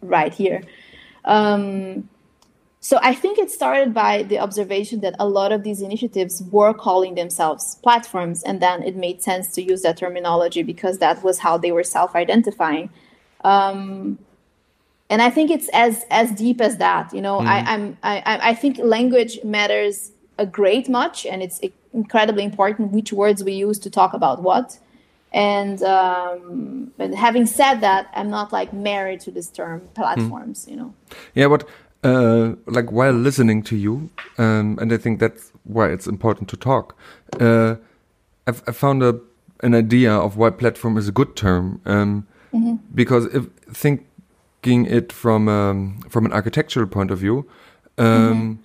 right 0.02 0.34
here 0.34 0.62
um, 1.24 2.10
so 2.84 2.98
I 3.04 3.14
think 3.14 3.38
it 3.38 3.52
started 3.52 3.94
by 3.94 4.24
the 4.24 4.40
observation 4.40 5.02
that 5.02 5.16
a 5.20 5.28
lot 5.28 5.52
of 5.52 5.62
these 5.62 5.82
initiatives 5.82 6.42
were 6.52 6.74
calling 6.74 7.14
themselves 7.14 7.76
platforms, 7.84 8.42
and 8.42 8.60
then 8.60 8.82
it 8.82 8.96
made 8.96 9.22
sense 9.22 9.54
to 9.54 9.62
use 9.62 9.84
that 9.84 9.98
terminology 9.98 10.64
because 10.64 10.98
that 10.98 11.24
was 11.24 11.38
how 11.38 11.60
they 11.60 11.72
were 11.72 11.84
self-identifying. 11.84 12.90
Um, 13.44 14.18
and 15.12 15.22
I 15.22 15.30
think 15.30 15.52
it's 15.52 15.70
as 15.74 16.06
as 16.10 16.32
deep 16.32 16.60
as 16.60 16.78
that. 16.78 17.14
You 17.14 17.22
know, 17.22 17.38
I, 17.38 17.58
I'm 17.60 17.98
I, 18.02 18.18
I 18.26 18.50
I 18.50 18.54
think 18.56 18.80
language 18.80 19.38
matters 19.44 20.12
a 20.38 20.46
great 20.46 20.90
much, 20.90 21.26
and 21.26 21.42
it's 21.44 21.60
incredibly 21.94 22.44
important 22.44 22.92
which 22.92 23.12
words 23.14 23.44
we 23.44 23.54
use 23.54 23.80
to 23.80 23.90
talk 23.90 24.14
about 24.14 24.42
what. 24.42 24.80
And 25.34 25.82
um, 25.84 26.92
but 26.98 27.14
having 27.14 27.46
said 27.46 27.76
that, 27.82 28.10
I'm 28.14 28.30
not 28.30 28.52
like 28.52 28.74
married 28.74 29.22
to 29.22 29.32
this 29.32 29.50
term 29.50 29.82
platforms. 29.94 30.68
You 30.70 30.76
know. 30.76 30.94
yeah 31.34 31.48
but 31.48 31.64
uh 32.04 32.56
like 32.66 32.92
while 32.92 33.14
listening 33.14 33.62
to 33.62 33.76
you 33.76 34.10
um 34.40 34.78
and 34.82 34.92
i 34.92 34.98
think 34.98 35.20
that's 35.20 35.52
why 35.64 35.88
it's 35.90 36.08
important 36.08 36.50
to 36.50 36.58
talk 36.58 36.98
uh 37.40 37.76
i've 38.48 38.64
i 38.68 38.72
found 38.72 39.04
a 39.04 39.20
an 39.62 39.76
idea 39.76 40.12
of 40.12 40.36
why 40.36 40.50
platform 40.50 40.98
is 40.98 41.08
a 41.08 41.12
good 41.12 41.36
term 41.36 41.80
um 41.86 42.26
because 42.96 43.26
if 43.36 43.46
thinking 43.72 44.86
it 44.88 45.12
from 45.14 45.48
um 45.48 46.00
from 46.10 46.26
an 46.26 46.34
architectural 46.34 46.88
point 46.88 47.12
of 47.12 47.20
view 47.20 47.48
um 48.00 48.60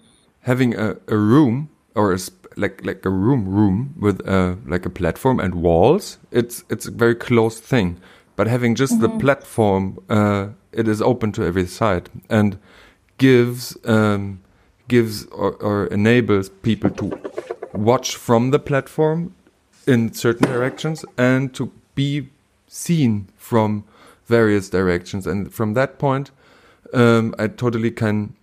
having 0.46 0.74
a, 0.78 0.96
a 1.08 1.16
room 1.16 1.68
or 1.96 2.12
a 2.12 2.18
sp- 2.22 2.46
like 2.56 2.84
like 2.86 3.04
a 3.04 3.10
room 3.10 3.46
room 3.48 3.94
with 3.98 4.26
uh 4.26 4.54
like 4.66 4.86
a 4.86 4.90
platform 4.90 5.40
and 5.40 5.54
walls 5.56 6.18
it's 6.30 6.64
it's 6.70 6.86
a 6.86 6.90
very 6.90 7.14
closed 7.14 7.62
thing. 7.62 7.98
But 8.36 8.46
having 8.46 8.74
just 8.74 9.00
the 9.00 9.08
platform 9.08 9.98
uh 10.08 10.48
it 10.72 10.86
is 10.88 11.02
open 11.02 11.32
to 11.32 11.44
every 11.44 11.66
side 11.66 12.08
and 12.30 12.58
gives 13.18 13.76
um 13.84 14.40
gives 14.88 15.26
or, 15.26 15.54
or 15.54 15.86
enables 15.86 16.48
people 16.48 16.90
to 16.90 17.06
watch 17.72 18.14
from 18.14 18.50
the 18.52 18.58
platform 18.58 19.34
in 19.86 20.12
certain 20.12 20.48
directions 20.48 21.04
and 21.18 21.52
to 21.54 21.72
be 21.94 22.28
seen 22.68 23.28
from 23.36 23.84
various 24.26 24.68
directions. 24.70 25.26
And 25.26 25.52
from 25.52 25.74
that 25.74 25.98
point 25.98 26.30
um 26.94 27.34
i 27.36 27.48
totally 27.48 27.90
can 27.90 28.35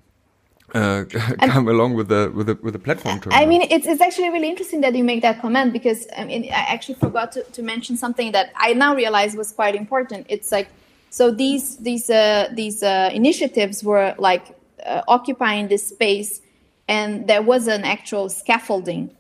uh, 0.74 1.06
come 1.42 1.68
along 1.68 1.94
with 1.94 2.08
the 2.08 2.32
with 2.34 2.48
the 2.48 2.56
with 2.56 2.74
the 2.74 2.80
platform. 2.80 3.22
I 3.32 3.46
mean, 3.46 3.62
it's, 3.70 3.86
it's 3.86 4.02
actually 4.02 4.30
really 4.30 4.50
interesting 4.50 4.82
that 4.82 4.96
you 4.96 5.04
make 5.04 5.22
that 5.22 5.40
comment 5.40 5.72
because 5.72 6.08
I 6.18 6.26
mean, 6.26 6.46
I 6.46 6.66
actually 6.76 6.96
forgot 6.96 7.32
to, 7.34 7.44
to 7.44 7.62
mention 7.62 7.96
something 7.98 8.32
that 8.32 8.52
I 8.56 8.74
now 8.74 8.96
realize 8.96 9.36
was 9.36 9.52
quite 9.52 9.76
important. 9.76 10.26
It's 10.30 10.52
like, 10.52 10.70
so 11.10 11.30
these 11.32 11.78
these 11.78 12.10
uh, 12.10 12.50
these 12.54 12.82
uh, 12.82 13.10
initiatives 13.14 13.84
were 13.84 14.16
like 14.18 14.56
uh, 14.86 15.02
occupying 15.08 15.68
this 15.68 15.88
space, 15.88 16.42
and 16.88 17.28
there 17.28 17.44
was 17.44 17.68
an 17.68 17.84
actual 17.84 18.30
scaffolding, 18.30 19.12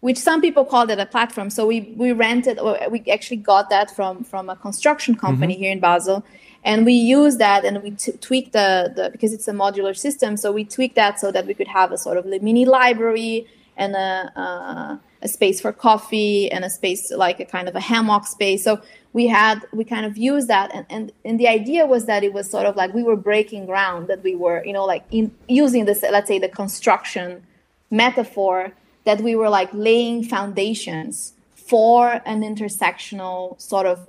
which 0.00 0.16
some 0.16 0.40
people 0.40 0.64
called 0.64 0.90
it 0.90 0.98
a 0.98 1.06
platform. 1.06 1.50
So 1.50 1.66
we 1.66 1.92
we 1.96 2.12
rented 2.12 2.58
or 2.58 2.78
we 2.88 3.04
actually 3.10 3.38
got 3.38 3.68
that 3.68 3.94
from 3.94 4.24
from 4.24 4.48
a 4.48 4.56
construction 4.56 5.16
company 5.16 5.54
here 5.54 5.70
in 5.70 5.80
Basel, 5.80 6.24
and 6.64 6.84
we 6.84 6.92
use 6.92 7.36
that 7.36 7.64
and 7.64 7.82
we 7.82 7.92
t- 7.92 8.12
tweaked 8.12 8.52
the, 8.52 8.92
the 8.94 9.10
because 9.10 9.32
it's 9.32 9.48
a 9.48 9.52
modular 9.52 9.96
system 9.96 10.36
so 10.36 10.52
we 10.52 10.64
tweak 10.64 10.94
that 10.94 11.18
so 11.20 11.30
that 11.32 11.46
we 11.46 11.54
could 11.54 11.68
have 11.68 11.92
a 11.92 11.98
sort 11.98 12.18
of 12.18 12.26
mini 12.26 12.64
library 12.64 13.46
and 13.78 13.94
a, 13.94 14.40
a, 14.40 15.00
a 15.22 15.28
space 15.28 15.60
for 15.60 15.72
coffee 15.72 16.50
and 16.50 16.64
a 16.64 16.70
space 16.70 17.10
like 17.10 17.40
a 17.40 17.44
kind 17.44 17.68
of 17.68 17.76
a 17.76 17.80
hammock 17.80 18.26
space. 18.26 18.62
So 18.64 18.82
we 19.12 19.28
had 19.28 19.64
we 19.72 19.84
kind 19.84 20.04
of 20.04 20.18
used 20.18 20.48
that 20.48 20.70
and, 20.74 20.84
and 20.90 21.12
and 21.24 21.40
the 21.40 21.48
idea 21.48 21.86
was 21.86 22.04
that 22.06 22.22
it 22.22 22.32
was 22.32 22.50
sort 22.50 22.66
of 22.66 22.76
like 22.76 22.92
we 22.92 23.02
were 23.02 23.16
breaking 23.16 23.64
ground 23.66 24.08
that 24.08 24.22
we 24.22 24.34
were 24.34 24.62
you 24.64 24.72
know 24.72 24.84
like 24.84 25.04
in 25.10 25.34
using 25.48 25.86
this 25.86 26.02
let's 26.02 26.28
say 26.28 26.38
the 26.38 26.48
construction 26.48 27.42
metaphor 27.90 28.72
that 29.04 29.20
we 29.22 29.34
were 29.34 29.48
like 29.48 29.70
laying 29.72 30.22
foundations 30.22 31.32
for 31.54 32.20
an 32.26 32.42
intersectional 32.42 33.58
sort 33.60 33.86
of 33.86 34.06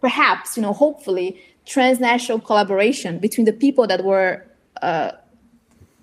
perhaps 0.00 0.56
you 0.56 0.62
know 0.62 0.72
hopefully 0.72 1.40
transnational 1.66 2.40
collaboration 2.40 3.18
between 3.18 3.44
the 3.44 3.52
people 3.52 3.86
that 3.86 4.02
were 4.04 4.44
uh, 4.82 5.12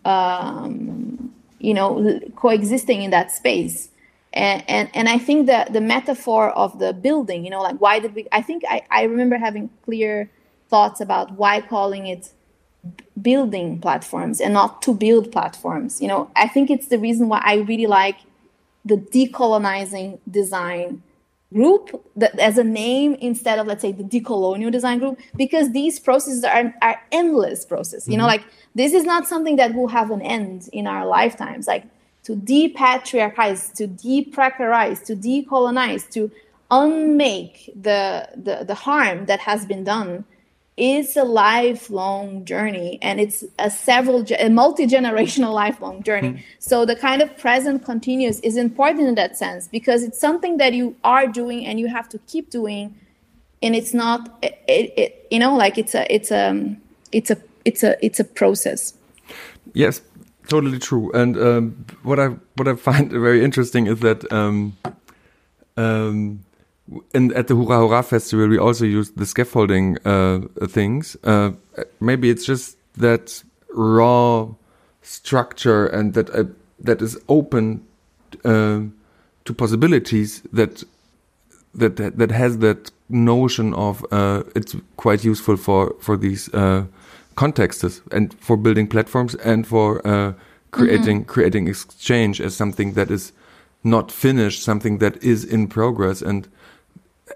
um, 0.05 1.33
you 1.59 1.73
know 1.73 2.19
coexisting 2.35 3.01
in 3.01 3.11
that 3.11 3.31
space. 3.31 3.89
And, 4.33 4.65
and 4.67 4.89
and 4.93 5.07
i 5.07 5.17
think 5.17 5.47
that 5.47 5.71
the 5.71 5.79
metaphor 5.79 6.49
of 6.49 6.77
the 6.77 6.91
building 6.91 7.45
you 7.45 7.49
know 7.49 7.61
like 7.61 7.77
why 7.77 7.99
did 7.99 8.13
we 8.13 8.27
i 8.33 8.41
think 8.41 8.63
i, 8.67 8.81
I 8.91 9.03
remember 9.03 9.37
having 9.37 9.69
clear 9.85 10.29
thoughts 10.67 10.99
about 10.99 11.31
why 11.37 11.61
calling 11.61 12.05
it 12.07 12.33
building 13.21 13.79
platforms 13.79 14.41
and 14.41 14.53
not 14.53 14.81
to 14.81 14.93
build 14.93 15.31
platforms. 15.31 16.01
You 16.01 16.09
know 16.09 16.29
i 16.35 16.49
think 16.49 16.69
it's 16.69 16.87
the 16.87 16.99
reason 16.99 17.29
why 17.29 17.41
i 17.45 17.55
really 17.55 17.87
like 17.87 18.17
the 18.83 18.97
decolonizing 18.97 20.19
design 20.29 21.01
group 21.53 22.05
that, 22.15 22.37
as 22.39 22.57
a 22.57 22.63
name 22.63 23.15
instead 23.15 23.59
of 23.59 23.67
let's 23.67 23.81
say 23.81 23.91
the 23.91 24.03
decolonial 24.03 24.71
design 24.71 24.99
group 24.99 25.19
because 25.35 25.71
these 25.71 25.99
processes 25.99 26.43
are, 26.43 26.73
are 26.81 27.01
endless 27.11 27.65
process. 27.65 28.07
You 28.07 28.17
know 28.17 28.23
mm-hmm. 28.23 28.43
like 28.43 28.45
this 28.73 28.93
is 28.93 29.03
not 29.03 29.27
something 29.27 29.55
that 29.57 29.73
will 29.73 29.87
have 29.87 30.11
an 30.11 30.21
end 30.21 30.69
in 30.73 30.87
our 30.87 31.05
lifetimes. 31.05 31.67
Like 31.67 31.85
to 32.23 32.35
depatriarchize 32.35 33.73
to 33.73 33.87
deprecarize 33.87 35.03
to 35.05 35.15
decolonize 35.15 36.09
to 36.11 36.31
unmake 36.71 37.71
the, 37.79 38.27
the 38.35 38.65
the 38.65 38.73
harm 38.73 39.25
that 39.27 39.39
has 39.39 39.65
been 39.65 39.83
done 39.83 40.25
is 40.77 41.15
a 41.15 41.23
lifelong 41.23 42.43
journey 42.43 42.99
and 43.01 43.21
it's 43.21 43.45
a 43.59 43.69
several 43.69 44.25
a 44.39 44.49
multi-generational 44.49 45.53
lifelong 45.63 46.03
journey. 46.03 46.43
So 46.59 46.85
the 46.85 46.95
kind 46.95 47.21
of 47.21 47.37
present 47.37 47.85
continuous 47.85 48.39
is 48.41 48.57
important 48.57 49.07
in 49.07 49.15
that 49.15 49.37
sense 49.37 49.67
because 49.69 50.03
it's 50.03 50.19
something 50.19 50.57
that 50.57 50.73
you 50.73 50.95
are 51.03 51.27
doing 51.27 51.65
and 51.65 51.79
you 51.79 51.87
have 51.87 52.09
to 52.09 52.17
keep 52.27 52.49
doing 52.49 52.95
and 53.61 53.75
it's 53.75 53.93
not 53.93 54.37
it, 54.41 54.59
it, 54.67 54.93
it 54.97 55.27
you 55.31 55.39
know 55.39 55.55
like 55.55 55.77
it's 55.77 55.95
a 55.95 56.13
it's 56.13 56.31
a 56.31 56.75
it's 57.11 57.31
a 57.31 57.37
it's 57.63 57.83
a 57.83 58.05
it's 58.05 58.19
a 58.19 58.23
process. 58.23 58.93
Yes, 59.73 60.01
totally 60.47 60.79
true. 60.79 61.11
And 61.13 61.37
um, 61.37 61.85
what 62.03 62.19
I 62.19 62.27
what 62.55 62.67
I 62.67 62.75
find 62.89 63.11
very 63.11 63.43
interesting 63.43 63.87
is 63.87 63.99
that 63.99 64.31
um, 64.31 64.77
um, 65.77 66.43
in, 67.13 67.33
at 67.33 67.47
the 67.47 67.55
Hurrah 67.55 67.87
Hurrah 67.87 68.01
Festival, 68.01 68.47
we 68.47 68.57
also 68.57 68.85
used 68.85 69.17
the 69.17 69.25
scaffolding 69.25 69.97
uh, 70.05 70.41
things. 70.67 71.17
Uh, 71.23 71.51
maybe 71.99 72.29
it's 72.29 72.45
just 72.45 72.77
that 72.97 73.43
raw 73.73 74.47
structure 75.01 75.87
and 75.87 76.13
that 76.13 76.29
uh, 76.29 76.45
that 76.79 77.01
is 77.01 77.17
open 77.27 77.85
uh, 78.43 78.81
to 79.45 79.53
possibilities 79.53 80.41
that 80.53 80.83
that 81.73 81.97
that 81.97 82.31
has 82.31 82.59
that 82.59 82.91
notion 83.09 83.73
of 83.73 84.05
uh, 84.11 84.43
it's 84.55 84.75
quite 84.97 85.23
useful 85.23 85.57
for 85.57 85.95
for 85.99 86.17
these 86.17 86.53
uh, 86.53 86.85
contexts 87.35 88.01
and 88.11 88.33
for 88.39 88.57
building 88.57 88.87
platforms 88.87 89.35
and 89.35 89.67
for 89.67 90.05
uh, 90.07 90.33
creating 90.71 91.17
mm 91.17 91.23
-hmm. 91.23 91.33
creating 91.33 91.67
exchange 91.67 92.45
as 92.45 92.55
something 92.55 92.93
that 92.93 93.09
is 93.09 93.33
not 93.85 94.11
finished, 94.11 94.63
something 94.63 94.97
that 94.99 95.23
is 95.23 95.45
in 95.45 95.67
progress, 95.67 96.21
and 96.21 96.47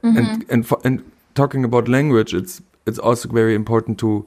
mm 0.02 0.16
-hmm. 0.16 0.18
and 0.18 0.52
and 0.52 0.66
for, 0.66 0.80
and 0.84 1.02
talking 1.34 1.64
about 1.66 1.88
language, 1.88 2.38
it's 2.38 2.62
it's 2.86 3.00
also 3.00 3.30
very 3.30 3.54
important 3.54 3.98
to 4.00 4.26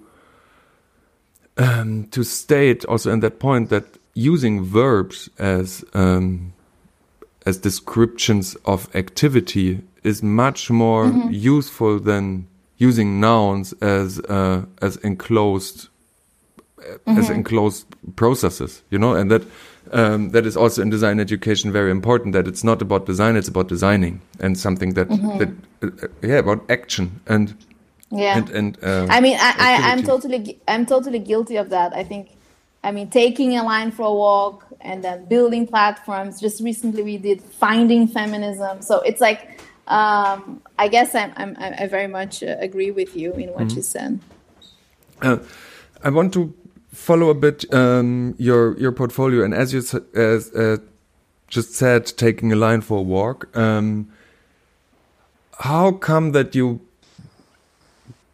um, 1.56 2.06
to 2.10 2.22
state 2.22 2.86
also 2.88 3.10
in 3.12 3.20
that 3.20 3.38
point 3.38 3.68
that 3.68 3.84
using 4.14 4.64
verbs 4.64 5.30
as 5.38 5.84
um, 5.94 6.52
as 7.46 7.58
descriptions 7.58 8.56
of 8.64 8.88
activity 8.94 9.80
is 10.02 10.22
much 10.22 10.70
more 10.70 11.06
mm 11.06 11.22
-hmm. 11.22 11.56
useful 11.58 12.00
than 12.00 12.46
using 12.80 13.20
nouns 13.20 13.74
as 13.80 14.20
uh, 14.28 14.62
as 14.80 14.98
enclosed 15.02 15.88
mm 16.76 16.84
-hmm. 16.84 17.18
as 17.18 17.24
mm-hmm. 17.24 17.36
enclosed 17.36 17.86
processes 18.14 18.82
you 18.90 18.98
know 18.98 19.14
and 19.14 19.30
that 19.30 19.42
um, 19.92 20.30
that 20.30 20.46
is 20.46 20.56
also 20.56 20.82
in 20.82 20.90
design 20.90 21.20
education 21.20 21.70
very 21.70 21.90
important 21.90 22.32
that 22.32 22.48
it's 22.48 22.64
not 22.64 22.82
about 22.82 23.06
design 23.06 23.36
it's 23.36 23.48
about 23.48 23.68
designing 23.68 24.20
and 24.40 24.58
something 24.58 24.94
that 24.94 25.08
mm 25.08 25.20
-hmm. 25.20 25.38
that 25.38 25.48
uh, 25.82 26.28
yeah 26.28 26.38
about 26.38 26.70
action 26.70 27.20
and 27.26 27.54
yeah. 28.10 28.36
and, 28.36 28.50
and 28.50 28.78
uh, 28.82 29.06
i 29.10 29.20
mean 29.20 29.36
I, 29.40 29.52
I 29.58 29.92
i'm 29.92 30.02
totally 30.02 30.60
i'm 30.68 30.86
totally 30.86 31.18
guilty 31.18 31.56
of 31.56 31.68
that. 31.70 31.92
I 31.94 32.04
think 32.04 32.24
i 32.84 32.90
mean 32.92 33.08
taking 33.08 33.56
a 33.56 33.62
line 33.62 33.90
for 33.90 34.04
a 34.04 34.14
walk 34.14 34.66
and 34.80 35.02
then 35.04 35.24
building 35.26 35.66
platforms. 35.66 36.40
Just 36.40 36.60
recently 36.60 37.02
we 37.02 37.16
did 37.18 37.40
finding 37.40 38.08
feminism. 38.08 38.82
So 38.82 38.94
it's 39.00 39.20
like 39.20 39.40
um, 39.86 40.60
i 40.78 40.88
guess 40.88 41.14
i'm, 41.14 41.32
I'm 41.36 41.56
i 41.82 41.86
very 41.86 42.06
much 42.06 42.42
uh, 42.42 42.56
agree 42.68 42.90
with 42.90 43.16
you 43.16 43.32
in 43.34 43.48
what 43.48 43.62
mm 43.62 43.68
-hmm. 43.68 43.76
you 43.76 43.82
said. 43.82 44.12
Uh, 45.22 45.38
i 46.06 46.10
want 46.10 46.32
to 46.32 46.40
follow 46.92 47.30
a 47.30 47.34
bit 47.34 47.72
um, 47.74 48.34
your 48.38 48.78
your 48.78 48.92
portfolio, 48.92 49.44
and 49.44 49.54
as 49.54 49.72
you 49.72 49.80
as 50.14 50.52
uh, 50.52 50.76
just 51.48 51.74
said, 51.74 52.06
taking 52.06 52.52
a 52.52 52.56
line 52.56 52.80
for 52.80 52.98
a 52.98 53.02
walk. 53.02 53.54
Um, 53.56 54.08
how 55.60 55.92
come 55.92 56.32
that 56.32 56.54
you 56.54 56.80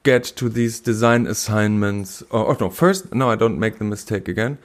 get 0.05 0.25
to 0.25 0.49
these 0.49 0.81
design 0.81 1.27
assignments? 1.27 2.23
Or, 2.31 2.51
oh 2.51 2.57
no, 2.61 2.71
first, 2.71 3.13
no, 3.13 3.29
I 3.29 3.35
don't 3.35 3.59
make 3.59 3.79
the 3.79 3.85
mistake 3.85 4.29
again. 4.29 4.59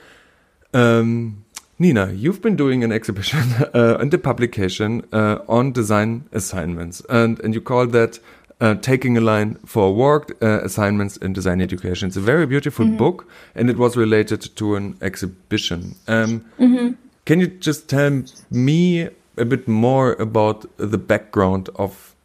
Um, 0.73 1.45
Nina, 1.79 2.11
you've 2.13 2.41
been 2.41 2.55
doing 2.55 2.83
an 2.83 2.91
exhibition 2.91 3.39
uh, 3.73 3.97
and 3.99 4.13
a 4.13 4.17
publication 4.19 5.05
uh, 5.11 5.39
on 5.49 5.71
design 5.71 6.29
assignments, 6.31 7.01
and 7.09 7.39
and 7.39 7.53
you 7.53 7.61
call 7.61 7.87
that 7.87 8.19
uh, 8.63 8.75
taking 8.75 9.17
a 9.17 9.21
line 9.21 9.55
for 9.65 9.93
work 9.93 10.31
uh, 10.41 10.61
assignments 10.63 11.17
in 11.17 11.33
design 11.33 11.61
education. 11.61 12.07
It's 12.07 12.17
a 12.17 12.21
very 12.21 12.45
beautiful 12.45 12.85
mm 12.85 12.91
-hmm. 12.91 12.97
book, 12.97 13.25
and 13.55 13.69
it 13.69 13.77
was 13.77 13.95
related 13.97 14.55
to 14.55 14.75
an 14.75 14.95
exhibition. 14.99 15.79
Um, 16.07 16.41
mm 16.57 16.75
-hmm. 16.75 16.95
Can 17.25 17.39
you 17.39 17.49
just 17.59 17.87
tell 17.87 18.23
me 18.49 19.09
a 19.37 19.45
bit 19.45 19.67
more 19.67 20.15
about 20.19 20.67
the 20.77 20.97
background 20.97 21.69
of 21.73 22.15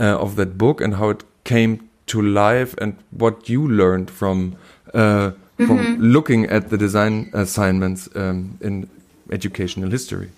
uh, 0.00 0.22
of 0.22 0.34
that 0.34 0.56
book 0.56 0.80
and 0.80 0.94
how 0.94 1.10
it 1.10 1.24
came 1.42 1.78
to 2.04 2.22
life, 2.22 2.74
and 2.82 2.94
what 3.18 3.48
you 3.48 3.68
learned 3.68 4.10
from 4.10 4.54
uh, 4.94 5.30
from 5.56 5.78
mm 5.78 5.84
-hmm. 5.84 5.96
looking 5.98 6.50
at 6.50 6.68
the 6.68 6.76
design 6.76 7.28
assignments 7.32 8.08
um, 8.14 8.56
in 8.60 8.88
educational 9.28 9.90
history? 9.90 10.28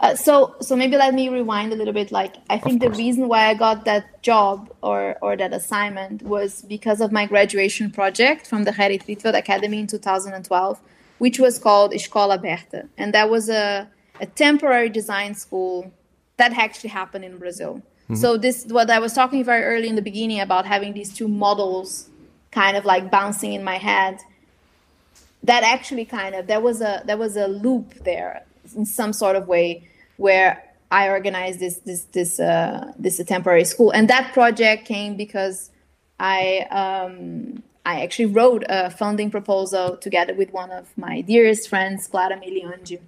Uh, 0.00 0.16
so 0.16 0.56
so 0.60 0.74
maybe 0.74 0.96
let 0.96 1.12
me 1.12 1.28
rewind 1.28 1.72
a 1.72 1.76
little 1.76 1.92
bit. 1.92 2.10
Like 2.10 2.36
i 2.48 2.56
think 2.56 2.80
the 2.80 2.90
reason 2.90 3.28
why 3.28 3.48
i 3.48 3.54
got 3.54 3.84
that 3.84 4.22
job 4.22 4.72
or 4.82 5.16
or 5.20 5.36
that 5.36 5.52
assignment 5.52 6.22
was 6.22 6.62
because 6.62 7.00
of 7.00 7.12
my 7.12 7.26
graduation 7.26 7.90
project 7.90 8.46
from 8.46 8.64
the 8.64 8.72
Gerrit 8.72 9.04
Rietveld 9.06 9.36
academy 9.36 9.78
in 9.80 9.86
2012 9.86 10.80
which 11.18 11.38
was 11.38 11.58
called 11.58 11.92
escola 11.92 12.38
aberta. 12.38 12.88
And 12.96 13.12
that 13.12 13.28
was 13.28 13.50
a, 13.50 13.86
a 14.20 14.26
temporary 14.26 14.88
design 14.88 15.34
school 15.34 15.92
that 16.38 16.56
actually 16.56 16.90
happened 16.90 17.26
in 17.26 17.36
brazil. 17.36 17.74
Mm-hmm. 17.74 18.14
so 18.14 18.38
this 18.38 18.66
what 18.66 18.88
i 18.90 18.98
was 18.98 19.12
talking 19.12 19.44
very 19.44 19.64
early 19.64 19.88
in 19.88 19.96
the 19.96 20.06
beginning 20.10 20.40
about 20.40 20.64
having 20.64 20.94
these 20.94 21.12
two 21.12 21.28
models 21.28 22.08
kind 22.50 22.76
of 22.76 22.84
like 22.84 23.10
bouncing 23.10 23.52
in 23.52 23.62
my 23.62 23.76
head 23.76 24.18
that 25.42 25.62
actually 25.62 26.04
kind 26.04 26.34
of 26.34 26.46
there 26.46 26.60
was 26.60 26.80
a 26.80 27.02
there 27.04 27.16
was 27.16 27.36
a 27.36 27.46
loop 27.46 27.94
there 28.04 28.44
in 28.76 28.84
some 28.84 29.12
sort 29.12 29.36
of 29.36 29.46
way 29.46 29.82
where 30.20 30.62
I 30.90 31.08
organized 31.08 31.60
this 31.60 31.78
this 31.78 32.02
this 32.16 32.38
uh, 32.38 32.92
this 32.98 33.16
temporary 33.24 33.64
school, 33.64 33.90
and 33.90 34.08
that 34.08 34.32
project 34.32 34.84
came 34.84 35.16
because 35.16 35.70
I 36.18 36.66
um, 36.82 37.62
I 37.86 38.02
actually 38.02 38.26
wrote 38.26 38.64
a 38.68 38.90
funding 38.90 39.30
proposal 39.30 39.96
together 39.96 40.34
with 40.34 40.52
one 40.52 40.70
of 40.70 40.86
my 40.96 41.22
dearest 41.22 41.68
friends, 41.68 42.06
Clara 42.06 42.36
Meliande, 42.36 42.98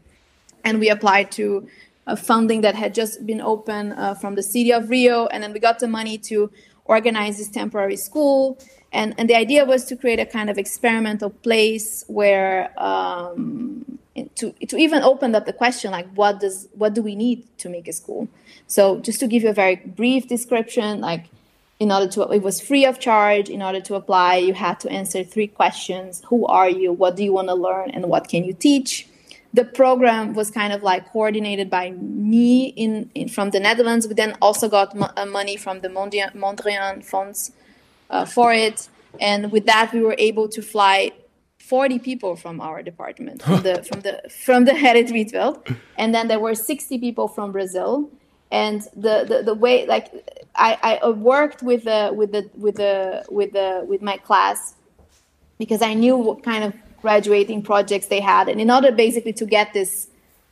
and 0.65 0.81
we 0.81 0.89
applied 0.89 1.31
to 1.33 1.69
a 2.07 2.17
funding 2.17 2.63
that 2.63 2.75
had 2.75 2.95
just 2.95 3.27
been 3.27 3.41
open 3.41 3.93
uh, 3.93 4.15
from 4.15 4.35
the 4.35 4.43
city 4.43 4.73
of 4.73 4.89
Rio, 4.89 5.27
and 5.27 5.43
then 5.43 5.53
we 5.53 5.61
got 5.61 5.79
the 5.79 5.89
money 5.89 6.17
to 6.31 6.51
organize 6.87 7.39
this 7.39 7.49
temporary 7.49 7.97
school. 7.97 8.59
And, 8.93 9.15
and 9.17 9.31
the 9.31 9.37
idea 9.37 9.65
was 9.65 9.85
to 9.87 9.97
create 9.97 10.21
a 10.21 10.27
kind 10.27 10.51
of 10.51 10.59
experimental 10.59 11.31
place 11.31 12.05
where 12.09 12.71
um, 12.77 13.99
to 14.15 14.53
to 14.69 14.77
even 14.77 15.03
open 15.03 15.35
up 15.35 15.47
the 15.47 15.53
question 15.53 15.91
like 15.91 16.09
what 16.15 16.41
does 16.41 16.69
what 16.75 16.95
do 16.95 17.03
we 17.03 17.15
need 17.15 17.47
to 17.59 17.69
make 17.69 17.89
a 17.89 17.93
school? 17.93 18.29
So 18.67 19.01
just 19.01 19.21
to 19.21 19.27
give 19.27 19.43
you 19.43 19.49
a 19.49 19.55
very 19.55 19.77
brief 19.77 20.29
description 20.29 21.01
like 21.01 21.27
in 21.81 21.91
order 21.91 22.09
to 22.13 22.31
it 22.31 22.43
was 22.43 22.61
free 22.61 22.85
of 22.85 23.01
charge. 23.01 23.49
In 23.49 23.63
order 23.63 23.81
to 23.81 23.95
apply 23.95 24.37
you 24.37 24.55
had 24.55 24.79
to 24.81 24.91
answer 24.91 25.25
three 25.25 25.47
questions. 25.47 26.23
Who 26.27 26.47
are 26.47 26.69
you? 26.69 26.93
What 26.93 27.17
do 27.17 27.25
you 27.25 27.33
want 27.33 27.49
to 27.49 27.55
learn? 27.55 27.91
And 27.91 28.09
what 28.09 28.29
can 28.29 28.45
you 28.45 28.53
teach? 28.53 29.09
The 29.55 29.65
program 29.65 30.33
was 30.33 30.51
kind 30.51 30.73
of 30.73 30.83
like 30.83 31.11
coordinated 31.13 31.69
by 31.69 31.91
me 31.91 32.69
in, 32.69 33.11
in 33.15 33.29
from 33.29 33.51
the 33.51 33.61
netherlands. 33.61 34.07
We 34.09 34.15
then 34.15 34.37
also 34.41 34.69
got 34.69 34.95
mo- 34.95 35.11
uh, 35.17 35.27
money 35.27 35.57
from 35.57 35.81
the 35.81 35.89
Mondriaan 35.89 37.05
funds 37.05 37.53
uh, 38.09 38.25
for 38.25 38.53
it. 38.53 38.89
And 39.21 39.53
with 39.53 39.67
that 39.67 39.93
we 39.93 40.01
were 40.01 40.17
able 40.19 40.49
to 40.49 40.63
fly 40.63 41.13
40 41.73 42.01
people 42.01 42.37
from 42.37 42.61
our 42.61 42.83
department 42.83 43.41
from 43.41 43.63
the 43.63 43.83
from 43.83 44.01
the 44.03 44.15
from 44.45 44.67
the 44.67 44.73
Gerrit 44.73 45.09
Rietveld 45.17 45.75
and 45.97 46.15
then 46.15 46.29
there 46.29 46.39
were 46.39 46.55
60 46.55 46.99
people 46.99 47.29
from 47.29 47.51
Brazil. 47.51 48.11
And 48.51 48.83
the, 48.95 49.25
the, 49.31 49.39
the 49.43 49.55
way 49.55 49.87
like 49.87 50.07
I, 50.55 51.01
I 51.03 51.09
worked 51.09 51.63
with 51.63 51.85
the 51.85 52.13
with 52.15 52.33
the 52.33 52.51
with 52.65 52.77
the 52.77 53.25
with 53.31 53.53
the 53.53 53.87
with 53.89 54.03
my 54.03 54.19
class 54.19 54.75
because 55.57 55.81
I 55.81 55.95
knew 55.95 56.15
what 56.19 56.43
kind 56.43 56.63
of 56.63 56.75
graduating 57.01 57.63
projects 57.63 58.09
they 58.09 58.21
had. 58.21 58.51
And 58.51 58.61
in 58.61 58.71
order 58.71 58.93
basically 58.93 59.33
to 59.43 59.47
get 59.47 59.73
this 59.73 60.09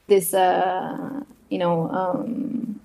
this 0.07 0.33
uh, 0.33 1.21
you 1.51 1.59
know 1.59 1.77
um, 2.01 2.81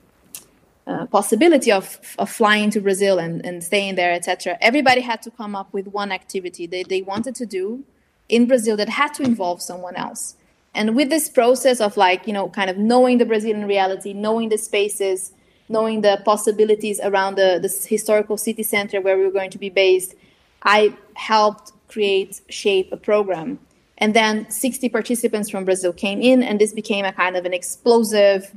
uh, 0.88 1.05
possibility 1.05 1.71
of, 1.71 1.86
of 2.19 2.29
flying 2.29 2.69
to 2.71 2.81
Brazil 2.81 3.17
and, 3.17 3.45
and 3.45 3.63
staying 3.63 3.95
there, 3.95 4.11
etc. 4.11 4.57
Everybody 4.59 4.99
had 5.11 5.21
to 5.21 5.31
come 5.31 5.55
up 5.55 5.69
with 5.71 5.88
one 5.88 6.11
activity 6.11 6.67
they, 6.67 6.83
they 6.83 7.01
wanted 7.01 7.36
to 7.36 7.45
do 7.45 7.86
in 8.30 8.47
Brazil 8.47 8.76
that 8.78 8.89
had 8.89 9.13
to 9.15 9.23
involve 9.23 9.61
someone 9.61 9.95
else. 9.95 10.36
And 10.73 10.95
with 10.95 11.09
this 11.09 11.30
process 11.30 11.80
of 11.80 11.95
like, 11.95 12.28
you 12.28 12.34
know, 12.34 12.49
kind 12.49 12.69
of 12.69 12.78
knowing 12.78 13.17
the 13.17 13.26
Brazilian 13.26 13.65
reality, 13.65 14.13
knowing 14.13 14.49
the 14.49 14.57
spaces, 14.57 15.32
knowing 15.69 16.01
the 16.01 16.21
possibilities 16.26 16.99
around 17.01 17.36
the, 17.36 17.59
the 17.61 17.88
historical 17.88 18.38
city 18.38 18.63
center 18.63 19.01
where 19.01 19.17
we 19.17 19.23
were 19.23 19.32
going 19.32 19.51
to 19.51 19.57
be 19.57 19.69
based, 19.69 20.15
I 20.63 20.95
helped 21.13 21.71
create, 21.88 22.41
shape 22.49 22.91
a 22.91 22.97
program. 22.97 23.59
And 23.97 24.13
then 24.13 24.49
60 24.49 24.89
participants 24.89 25.49
from 25.49 25.63
Brazil 25.63 25.93
came 25.93 26.21
in, 26.21 26.43
and 26.43 26.59
this 26.59 26.73
became 26.73 27.05
a 27.05 27.13
kind 27.13 27.38
of 27.38 27.45
an 27.45 27.53
explosive. 27.53 28.51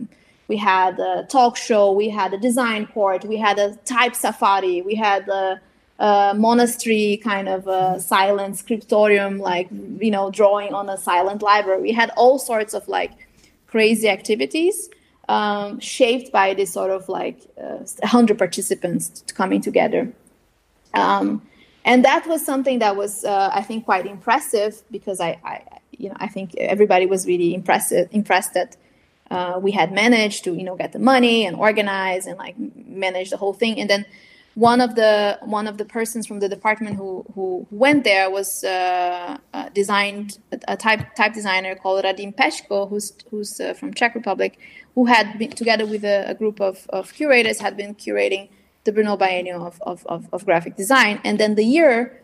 We 0.48 0.56
had 0.56 0.98
a 0.98 1.26
talk 1.28 1.56
show, 1.56 1.92
we 1.92 2.08
had 2.08 2.34
a 2.34 2.38
design 2.38 2.86
court, 2.86 3.24
we 3.24 3.36
had 3.36 3.58
a 3.58 3.76
type 3.84 4.16
safari, 4.16 4.82
we 4.82 4.96
had 4.96 5.28
a 5.28 5.60
uh, 5.98 6.34
monastery 6.36 7.20
kind 7.22 7.48
of 7.48 7.66
a 7.66 8.00
silent 8.00 8.56
scriptorium, 8.56 9.38
like 9.38 9.68
you 9.98 10.10
know, 10.10 10.30
drawing 10.30 10.72
on 10.74 10.88
a 10.88 10.96
silent 10.96 11.42
library. 11.42 11.82
We 11.82 11.92
had 11.92 12.10
all 12.16 12.38
sorts 12.38 12.74
of 12.74 12.86
like 12.88 13.12
crazy 13.66 14.08
activities 14.08 14.88
um, 15.28 15.80
shaped 15.80 16.32
by 16.32 16.54
this 16.54 16.72
sort 16.72 16.90
of 16.90 17.08
like 17.08 17.40
uh, 17.60 17.84
100 18.00 18.38
participants 18.38 19.24
coming 19.34 19.60
together. 19.60 20.12
Um, 20.94 21.42
and 21.84 22.04
that 22.04 22.26
was 22.26 22.44
something 22.44 22.80
that 22.80 22.96
was, 22.96 23.24
uh, 23.24 23.50
I 23.52 23.62
think, 23.62 23.84
quite 23.84 24.06
impressive 24.06 24.82
because 24.90 25.20
I, 25.20 25.38
I, 25.44 25.62
you 25.90 26.08
know, 26.08 26.16
I 26.18 26.28
think 26.28 26.54
everybody 26.56 27.06
was 27.06 27.26
really 27.26 27.54
impressed 27.54 27.92
impressed 27.92 28.54
that 28.54 28.76
uh, 29.30 29.58
we 29.60 29.72
had 29.72 29.92
managed 29.92 30.44
to 30.44 30.54
you 30.54 30.64
know 30.64 30.76
get 30.76 30.92
the 30.92 30.98
money 30.98 31.44
and 31.44 31.56
organize 31.56 32.26
and 32.26 32.38
like 32.38 32.56
manage 32.86 33.30
the 33.30 33.36
whole 33.36 33.52
thing 33.52 33.78
and 33.78 33.90
then 33.90 34.06
one 34.58 34.80
of 34.80 34.96
the 34.96 35.38
one 35.42 35.68
of 35.68 35.78
the 35.78 35.84
persons 35.84 36.26
from 36.26 36.40
the 36.40 36.48
department 36.48 36.96
who 36.96 37.24
who 37.34 37.64
went 37.70 38.02
there 38.02 38.28
was 38.28 38.64
uh, 38.64 39.38
uh, 39.54 39.68
designed 39.68 40.38
a, 40.66 40.76
type 40.76 41.14
type 41.14 41.32
designer 41.32 41.76
called 41.76 42.04
Radim 42.04 42.34
Peško, 42.34 42.88
who's 42.90 43.12
who's 43.30 43.60
uh, 43.60 43.72
from 43.74 43.94
Czech 43.94 44.16
Republic, 44.16 44.58
who 44.96 45.04
had 45.04 45.38
been 45.38 45.52
together 45.52 45.86
with 45.86 46.04
a, 46.04 46.28
a, 46.28 46.34
group 46.34 46.60
of, 46.60 46.88
of 46.88 47.14
curators 47.14 47.60
had 47.60 47.76
been 47.76 47.94
curating 47.94 48.48
the 48.82 48.92
Brno 48.92 49.16
Biennial 49.16 49.64
of, 49.64 49.80
of, 49.82 50.04
of, 50.06 50.28
of 50.32 50.44
graphic 50.44 50.74
design, 50.74 51.20
and 51.22 51.38
then 51.38 51.54
the 51.54 51.64
year 51.64 52.20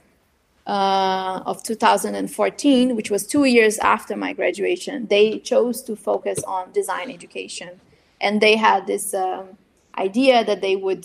uh, 0.66 1.40
of 1.46 1.62
2014, 1.62 2.96
which 2.96 3.12
was 3.12 3.28
two 3.28 3.44
years 3.44 3.78
after 3.78 4.16
my 4.16 4.32
graduation, 4.32 5.06
they 5.06 5.38
chose 5.38 5.82
to 5.82 5.94
focus 5.94 6.42
on 6.48 6.72
design 6.72 7.12
education. 7.12 7.80
And 8.20 8.40
they 8.40 8.56
had 8.56 8.86
this 8.86 9.12
um, 9.12 9.58
idea 9.98 10.44
that 10.44 10.62
they 10.62 10.74
would 10.74 11.04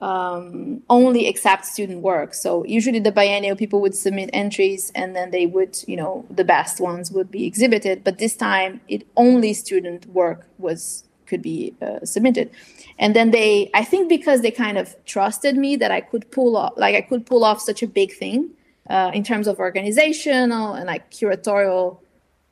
um, 0.00 0.82
only 0.90 1.26
accept 1.26 1.64
student 1.64 2.02
work. 2.02 2.34
So 2.34 2.64
usually 2.64 3.00
the 3.00 3.12
biennial 3.12 3.56
people 3.56 3.80
would 3.80 3.94
submit 3.94 4.30
entries 4.32 4.92
and 4.94 5.16
then 5.16 5.30
they 5.30 5.46
would, 5.46 5.78
you 5.86 5.96
know, 5.96 6.26
the 6.30 6.44
best 6.44 6.80
ones 6.80 7.10
would 7.10 7.30
be 7.30 7.46
exhibited. 7.46 8.04
But 8.04 8.18
this 8.18 8.36
time 8.36 8.80
it 8.88 9.06
only 9.16 9.54
student 9.54 10.06
work 10.06 10.46
was 10.58 11.04
could 11.26 11.42
be 11.42 11.74
uh, 11.82 12.04
submitted. 12.04 12.50
And 12.98 13.14
then 13.14 13.30
they, 13.30 13.70
I 13.74 13.84
think 13.84 14.08
because 14.08 14.40
they 14.40 14.50
kind 14.50 14.78
of 14.78 14.94
trusted 15.04 15.56
me 15.56 15.76
that 15.76 15.90
I 15.90 16.00
could 16.00 16.30
pull 16.30 16.56
off, 16.56 16.74
like 16.76 16.94
I 16.94 17.00
could 17.00 17.26
pull 17.26 17.44
off 17.44 17.60
such 17.60 17.82
a 17.82 17.86
big 17.86 18.12
thing 18.12 18.50
uh, 18.88 19.10
in 19.12 19.24
terms 19.24 19.46
of 19.46 19.58
organizational 19.58 20.74
and 20.74 20.86
like 20.86 21.10
curatorial, 21.10 21.98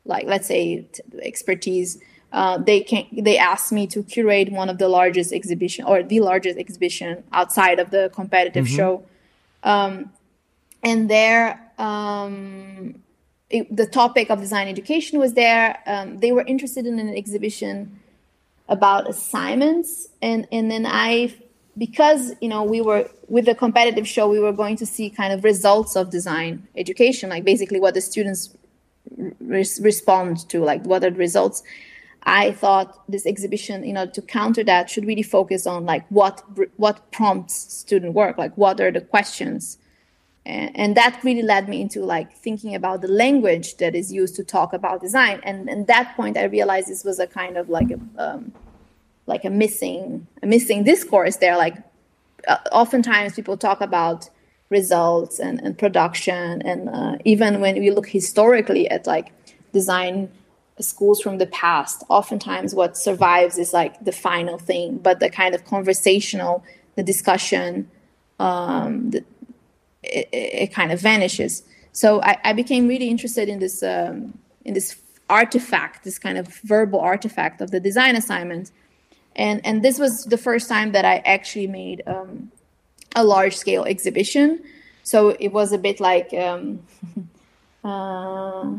like 0.04 0.26
let's 0.26 0.48
say 0.48 0.86
t- 0.92 1.02
expertise. 1.22 1.98
Uh, 2.34 2.58
they 2.58 2.80
can 2.80 3.06
they 3.12 3.38
asked 3.38 3.70
me 3.70 3.86
to 3.86 4.02
curate 4.02 4.50
one 4.50 4.68
of 4.68 4.78
the 4.78 4.88
largest 4.88 5.32
exhibition 5.32 5.84
or 5.84 6.02
the 6.02 6.18
largest 6.18 6.58
exhibition 6.58 7.22
outside 7.32 7.78
of 7.78 7.90
the 7.90 8.10
competitive 8.12 8.66
mm-hmm. 8.66 8.76
show, 8.76 9.04
um, 9.62 10.10
and 10.82 11.08
there 11.08 11.70
um, 11.78 13.00
it, 13.50 13.74
the 13.74 13.86
topic 13.86 14.30
of 14.30 14.40
design 14.40 14.66
education 14.66 15.20
was 15.20 15.34
there. 15.34 15.78
Um, 15.86 16.18
they 16.18 16.32
were 16.32 16.42
interested 16.42 16.86
in 16.86 16.98
an 16.98 17.16
exhibition 17.16 18.00
about 18.68 19.08
assignments, 19.08 20.08
and 20.20 20.48
and 20.50 20.68
then 20.72 20.86
I 20.88 21.32
because 21.78 22.32
you 22.40 22.48
know 22.48 22.64
we 22.64 22.80
were 22.80 23.08
with 23.28 23.44
the 23.44 23.54
competitive 23.54 24.08
show 24.08 24.28
we 24.28 24.40
were 24.40 24.52
going 24.52 24.74
to 24.78 24.86
see 24.86 25.08
kind 25.08 25.32
of 25.32 25.44
results 25.44 25.94
of 25.94 26.10
design 26.10 26.66
education 26.76 27.30
like 27.30 27.44
basically 27.44 27.80
what 27.80 27.94
the 27.94 28.00
students 28.00 28.56
re- 29.40 29.64
respond 29.80 30.48
to 30.48 30.60
like 30.64 30.84
what 30.84 31.02
are 31.04 31.10
the 31.10 31.16
results 31.16 31.62
i 32.26 32.52
thought 32.52 33.02
this 33.08 33.26
exhibition 33.26 33.84
in 33.84 33.96
order 33.96 34.10
to 34.10 34.22
counter 34.22 34.64
that 34.64 34.88
should 34.88 35.06
really 35.06 35.22
focus 35.22 35.66
on 35.66 35.84
like 35.84 36.04
what 36.10 36.42
what 36.76 37.10
prompts 37.12 37.54
student 37.54 38.14
work 38.14 38.38
like 38.38 38.56
what 38.56 38.80
are 38.80 38.90
the 38.90 39.00
questions? 39.00 39.78
And, 40.46 40.70
and 40.74 40.96
that 40.96 41.20
really 41.24 41.42
led 41.42 41.68
me 41.68 41.80
into 41.80 42.04
like 42.04 42.34
thinking 42.36 42.74
about 42.74 43.00
the 43.00 43.08
language 43.08 43.76
that 43.76 43.94
is 43.94 44.12
used 44.12 44.36
to 44.36 44.44
talk 44.44 44.72
about 44.72 45.00
design. 45.00 45.40
And 45.42 45.70
at 45.70 45.86
that 45.86 46.16
point 46.16 46.36
i 46.36 46.44
realized 46.44 46.88
this 46.88 47.04
was 47.04 47.18
a 47.18 47.26
kind 47.26 47.56
of 47.56 47.68
like 47.68 47.90
a 47.90 48.00
um, 48.24 48.52
like 49.26 49.44
a 49.44 49.50
missing 49.50 50.26
a 50.42 50.46
missing 50.46 50.84
discourse 50.84 51.36
there. 51.36 51.56
Like 51.56 51.76
uh, 52.46 52.58
oftentimes 52.72 53.34
people 53.34 53.56
talk 53.56 53.80
about 53.80 54.28
results 54.70 55.38
and, 55.38 55.60
and 55.60 55.78
production 55.78 56.62
and 56.62 56.88
uh, 56.88 57.16
even 57.24 57.60
when 57.60 57.78
we 57.78 57.90
look 57.90 58.08
historically 58.08 58.90
at 58.90 59.06
like 59.06 59.30
design 59.72 60.30
schools 60.82 61.20
from 61.20 61.38
the 61.38 61.46
past 61.46 62.02
oftentimes 62.08 62.74
what 62.74 62.96
survives 62.96 63.58
is 63.58 63.72
like 63.72 64.02
the 64.04 64.12
final 64.12 64.58
thing 64.58 64.98
but 64.98 65.20
the 65.20 65.30
kind 65.30 65.54
of 65.54 65.64
conversational 65.64 66.64
the 66.96 67.02
discussion 67.02 67.88
um, 68.40 69.10
the, 69.10 69.24
it, 70.02 70.28
it, 70.32 70.72
kind 70.72 70.90
of 70.90 71.00
vanishes 71.00 71.62
so 71.92 72.20
I, 72.22 72.38
I, 72.42 72.52
became 72.52 72.88
really 72.88 73.08
interested 73.08 73.48
in 73.48 73.60
this 73.60 73.82
um, 73.84 74.36
in 74.64 74.74
this 74.74 75.00
artifact 75.30 76.02
this 76.02 76.18
kind 76.18 76.36
of 76.36 76.48
verbal 76.64 76.98
artifact 76.98 77.60
of 77.60 77.70
the 77.70 77.78
design 77.78 78.16
assignment 78.16 78.72
and 79.36 79.60
and 79.64 79.82
this 79.82 79.98
was 79.98 80.24
the 80.24 80.38
first 80.38 80.68
time 80.68 80.92
that 80.92 81.04
I 81.04 81.18
actually 81.18 81.66
made 81.66 82.02
um, 82.06 82.50
a 83.14 83.24
large 83.24 83.56
scale 83.56 83.84
exhibition. 83.84 84.62
So 85.02 85.30
it 85.40 85.48
was 85.48 85.72
a 85.72 85.78
bit 85.78 86.00
like 86.00 86.32
um, 86.34 86.82
uh, 87.84 88.78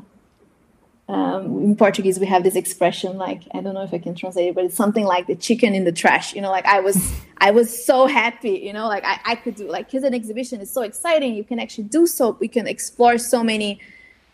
um, 1.08 1.64
in 1.64 1.76
Portuguese 1.76 2.20
we 2.20 2.26
have 2.26 2.44
this 2.44 2.56
expression 2.56 3.18
like 3.18 3.44
I 3.54 3.62
don't 3.62 3.76
know 3.76 3.84
if 3.84 3.94
I 3.94 4.00
can 4.00 4.16
translate 4.16 4.50
it, 4.50 4.56
but 4.56 4.66
it's 4.66 4.76
something 4.76 5.06
like 5.06 5.28
the 5.28 5.36
chicken 5.36 5.76
in 5.76 5.84
the 5.84 5.92
trash. 5.92 6.34
You 6.34 6.42
know, 6.42 6.50
like 6.50 6.66
I 6.66 6.80
was 6.80 7.14
I 7.38 7.52
was 7.52 7.86
so 7.86 8.08
happy. 8.08 8.62
You 8.64 8.74
know, 8.74 8.88
like 8.88 9.04
I, 9.06 9.20
I 9.26 9.36
could 9.36 9.56
do 9.56 9.70
like 9.70 9.88
because 9.88 10.04
an 10.04 10.14
exhibition 10.14 10.62
is 10.62 10.72
so 10.72 10.82
exciting. 10.82 11.36
You 11.36 11.44
can 11.44 11.60
actually 11.60 11.86
do 11.86 12.08
so. 12.08 12.38
We 12.40 12.48
can 12.48 12.68
explore 12.68 13.18
so 13.18 13.44
many 13.44 13.80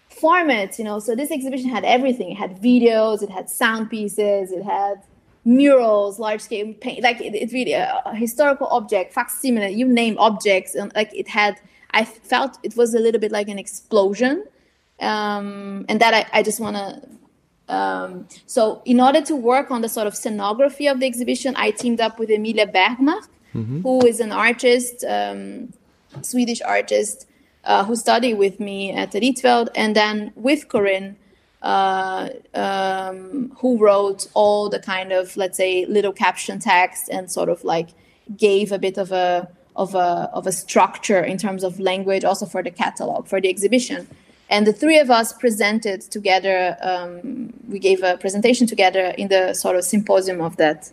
formats. 0.09 0.77
You 0.79 0.85
know, 0.85 0.99
so 0.99 1.15
this 1.15 1.31
exhibition 1.31 1.69
had 1.69 1.83
everything. 1.83 2.31
It 2.31 2.37
had 2.37 2.61
videos. 2.61 3.21
It 3.21 3.29
had 3.29 3.49
sound 3.49 3.89
pieces. 3.89 4.51
It 4.51 4.63
had 4.63 5.03
murals, 5.43 6.19
large 6.19 6.41
scale 6.41 6.73
paint, 6.79 7.01
like 7.01 7.19
it, 7.19 7.33
it 7.33 7.51
really 7.51 7.73
a, 7.73 8.01
a 8.05 8.15
historical 8.15 8.67
object, 8.67 9.13
facsimile, 9.13 9.73
you 9.73 9.87
name 9.87 10.17
objects, 10.19 10.75
and 10.75 10.91
like 10.95 11.13
it 11.13 11.27
had. 11.27 11.59
I 11.93 12.05
felt 12.05 12.57
it 12.63 12.77
was 12.77 12.93
a 12.93 12.99
little 12.99 13.19
bit 13.19 13.33
like 13.33 13.49
an 13.49 13.59
explosion, 13.59 14.45
um, 15.01 15.85
and 15.89 15.99
that 15.99 16.13
I, 16.13 16.39
I 16.39 16.43
just 16.43 16.59
want 16.59 16.77
to. 16.77 17.01
Um, 17.67 18.27
so, 18.45 18.81
in 18.85 18.99
order 18.99 19.21
to 19.21 19.35
work 19.35 19.71
on 19.71 19.81
the 19.81 19.89
sort 19.89 20.07
of 20.07 20.13
scenography 20.13 20.91
of 20.91 20.99
the 20.99 21.05
exhibition, 21.05 21.53
I 21.55 21.71
teamed 21.71 22.01
up 22.01 22.19
with 22.19 22.29
Emilia 22.29 22.67
Bergmark, 22.67 23.27
mm-hmm. 23.55 23.81
who 23.81 24.05
is 24.05 24.19
an 24.19 24.31
artist, 24.31 25.05
um, 25.07 25.71
Swedish 26.21 26.61
artist, 26.61 27.27
uh, 27.63 27.85
who 27.85 27.95
studied 27.95 28.33
with 28.33 28.59
me 28.59 28.91
at 28.91 29.11
Rietveld, 29.13 29.69
and 29.75 29.95
then 29.95 30.33
with 30.35 30.67
Corinne 30.67 31.15
uh, 31.61 32.29
um, 32.53 33.51
who 33.59 33.77
wrote 33.77 34.27
all 34.33 34.69
the 34.69 34.79
kind 34.79 35.11
of 35.11 35.37
let's 35.37 35.57
say 35.57 35.85
little 35.85 36.13
caption 36.13 36.59
text 36.59 37.09
and 37.09 37.31
sort 37.31 37.49
of 37.49 37.63
like 37.63 37.89
gave 38.35 38.71
a 38.71 38.79
bit 38.79 38.97
of 38.97 39.11
a 39.11 39.47
of 39.75 39.93
a 39.95 40.29
of 40.33 40.47
a 40.47 40.51
structure 40.51 41.23
in 41.23 41.37
terms 41.37 41.63
of 41.63 41.79
language 41.79 42.23
also 42.23 42.45
for 42.45 42.63
the 42.63 42.71
catalog 42.71 43.27
for 43.27 43.39
the 43.39 43.49
exhibition 43.49 44.07
and 44.51 44.67
the 44.67 44.73
three 44.73 44.99
of 44.99 45.09
us 45.09 45.33
presented 45.33 46.01
together 46.01 46.77
um, 46.81 47.53
we 47.67 47.79
gave 47.79 48.03
a 48.03 48.17
presentation 48.17 48.67
together 48.67 49.05
in 49.17 49.27
the 49.29 49.53
sort 49.53 49.75
of 49.75 49.83
symposium 49.83 50.41
of 50.41 50.57
that 50.57 50.91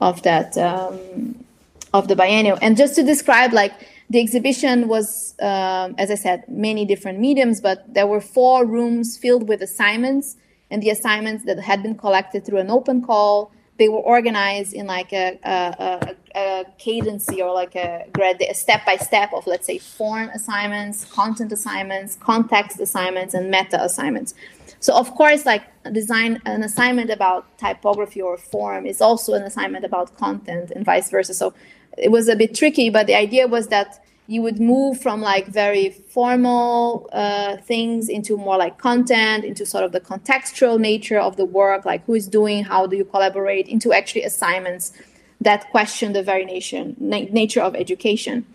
of 0.00 0.22
that 0.22 0.56
um, 0.58 1.44
of 1.92 2.06
the 2.06 2.14
biennial 2.14 2.58
and 2.62 2.76
just 2.76 2.94
to 2.94 3.02
describe 3.02 3.52
like 3.52 3.72
the 4.10 4.18
exhibition 4.18 4.88
was, 4.88 5.34
um, 5.40 5.94
as 5.96 6.10
I 6.10 6.16
said, 6.16 6.44
many 6.48 6.84
different 6.84 7.20
mediums, 7.20 7.60
but 7.60 7.94
there 7.94 8.08
were 8.08 8.20
four 8.20 8.66
rooms 8.66 9.16
filled 9.16 9.48
with 9.48 9.62
assignments, 9.62 10.36
and 10.68 10.82
the 10.82 10.90
assignments 10.90 11.44
that 11.44 11.60
had 11.60 11.82
been 11.82 11.96
collected 11.96 12.44
through 12.44 12.58
an 12.58 12.70
open 12.70 13.02
call. 13.02 13.52
They 13.78 13.88
were 13.88 14.00
organized 14.00 14.74
in 14.74 14.88
like 14.88 15.12
a, 15.12 15.38
a, 15.44 16.08
a, 16.10 16.16
a 16.34 16.64
cadency 16.78 17.42
or 17.42 17.52
like 17.52 17.74
a, 17.74 18.06
a 18.18 18.54
step 18.54 18.84
by 18.86 18.96
step 18.96 19.32
of, 19.32 19.46
let's 19.46 19.66
say, 19.66 19.78
form 19.78 20.28
assignments, 20.30 21.04
content 21.04 21.52
assignments, 21.52 22.16
context 22.16 22.80
assignments, 22.80 23.34
and 23.34 23.50
meta 23.50 23.82
assignments. 23.82 24.34
So, 24.80 24.94
of 24.94 25.14
course, 25.14 25.44
like 25.44 25.62
design 25.92 26.40
an 26.46 26.62
assignment 26.62 27.10
about 27.10 27.58
typography 27.58 28.22
or 28.22 28.36
form 28.36 28.86
is 28.86 29.00
also 29.00 29.34
an 29.34 29.42
assignment 29.42 29.84
about 29.84 30.16
content, 30.16 30.70
and 30.74 30.84
vice 30.84 31.10
versa. 31.10 31.34
So, 31.34 31.52
it 31.98 32.10
was 32.10 32.28
a 32.28 32.36
bit 32.36 32.54
tricky, 32.54 32.88
but 32.90 33.06
the 33.06 33.14
idea 33.14 33.46
was 33.46 33.68
that 33.68 34.02
you 34.30 34.42
would 34.42 34.60
move 34.60 35.00
from 35.00 35.20
like 35.20 35.48
very 35.48 35.90
formal 35.90 37.10
uh, 37.12 37.56
things 37.56 38.08
into 38.08 38.36
more 38.36 38.56
like 38.56 38.78
content, 38.78 39.44
into 39.44 39.66
sort 39.66 39.82
of 39.82 39.90
the 39.90 40.00
contextual 40.00 40.78
nature 40.78 41.18
of 41.18 41.36
the 41.36 41.44
work, 41.44 41.84
like 41.84 42.04
who 42.04 42.14
is 42.14 42.28
doing, 42.28 42.62
how 42.62 42.86
do 42.86 42.96
you 42.96 43.04
collaborate, 43.04 43.66
into 43.66 43.92
actually 43.92 44.22
assignments 44.22 44.92
that 45.40 45.70
question 45.70 46.12
the 46.12 46.22
very 46.22 46.44
nation, 46.44 46.96
na- 46.98 47.26
nature 47.30 47.62
of 47.62 47.74
education. 47.74 48.46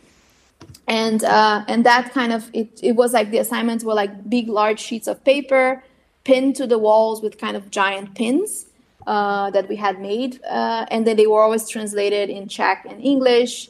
And 0.88 1.24
uh, 1.24 1.66
and 1.68 1.86
that 1.86 2.14
kind 2.14 2.32
of 2.32 2.50
it, 2.54 2.80
it 2.84 2.96
was 2.96 3.12
like 3.12 3.32
the 3.32 3.40
assignments 3.40 3.84
were 3.84 3.96
like 3.96 4.30
big 4.30 4.48
large 4.48 4.80
sheets 4.80 5.08
of 5.08 5.24
paper 5.24 5.84
pinned 6.24 6.56
to 6.58 6.68
the 6.68 6.78
walls 6.78 7.22
with 7.22 7.38
kind 7.40 7.58
of 7.58 7.72
giant 7.72 8.16
pins 8.16 8.66
uh, 9.08 9.50
that 9.52 9.68
we 9.68 9.78
had 9.78 10.00
made, 10.00 10.40
uh, 10.44 10.86
and 10.92 11.06
then 11.06 11.16
they 11.18 11.28
were 11.28 11.42
always 11.42 11.68
translated 11.68 12.30
in 12.30 12.48
Czech 12.48 12.86
and 12.88 13.04
English, 13.04 13.70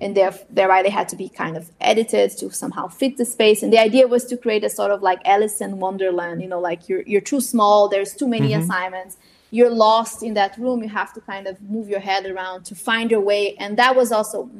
and 0.00 0.16
thereby 0.50 0.82
they 0.82 0.90
had 0.90 1.08
to 1.08 1.16
be 1.16 1.28
kind 1.28 1.56
of 1.56 1.70
edited 1.80 2.30
to 2.38 2.50
somehow 2.50 2.86
fit 2.88 3.16
the 3.16 3.24
space. 3.24 3.62
And 3.62 3.72
the 3.72 3.78
idea 3.78 4.06
was 4.06 4.24
to 4.26 4.36
create 4.36 4.64
a 4.64 4.70
sort 4.70 4.90
of 4.90 5.02
like 5.02 5.20
Alice 5.24 5.60
in 5.60 5.78
Wonderland, 5.80 6.42
you 6.42 6.48
know, 6.48 6.60
like 6.60 6.88
you're 6.88 7.02
you're 7.02 7.20
too 7.20 7.40
small, 7.40 7.88
there's 7.88 8.14
too 8.14 8.28
many 8.28 8.50
mm-hmm. 8.50 8.62
assignments, 8.62 9.16
you're 9.56 9.70
lost 9.88 10.22
in 10.22 10.34
that 10.34 10.56
room, 10.58 10.82
you 10.82 10.88
have 10.88 11.12
to 11.12 11.20
kind 11.20 11.46
of 11.46 11.62
move 11.62 11.88
your 11.88 12.00
head 12.00 12.26
around 12.26 12.64
to 12.64 12.74
find 12.74 13.10
your 13.10 13.20
way, 13.20 13.54
and 13.62 13.76
that 13.76 13.94
was 13.94 14.10
also 14.10 14.50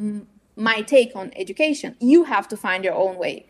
my 0.54 0.82
take 0.82 1.16
on 1.16 1.32
education. 1.34 1.96
You 1.98 2.24
have 2.24 2.46
to 2.48 2.56
find 2.56 2.84
your 2.84 2.94
own 2.94 3.16
way. 3.16 3.46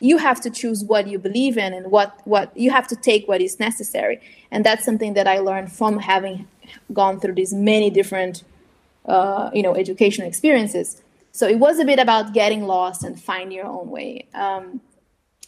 you 0.00 0.18
have 0.18 0.40
to 0.42 0.50
choose 0.50 0.84
what 0.84 1.06
you 1.06 1.18
believe 1.18 1.56
in 1.56 1.72
and 1.72 1.90
what 1.90 2.20
what 2.24 2.54
you 2.56 2.70
have 2.70 2.86
to 2.86 2.96
take 2.96 3.26
what 3.26 3.40
is 3.40 3.58
necessary 3.58 4.20
and 4.50 4.64
that's 4.64 4.84
something 4.84 5.14
that 5.14 5.26
i 5.26 5.38
learned 5.38 5.72
from 5.72 5.98
having 5.98 6.46
gone 6.92 7.18
through 7.18 7.34
these 7.34 7.54
many 7.54 7.88
different 7.90 8.44
uh, 9.06 9.50
you 9.54 9.62
know 9.62 9.74
educational 9.74 10.28
experiences 10.28 11.02
so 11.32 11.46
it 11.46 11.58
was 11.58 11.78
a 11.78 11.84
bit 11.84 11.98
about 11.98 12.32
getting 12.34 12.66
lost 12.66 13.04
and 13.04 13.20
find 13.20 13.52
your 13.52 13.66
own 13.66 13.88
way 13.90 14.26
um, 14.34 14.80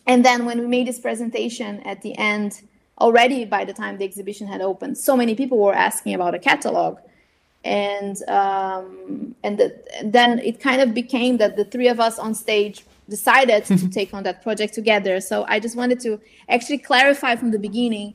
and 0.06 0.24
then 0.24 0.46
when 0.46 0.58
we 0.60 0.66
made 0.66 0.86
this 0.86 0.98
presentation 0.98 1.80
at 1.80 2.00
the 2.02 2.16
end 2.16 2.62
already 2.98 3.44
by 3.44 3.64
the 3.64 3.72
time 3.72 3.98
the 3.98 4.04
exhibition 4.04 4.46
had 4.46 4.60
opened 4.60 4.96
so 4.98 5.16
many 5.16 5.34
people 5.34 5.58
were 5.58 5.74
asking 5.74 6.14
about 6.14 6.34
a 6.34 6.38
catalog 6.38 6.98
and 7.64 8.22
um, 8.28 9.34
and, 9.42 9.58
the, 9.58 9.76
then 10.04 10.38
it 10.38 10.60
kind 10.60 10.80
of 10.80 10.94
became 10.94 11.38
that 11.38 11.56
the 11.56 11.64
three 11.64 11.88
of 11.88 12.00
us 12.00 12.18
on 12.18 12.34
stage 12.34 12.84
decided 13.08 13.64
to 13.66 13.88
take 13.98 14.14
on 14.14 14.22
that 14.22 14.42
project 14.42 14.74
together. 14.74 15.20
So 15.20 15.44
I 15.48 15.60
just 15.60 15.76
wanted 15.76 16.00
to 16.00 16.20
actually 16.48 16.78
clarify 16.78 17.36
from 17.36 17.50
the 17.50 17.58
beginning 17.58 18.14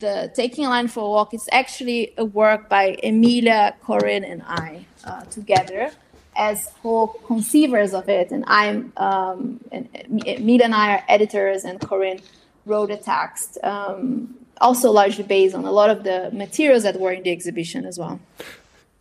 the 0.00 0.30
Taking 0.34 0.66
a 0.66 0.68
Line 0.68 0.88
for 0.88 1.04
a 1.04 1.08
Walk 1.08 1.32
is 1.32 1.48
actually 1.52 2.12
a 2.18 2.24
work 2.24 2.68
by 2.68 2.98
Emilia, 3.02 3.74
Corinne, 3.82 4.24
and 4.24 4.42
I 4.42 4.84
uh, 5.04 5.22
together 5.24 5.92
as 6.36 6.68
co-conceivers 6.82 7.94
of 7.94 8.08
it. 8.08 8.32
And 8.32 8.44
I'm, 8.48 8.92
um, 8.96 9.60
and 9.70 9.88
Emilia 10.26 10.64
and 10.64 10.74
I 10.74 10.96
are 10.96 11.04
editors, 11.08 11.64
and 11.64 11.80
Corinne 11.80 12.20
wrote 12.66 12.90
a 12.90 12.96
text, 12.96 13.58
um, 13.62 14.34
also 14.60 14.90
largely 14.90 15.24
based 15.24 15.54
on 15.54 15.64
a 15.64 15.72
lot 15.72 15.90
of 15.90 16.04
the 16.04 16.30
materials 16.32 16.82
that 16.82 16.98
were 16.98 17.12
in 17.12 17.22
the 17.22 17.30
exhibition 17.30 17.84
as 17.84 17.98
well. 17.98 18.20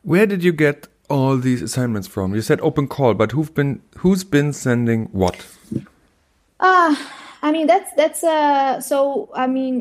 Where 0.04 0.26
did 0.26 0.44
you 0.44 0.52
get 0.52 0.88
all 1.10 1.38
these 1.38 1.62
assignments 1.62 2.08
from? 2.08 2.36
You 2.36 2.42
said 2.42 2.60
open 2.62 2.88
call, 2.88 3.14
but 3.14 3.32
who've 3.32 3.54
been 3.54 3.82
who's 3.98 4.24
been 4.24 4.54
sending 4.54 5.06
what? 5.12 5.46
Ah, 6.60 6.92
uh, 6.92 7.10
I 7.44 7.52
mean 7.52 7.68
that's 7.68 7.92
that's 7.94 8.24
uh 8.24 8.80
so 8.80 9.30
I 9.36 9.48
mean 9.48 9.76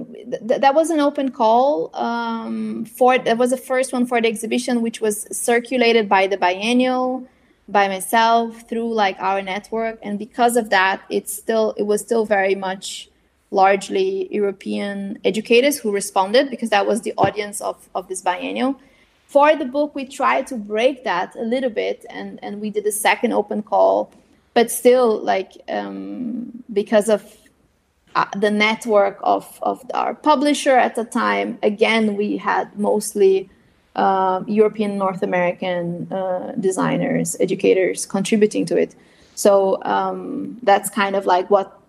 th 0.49 0.61
that 0.65 0.75
was 0.75 0.91
an 0.91 1.01
open 1.09 1.31
call 1.31 1.91
um 1.95 2.85
for 2.99 3.19
that 3.19 3.39
was 3.39 3.51
the 3.51 3.63
first 3.71 3.93
one 3.93 4.05
for 4.11 4.21
the 4.21 4.29
exhibition 4.29 4.83
which 4.83 5.01
was 5.01 5.17
circulated 5.31 6.09
by 6.09 6.27
the 6.27 6.37
biennial 6.37 7.25
by 7.69 7.87
myself 7.87 8.69
through 8.69 8.91
like 9.05 9.17
our 9.29 9.41
network 9.53 9.97
and 10.03 10.19
because 10.19 10.55
of 10.57 10.71
that 10.71 10.99
it's 11.09 11.33
still 11.43 11.67
it 11.77 11.87
was 11.93 12.01
still 12.01 12.25
very 12.27 12.57
much 12.57 13.09
largely 13.53 14.29
European 14.35 15.19
educators 15.25 15.79
who 15.79 15.93
responded 15.93 16.51
because 16.51 16.71
that 16.71 16.87
was 16.87 17.03
the 17.03 17.15
audience 17.17 17.61
of 17.61 17.89
of 17.95 18.09
this 18.09 18.23
biennial. 18.23 18.81
For 19.27 19.55
the 19.55 19.65
book 19.65 19.95
we 19.95 20.05
tried 20.05 20.47
to 20.49 20.57
break 20.57 21.05
that 21.05 21.37
a 21.37 21.43
little 21.43 21.71
bit 21.71 22.05
and 22.11 22.39
and 22.43 22.61
we 22.61 22.71
did 22.71 22.87
a 22.87 22.93
second 22.93 23.33
open 23.33 23.63
call 23.63 24.13
but 24.55 24.71
still 24.71 25.19
like 25.23 25.53
um, 25.69 26.65
because 26.73 27.09
of 27.09 27.23
uh, 28.15 28.27
the 28.37 28.51
network 28.51 29.19
of 29.23 29.59
of 29.63 29.83
our 29.95 30.15
publisher 30.15 30.77
at 30.77 30.95
the 30.95 31.05
time 31.05 31.59
again 31.63 32.17
we 32.17 32.37
had 32.37 32.79
mostly 32.79 33.49
uh, 33.97 34.43
european 34.47 34.99
north 34.99 35.23
american 35.23 36.13
uh, 36.13 36.53
designers 36.61 37.37
educators 37.41 38.07
contributing 38.07 38.67
to 38.67 38.77
it. 38.77 38.95
So 39.35 39.83
um, 39.85 40.59
that's 40.63 40.91
kind 40.91 41.17
of 41.17 41.27
like 41.27 41.51
what 41.51 41.82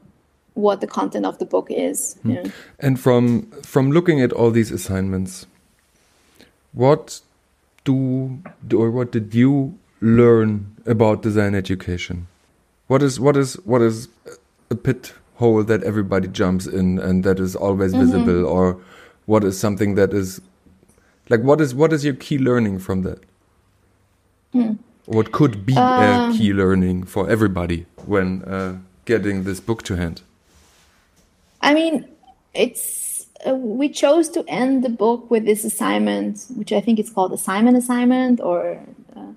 what 0.53 0.81
the 0.81 0.87
content 0.87 1.25
of 1.25 1.37
the 1.39 1.45
book 1.45 1.67
is 1.69 2.15
hmm. 2.21 2.31
yeah. 2.31 2.43
and 2.79 2.99
from 2.99 3.49
from 3.63 3.91
looking 3.91 4.21
at 4.21 4.31
all 4.31 4.51
these 4.51 4.71
assignments 4.71 5.45
what 6.73 7.21
do 7.83 8.39
or 8.75 8.91
what 8.91 9.11
did 9.11 9.33
you 9.33 9.77
learn 10.01 10.75
about 10.85 11.21
design 11.21 11.55
education? 11.55 12.27
What 12.87 13.01
is 13.01 13.19
what 13.19 13.37
is 13.37 13.53
what 13.65 13.81
is 13.81 14.09
a 14.69 14.75
pit 14.75 15.13
hole 15.35 15.63
that 15.63 15.83
everybody 15.83 16.27
jumps 16.27 16.67
in 16.67 16.99
and 16.99 17.23
that 17.23 17.39
is 17.39 17.55
always 17.55 17.93
mm 17.93 17.99
-hmm. 17.99 18.05
visible, 18.05 18.45
or 18.45 18.77
what 19.25 19.43
is 19.43 19.57
something 19.57 19.95
that 19.95 20.13
is 20.13 20.41
like 21.29 21.43
what 21.43 21.61
is 21.61 21.73
what 21.73 21.93
is 21.93 22.03
your 22.03 22.15
key 22.15 22.37
learning 22.37 22.79
from 22.79 23.03
that? 23.03 23.19
Mm. 24.53 24.77
What 25.05 25.31
could 25.31 25.65
be 25.65 25.73
uh, 25.73 26.29
a 26.29 26.33
key 26.37 26.53
learning 26.53 27.05
for 27.05 27.29
everybody 27.29 27.85
when 28.05 28.43
uh, 28.43 28.77
getting 29.05 29.43
this 29.43 29.59
book 29.59 29.83
to 29.83 29.95
hand? 29.95 30.21
I 31.63 31.73
mean, 31.73 32.05
it's 32.53 33.25
uh, 33.47 33.55
we 33.55 33.89
chose 33.89 34.29
to 34.29 34.43
end 34.47 34.83
the 34.83 34.89
book 34.89 35.31
with 35.31 35.45
this 35.45 35.63
assignment, 35.63 36.45
which 36.55 36.71
I 36.71 36.81
think 36.81 36.99
it's 36.99 37.09
called 37.09 37.33
assignment 37.33 37.77
assignment, 37.77 38.41
or 38.41 38.79
uh, 39.15 39.31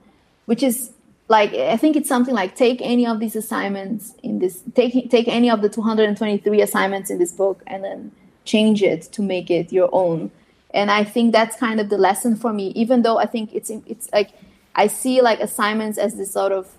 which 0.45 0.63
is 0.63 0.91
like 1.29 1.55
I 1.55 1.77
think 1.77 1.97
it's 1.97 2.09
something 2.09 2.35
like 2.35 2.57
take 2.57 2.83
any 2.83 3.07
of 3.07 3.21
these 3.21 3.37
assignments 3.37 4.15
in 4.23 4.41
this 4.41 4.63
take 4.75 5.11
take 5.11 5.29
any 5.29 5.49
of 5.49 5.63
the 5.63 5.69
223 5.69 6.61
assignments 6.61 7.11
in 7.11 7.19
this 7.19 7.33
book 7.33 7.63
and 7.67 7.85
then 7.85 8.13
change 8.45 8.83
it 8.83 9.03
to 9.13 9.23
make 9.23 9.51
it 9.51 9.73
your 9.73 9.89
own. 9.93 10.31
And 10.73 10.91
I 10.91 11.05
think 11.05 11.33
that's 11.33 11.57
kind 11.57 11.81
of 11.81 11.89
the 11.89 11.99
lesson 11.99 12.37
for 12.37 12.53
me. 12.53 12.69
Even 12.75 13.03
though 13.03 13.19
I 13.19 13.27
think 13.27 13.55
it's 13.55 13.71
it's 13.71 14.09
like 14.13 14.31
I 14.75 14.89
see 14.89 15.23
like 15.23 15.39
assignments 15.39 15.97
as 15.97 16.17
this 16.17 16.33
sort 16.33 16.51
of 16.53 16.76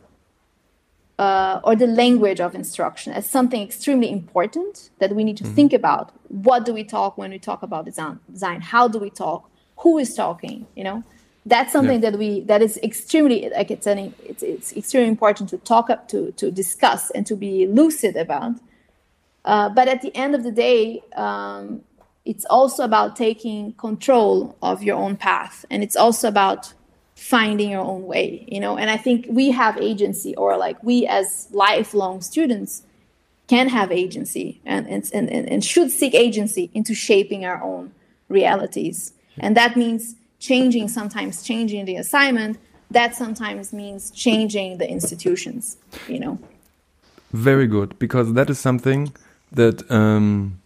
uh, 1.19 1.59
or 1.63 1.75
the 1.75 1.87
language 1.87 2.39
of 2.39 2.53
instruction 2.53 3.11
as 3.13 3.29
something 3.29 3.61
extremely 3.61 4.11
important 4.11 4.89
that 4.99 5.15
we 5.15 5.23
need 5.23 5.37
to 5.37 5.43
mm-hmm. 5.43 5.55
think 5.55 5.73
about. 5.73 6.13
What 6.27 6.65
do 6.65 6.73
we 6.73 6.83
talk 6.83 7.17
when 7.17 7.31
we 7.31 7.39
talk 7.39 7.63
about 7.63 7.85
design? 7.85 8.61
How 8.61 8.87
do 8.87 8.99
we 8.99 9.09
talk? 9.09 9.49
Who 9.77 9.97
is 9.97 10.13
talking? 10.13 10.67
You 10.75 10.83
know, 10.83 11.03
that's 11.45 11.71
something 11.71 12.03
yeah. 12.03 12.11
that 12.11 12.19
we 12.19 12.41
that 12.41 12.61
is 12.61 12.77
extremely 12.83 13.49
like 13.49 13.71
it's 13.71 13.87
an 13.87 14.13
it's, 14.23 14.43
it's 14.43 14.75
extremely 14.75 15.09
important 15.09 15.49
to 15.49 15.57
talk 15.57 15.89
up 15.89 16.07
to 16.09 16.31
to 16.33 16.51
discuss 16.51 17.09
and 17.11 17.25
to 17.25 17.35
be 17.35 17.65
lucid 17.65 18.15
about. 18.15 18.55
Uh, 19.45 19.69
but 19.69 19.87
at 19.87 20.01
the 20.01 20.13
end 20.15 20.35
of 20.35 20.43
the 20.43 20.51
day, 20.51 21.01
um, 21.15 21.81
it's 22.25 22.43
also 22.45 22.83
about 22.83 23.15
taking 23.15 23.71
control 23.73 24.57
of 24.61 24.83
your 24.83 24.97
own 24.97 25.15
path, 25.15 25.65
and 25.71 25.81
it's 25.81 25.95
also 25.95 26.27
about 26.27 26.73
finding 27.17 27.71
your 27.71 27.81
own 27.81 28.05
way 28.05 28.45
you 28.47 28.59
know? 28.59 28.77
And 28.77 28.89
i 28.89 28.97
think 28.97 29.25
we 29.29 29.51
have 29.51 29.77
agency 29.77 30.35
or 30.35 30.55
like 30.57 30.81
we 30.83 31.05
as 31.07 31.47
lifelong 31.51 32.21
students 32.21 32.83
can 33.47 33.69
have 33.69 33.91
agency 33.91 34.61
and 34.65 34.87
and, 34.87 35.09
and, 35.13 35.29
and 35.29 35.63
should 35.63 35.91
seek 35.91 36.13
agency 36.13 36.69
into 36.73 36.93
shaping 36.93 37.45
our 37.45 37.61
own 37.63 37.91
realities. 38.29 39.13
And 39.39 39.55
that 39.55 39.77
means 39.77 40.15
changing 40.39 40.89
sometimes 40.89 41.43
changing 41.43 41.85
the 41.85 41.95
assignment 41.95 42.57
that 42.91 43.15
sometimes 43.15 43.73
means 43.73 44.11
changing 44.11 44.77
the 44.77 44.89
institutions 44.89 45.77
you 46.07 46.19
know? 46.19 46.39
Very 47.33 47.67
good 47.67 47.97
because 47.99 48.33
that 48.33 48.49
is 48.49 48.59
something 48.59 49.13
that 49.51 49.89
um 49.91 50.61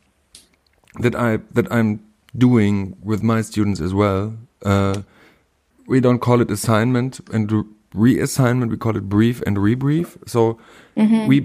that 0.99 1.15
i 1.15 1.37
that 1.51 1.71
i'm 1.71 1.99
doing 2.37 2.95
with 3.03 3.21
my 3.23 3.41
students 3.41 3.79
as 3.79 3.93
well 3.93 4.35
uh 4.65 5.01
we 5.91 5.99
don't 5.99 6.19
call 6.19 6.39
it 6.41 6.49
assignment 6.49 7.19
and 7.33 7.65
reassignment. 7.93 8.69
We 8.69 8.77
call 8.77 8.95
it 8.95 9.09
brief 9.09 9.41
and 9.45 9.57
rebrief. 9.57 10.17
So 10.25 10.57
mm 10.95 11.07
-hmm. 11.07 11.27
we 11.27 11.37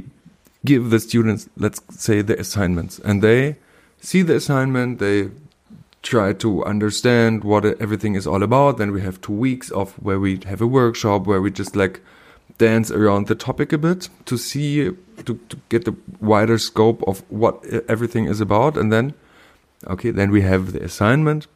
give 0.64 0.90
the 0.90 1.00
students, 1.00 1.48
let's 1.56 1.80
say, 2.04 2.22
the 2.22 2.36
assignments, 2.44 3.00
and 3.04 3.22
they 3.22 3.56
see 4.00 4.24
the 4.24 4.36
assignment. 4.36 4.98
They 4.98 5.30
try 6.02 6.34
to 6.44 6.48
understand 6.72 7.44
what 7.44 7.64
everything 7.64 8.16
is 8.16 8.26
all 8.26 8.42
about. 8.42 8.76
Then 8.76 8.92
we 8.92 9.00
have 9.00 9.16
two 9.20 9.38
weeks 9.46 9.72
of 9.72 9.94
where 10.06 10.20
we 10.20 10.38
have 10.50 10.64
a 10.64 10.70
workshop 10.80 11.26
where 11.26 11.40
we 11.40 11.50
just 11.50 11.76
like 11.76 12.00
dance 12.58 12.94
around 12.94 13.26
the 13.26 13.34
topic 13.34 13.72
a 13.72 13.78
bit 13.78 14.10
to 14.24 14.36
see 14.36 14.90
to, 15.24 15.32
to 15.48 15.56
get 15.68 15.84
the 15.84 15.94
wider 16.20 16.58
scope 16.58 17.04
of 17.06 17.22
what 17.28 17.54
everything 17.88 18.28
is 18.28 18.40
about 18.40 18.76
and 18.76 18.90
then 18.92 19.12
okay 19.86 20.12
then 20.12 20.30
we 20.30 20.42
have 20.42 20.72
the 20.72 20.82
assignment 20.84 21.46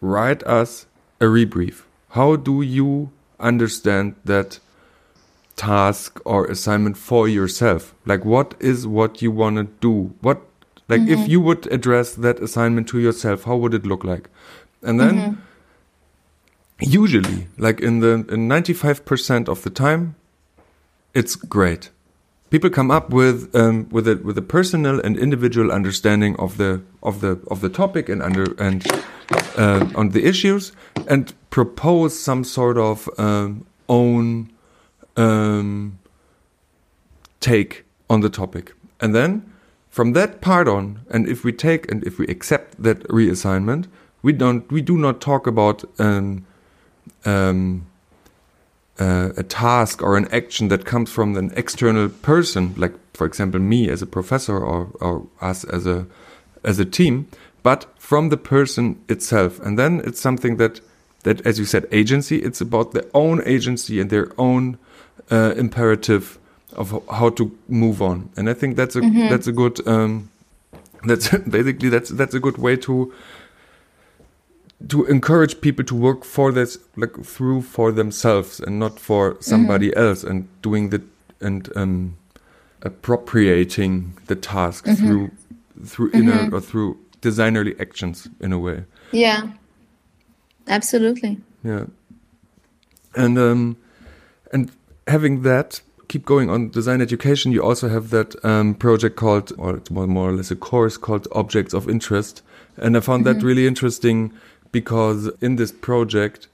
write 0.00 0.42
us 0.60 0.86
a 1.20 1.26
rebrief. 1.26 1.82
How 2.10 2.36
do 2.36 2.62
you 2.62 3.10
understand 3.38 4.14
that 4.24 4.58
task 5.56 6.20
or 6.24 6.46
assignment 6.46 6.96
for 6.96 7.28
yourself? 7.28 7.94
Like, 8.06 8.24
what 8.24 8.54
is 8.60 8.86
what 8.86 9.22
you 9.22 9.30
want 9.30 9.56
to 9.56 9.64
do? 9.80 10.14
What, 10.20 10.42
like, 10.88 11.02
mm 11.02 11.06
-hmm. 11.06 11.12
if 11.12 11.18
mm-hmm. 11.18 11.30
you 11.30 11.40
would 11.40 11.72
address 11.72 12.14
that 12.14 12.42
assignment 12.42 12.88
to 12.88 12.98
yourself, 12.98 13.44
how 13.44 13.56
would 13.60 13.74
it 13.74 13.86
look 13.86 14.04
like? 14.04 14.28
And 14.82 14.98
then, 15.00 15.14
mm 15.14 15.20
-hmm. 15.20 17.00
usually, 17.02 17.46
like 17.56 17.86
in 17.86 18.00
the 18.00 18.12
in 18.34 18.48
95% 18.48 19.48
of 19.48 19.62
the 19.62 19.70
time, 19.70 20.14
it's 21.14 21.36
great. 21.48 21.90
People 22.50 22.70
come 22.70 22.90
up 22.90 23.10
with 23.10 23.54
um, 23.54 23.88
with 23.90 24.08
a 24.08 24.16
with 24.16 24.36
a 24.36 24.42
personal 24.42 25.00
and 25.00 25.16
individual 25.16 25.70
understanding 25.70 26.34
of 26.36 26.56
the 26.56 26.82
of 27.02 27.20
the 27.20 27.40
of 27.48 27.60
the 27.60 27.68
topic 27.68 28.08
and 28.08 28.20
under 28.22 28.54
and 28.58 28.84
uh, 29.56 29.88
on 29.94 30.10
the 30.10 30.24
issues 30.24 30.72
and 31.08 31.32
propose 31.50 32.18
some 32.18 32.42
sort 32.42 32.76
of 32.76 33.08
um, 33.18 33.66
own 33.88 34.50
um, 35.16 35.98
take 37.40 37.84
on 38.08 38.20
the 38.20 38.28
topic. 38.28 38.74
And 39.00 39.14
then 39.14 39.50
from 39.88 40.12
that 40.12 40.40
part 40.40 40.68
on, 40.68 41.00
and 41.10 41.28
if 41.28 41.44
we 41.44 41.52
take 41.52 41.90
and 41.90 42.04
if 42.04 42.18
we 42.18 42.26
accept 42.26 42.82
that 42.82 43.06
reassignment, 43.08 43.86
we 44.22 44.32
don't 44.32 44.70
we 44.70 44.82
do 44.82 44.96
not 44.96 45.20
talk 45.20 45.46
about 45.46 45.84
um, 46.00 46.46
um, 47.24 47.86
uh, 49.00 49.30
a 49.36 49.42
task 49.42 50.02
or 50.02 50.16
an 50.16 50.28
action 50.32 50.68
that 50.68 50.84
comes 50.84 51.10
from 51.10 51.36
an 51.36 51.52
external 51.56 52.08
person, 52.08 52.74
like 52.76 52.92
for 53.14 53.26
example 53.26 53.60
me 53.60 53.88
as 53.88 54.02
a 54.02 54.06
professor 54.06 54.58
or, 54.58 54.88
or 55.00 55.26
us 55.40 55.64
as 55.64 55.86
a 55.86 56.06
as 56.62 56.78
a 56.78 56.84
team, 56.84 57.26
but 57.62 57.86
from 57.98 58.28
the 58.28 58.36
person 58.36 58.96
itself. 59.08 59.58
And 59.60 59.78
then 59.78 60.02
it's 60.04 60.20
something 60.20 60.58
that 60.58 60.80
that, 61.22 61.46
as 61.46 61.58
you 61.58 61.64
said, 61.64 61.86
agency. 61.92 62.36
It's 62.38 62.60
about 62.60 62.92
their 62.92 63.04
own 63.12 63.42
agency 63.44 64.00
and 64.00 64.10
their 64.10 64.32
own 64.38 64.78
uh, 65.30 65.54
imperative 65.56 66.38
of 66.76 67.02
how 67.10 67.30
to 67.30 67.50
move 67.68 68.00
on. 68.00 68.30
And 68.36 68.48
I 68.48 68.54
think 68.54 68.76
that's 68.76 68.96
a 68.96 69.00
Mm-hmm. 69.00 69.28
that's 69.28 69.46
a 69.46 69.52
good 69.52 69.86
um, 69.86 70.30
that's 71.04 71.28
basically 71.48 71.88
that's 71.88 72.10
that's 72.10 72.34
a 72.34 72.40
good 72.40 72.58
way 72.58 72.76
to 72.76 73.12
to 74.88 75.04
encourage 75.06 75.60
people 75.60 75.84
to 75.84 75.94
work 75.94 76.24
for 76.24 76.52
this 76.52 76.78
like 76.96 77.22
through 77.24 77.62
for 77.62 77.92
themselves 77.92 78.60
and 78.60 78.78
not 78.78 78.98
for 78.98 79.36
somebody 79.40 79.94
else 79.94 80.24
and 80.24 80.48
doing 80.62 80.90
the 80.90 81.02
and 81.40 81.68
um 81.76 82.16
appropriating 82.82 84.16
the 84.26 84.36
task 84.36 84.86
through 84.86 85.30
through 85.84 86.10
inner 86.12 86.48
or 86.52 86.60
through 86.60 86.98
designerly 87.20 87.78
actions 87.80 88.28
in 88.40 88.52
a 88.52 88.58
way. 88.58 88.84
Yeah. 89.12 89.50
Absolutely. 90.66 91.38
yeah. 91.62 91.84
And 93.14 93.38
um 93.38 93.76
and 94.52 94.72
having 95.06 95.42
that 95.42 95.82
keep 96.08 96.24
going 96.24 96.50
on 96.50 96.70
design 96.70 97.00
education 97.00 97.52
you 97.52 97.62
also 97.62 97.88
have 97.88 98.10
that 98.10 98.34
um, 98.44 98.74
project 98.74 99.14
called 99.14 99.52
or 99.58 99.76
it's 99.76 99.90
more, 99.90 100.06
more 100.08 100.30
or 100.30 100.32
less 100.32 100.50
a 100.50 100.56
course 100.56 100.96
called 100.96 101.28
objects 101.32 101.74
of 101.74 101.88
interest. 101.88 102.42
And 102.76 102.96
i 102.96 103.00
found 103.00 103.26
that 103.26 103.42
really 103.42 103.66
interesting 103.66 104.32
because 104.72 105.30
in 105.40 105.56
this 105.56 105.72
project 105.72 106.48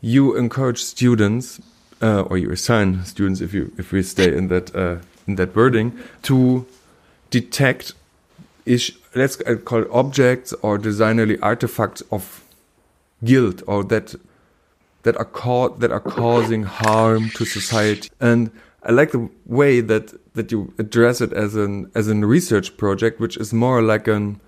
you 0.00 0.36
encourage 0.36 0.82
students 0.82 1.60
uh, 2.02 2.22
or 2.22 2.36
you 2.36 2.50
assign 2.50 3.04
students 3.04 3.40
if 3.40 3.54
you 3.54 3.72
if 3.78 3.92
we 3.92 4.02
stay 4.02 4.36
in 4.36 4.48
that 4.48 4.74
uh, 4.74 4.96
in 5.26 5.36
that 5.36 5.54
wording 5.56 5.98
to 6.22 6.66
detect 7.30 7.94
ish 8.66 8.92
let's 9.14 9.40
uh, 9.42 9.54
call 9.64 9.82
it 9.82 9.88
objects 9.90 10.52
or 10.62 10.78
designerly 10.78 11.38
artifacts 11.42 12.02
of 12.10 12.44
guilt 13.24 13.62
or 13.66 13.84
that 13.84 14.14
that 15.04 15.16
are 15.16 15.24
caught 15.24 15.80
that 15.80 15.92
are 15.92 16.00
causing 16.00 16.64
harm 16.64 17.30
to 17.30 17.44
society. 17.44 18.10
And 18.20 18.50
i 18.82 18.92
like 18.92 19.12
the 19.12 19.30
way 19.46 19.80
that 19.80 20.12
that 20.34 20.52
you 20.52 20.72
address 20.78 21.20
it 21.20 21.32
as 21.32 21.54
an 21.54 21.90
as 21.94 22.08
a 22.08 22.14
research 22.14 22.76
project 22.76 23.18
which 23.18 23.36
is 23.38 23.52
more 23.52 23.80
like 23.80 24.06
an 24.08 24.40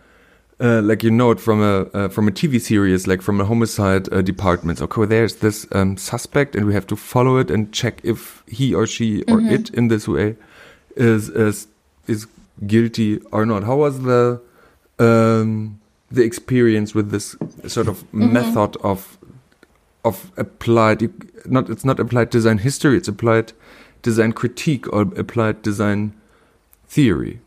uh, 0.58 0.80
like 0.82 1.02
you 1.02 1.10
know 1.10 1.30
it 1.30 1.40
from 1.40 1.62
a 1.62 1.82
uh, 1.92 2.08
from 2.08 2.28
a 2.28 2.30
TV 2.30 2.60
series, 2.60 3.06
like 3.06 3.22
from 3.22 3.40
a 3.40 3.44
homicide 3.44 4.12
uh, 4.12 4.22
department. 4.22 4.80
Okay, 4.80 5.04
there's 5.04 5.36
this 5.36 5.66
um, 5.72 5.96
suspect, 5.96 6.56
and 6.56 6.66
we 6.66 6.74
have 6.74 6.86
to 6.86 6.96
follow 6.96 7.36
it 7.36 7.50
and 7.50 7.72
check 7.72 8.00
if 8.02 8.42
he 8.46 8.74
or 8.74 8.86
she 8.86 9.22
or 9.24 9.40
it 9.40 9.70
in 9.70 9.88
this 9.88 10.08
way 10.08 10.36
is 10.96 11.28
is 11.28 11.68
is 12.06 12.26
guilty 12.66 13.20
or 13.32 13.44
not. 13.44 13.64
How 13.64 13.76
was 13.76 14.02
the 14.02 14.40
um, 14.98 15.80
the 16.10 16.22
experience 16.22 16.94
with 16.94 17.10
this 17.10 17.36
sort 17.66 17.88
of 17.88 18.12
method 18.14 18.76
of 18.82 19.18
of 20.04 20.30
applied 20.36 21.10
not 21.46 21.68
it's 21.68 21.84
not 21.84 21.98
applied 21.98 22.30
design 22.30 22.58
history 22.58 22.96
it's 22.96 23.08
applied 23.08 23.52
design 24.02 24.32
critique 24.32 24.90
or 24.92 25.02
applied 25.16 25.60
design 25.62 26.14
theory 26.86 27.40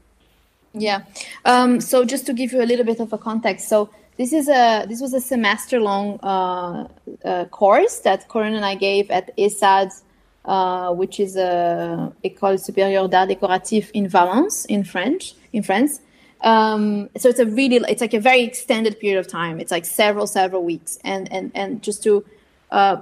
Yeah. 0.74 1.04
Um, 1.46 1.82
so 1.82 2.06
just 2.06 2.26
to 2.28 2.34
give 2.34 2.52
you 2.54 2.62
a 2.62 2.66
little 2.66 2.86
bit 2.86 3.00
of 3.00 3.12
a 3.14 3.18
context, 3.18 3.68
so 3.68 3.90
this 4.18 4.34
is 4.34 4.50
a 4.50 4.86
this 4.88 5.02
was 5.02 5.14
a 5.14 5.22
semester 5.22 5.80
long 5.80 6.20
uh, 6.22 6.88
uh, 7.24 7.46
course 7.46 8.00
that 8.00 8.28
Corinne 8.28 8.54
and 8.54 8.66
I 8.66 8.76
gave 8.76 9.10
at 9.10 9.36
ESAD, 9.38 9.92
uh, 10.46 10.94
which 10.94 11.20
is 11.20 11.36
a 11.38 12.14
École 12.24 12.60
Supérieure 12.60 13.10
d'Art 13.10 13.30
Décoratif 13.30 13.90
in 13.92 14.08
Valence, 14.08 14.66
in 14.66 14.84
French, 14.84 15.36
in 15.54 15.64
France. 15.64 16.02
Um, 16.42 17.10
so 17.18 17.30
it's 17.30 17.40
a 17.40 17.46
really 17.46 17.78
it's 17.88 18.02
like 18.02 18.14
a 18.14 18.20
very 18.20 18.42
extended 18.42 19.00
period 19.00 19.20
of 19.20 19.28
time. 19.28 19.60
It's 19.60 19.72
like 19.72 19.86
several 19.86 20.28
several 20.28 20.64
weeks, 20.64 21.00
and 21.04 21.32
and 21.32 21.52
and 21.56 21.82
just 21.82 22.04
to 22.04 22.26
uh, 22.72 22.98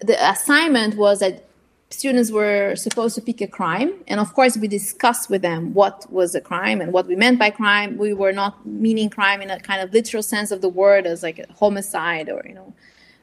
the 0.00 0.16
assignment 0.30 0.96
was 0.96 1.20
that 1.20 1.47
students 1.90 2.30
were 2.30 2.74
supposed 2.76 3.14
to 3.14 3.22
pick 3.22 3.40
a 3.40 3.46
crime 3.46 3.92
and 4.06 4.20
of 4.20 4.34
course 4.34 4.56
we 4.56 4.68
discussed 4.68 5.30
with 5.30 5.42
them 5.42 5.72
what 5.72 6.10
was 6.12 6.34
a 6.34 6.40
crime 6.40 6.80
and 6.80 6.92
what 6.92 7.06
we 7.06 7.16
meant 7.16 7.38
by 7.38 7.50
crime. 7.50 7.96
We 7.96 8.12
were 8.12 8.32
not 8.32 8.66
meaning 8.66 9.08
crime 9.08 9.40
in 9.40 9.50
a 9.50 9.58
kind 9.58 9.80
of 9.80 9.92
literal 9.92 10.22
sense 10.22 10.50
of 10.50 10.60
the 10.60 10.68
word 10.68 11.06
as 11.06 11.22
like 11.22 11.38
a 11.38 11.46
homicide 11.54 12.28
or 12.28 12.42
you 12.46 12.54
know 12.54 12.74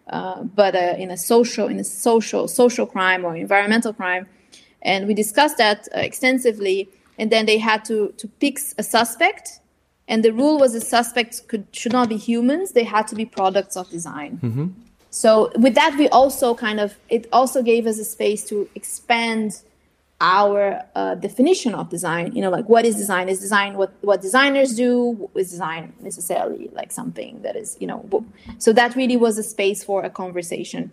uh, 0.10 0.44
but 0.44 0.76
uh, 0.76 0.96
in 0.98 1.12
a 1.12 1.18
social 1.18 1.68
in 1.68 1.80
a 1.80 1.84
social 1.84 2.48
social 2.48 2.86
crime 2.86 3.24
or 3.26 3.36
environmental 3.36 3.94
crime. 3.94 4.28
And 4.82 5.08
we 5.08 5.14
discussed 5.14 5.58
that 5.58 5.88
uh, 5.96 6.00
extensively 6.00 6.90
and 7.18 7.32
then 7.32 7.46
they 7.46 7.60
had 7.60 7.86
to 7.86 8.14
to 8.18 8.28
pick 8.28 8.60
a 8.78 8.84
suspect 8.84 9.60
and 10.08 10.24
the 10.24 10.32
rule 10.32 10.60
was 10.60 10.74
the 10.74 10.82
suspects 10.82 11.40
could 11.40 11.68
should 11.72 11.94
not 11.94 12.10
be 12.10 12.18
humans. 12.18 12.72
They 12.72 12.84
had 12.84 13.08
to 13.10 13.16
be 13.16 13.26
products 13.26 13.76
of 13.78 13.90
design 13.90 14.40
so 15.16 15.50
with 15.56 15.76
that, 15.76 15.96
we 15.98 16.10
also 16.10 16.54
kind 16.54 16.78
of 16.78 16.98
it 17.08 17.30
also 17.32 17.64
gave 17.64 17.88
us 17.88 17.98
a 18.00 18.04
space 18.04 18.44
to 18.50 18.68
expand 18.76 19.62
our 20.20 20.84
uh, 20.94 21.16
definition 21.16 21.74
of 21.74 21.90
design. 21.90 22.36
You 22.36 22.42
know, 22.42 22.50
like 22.50 22.68
what 22.68 22.84
is 22.84 22.98
design? 22.98 23.30
Is 23.30 23.40
design 23.40 23.78
what 23.78 23.94
what 24.02 24.22
designers 24.22 24.76
do? 24.76 25.30
Is 25.34 25.52
design 25.52 25.94
necessarily 26.02 26.70
like 26.74 26.92
something 26.92 27.42
that 27.44 27.56
is 27.56 27.78
you 27.80 27.88
know? 27.88 28.26
So 28.58 28.74
that 28.74 28.98
really 28.98 29.16
was 29.16 29.38
a 29.38 29.44
space 29.44 29.86
for 29.86 30.04
a 30.04 30.10
conversation, 30.10 30.92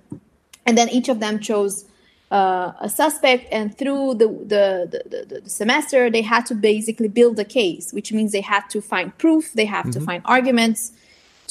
and 0.66 0.78
then 0.78 0.88
each 0.90 1.08
of 1.08 1.18
them 1.18 1.40
chose 1.40 1.84
uh, 2.30 2.74
a 2.78 2.88
suspect, 2.88 3.48
and 3.50 3.76
through 3.76 4.14
the 4.14 4.28
the, 4.28 4.64
the 4.92 5.26
the 5.32 5.40
the 5.40 5.50
semester, 5.50 6.10
they 6.10 6.22
had 6.22 6.46
to 6.46 6.54
basically 6.54 7.08
build 7.08 7.40
a 7.40 7.44
case, 7.44 7.92
which 7.92 8.12
means 8.12 8.30
they 8.30 8.40
had 8.40 8.70
to 8.70 8.80
find 8.80 9.18
proof, 9.18 9.52
they 9.54 9.64
have 9.64 9.90
to 9.90 10.00
find 10.00 10.22
arguments 10.26 10.92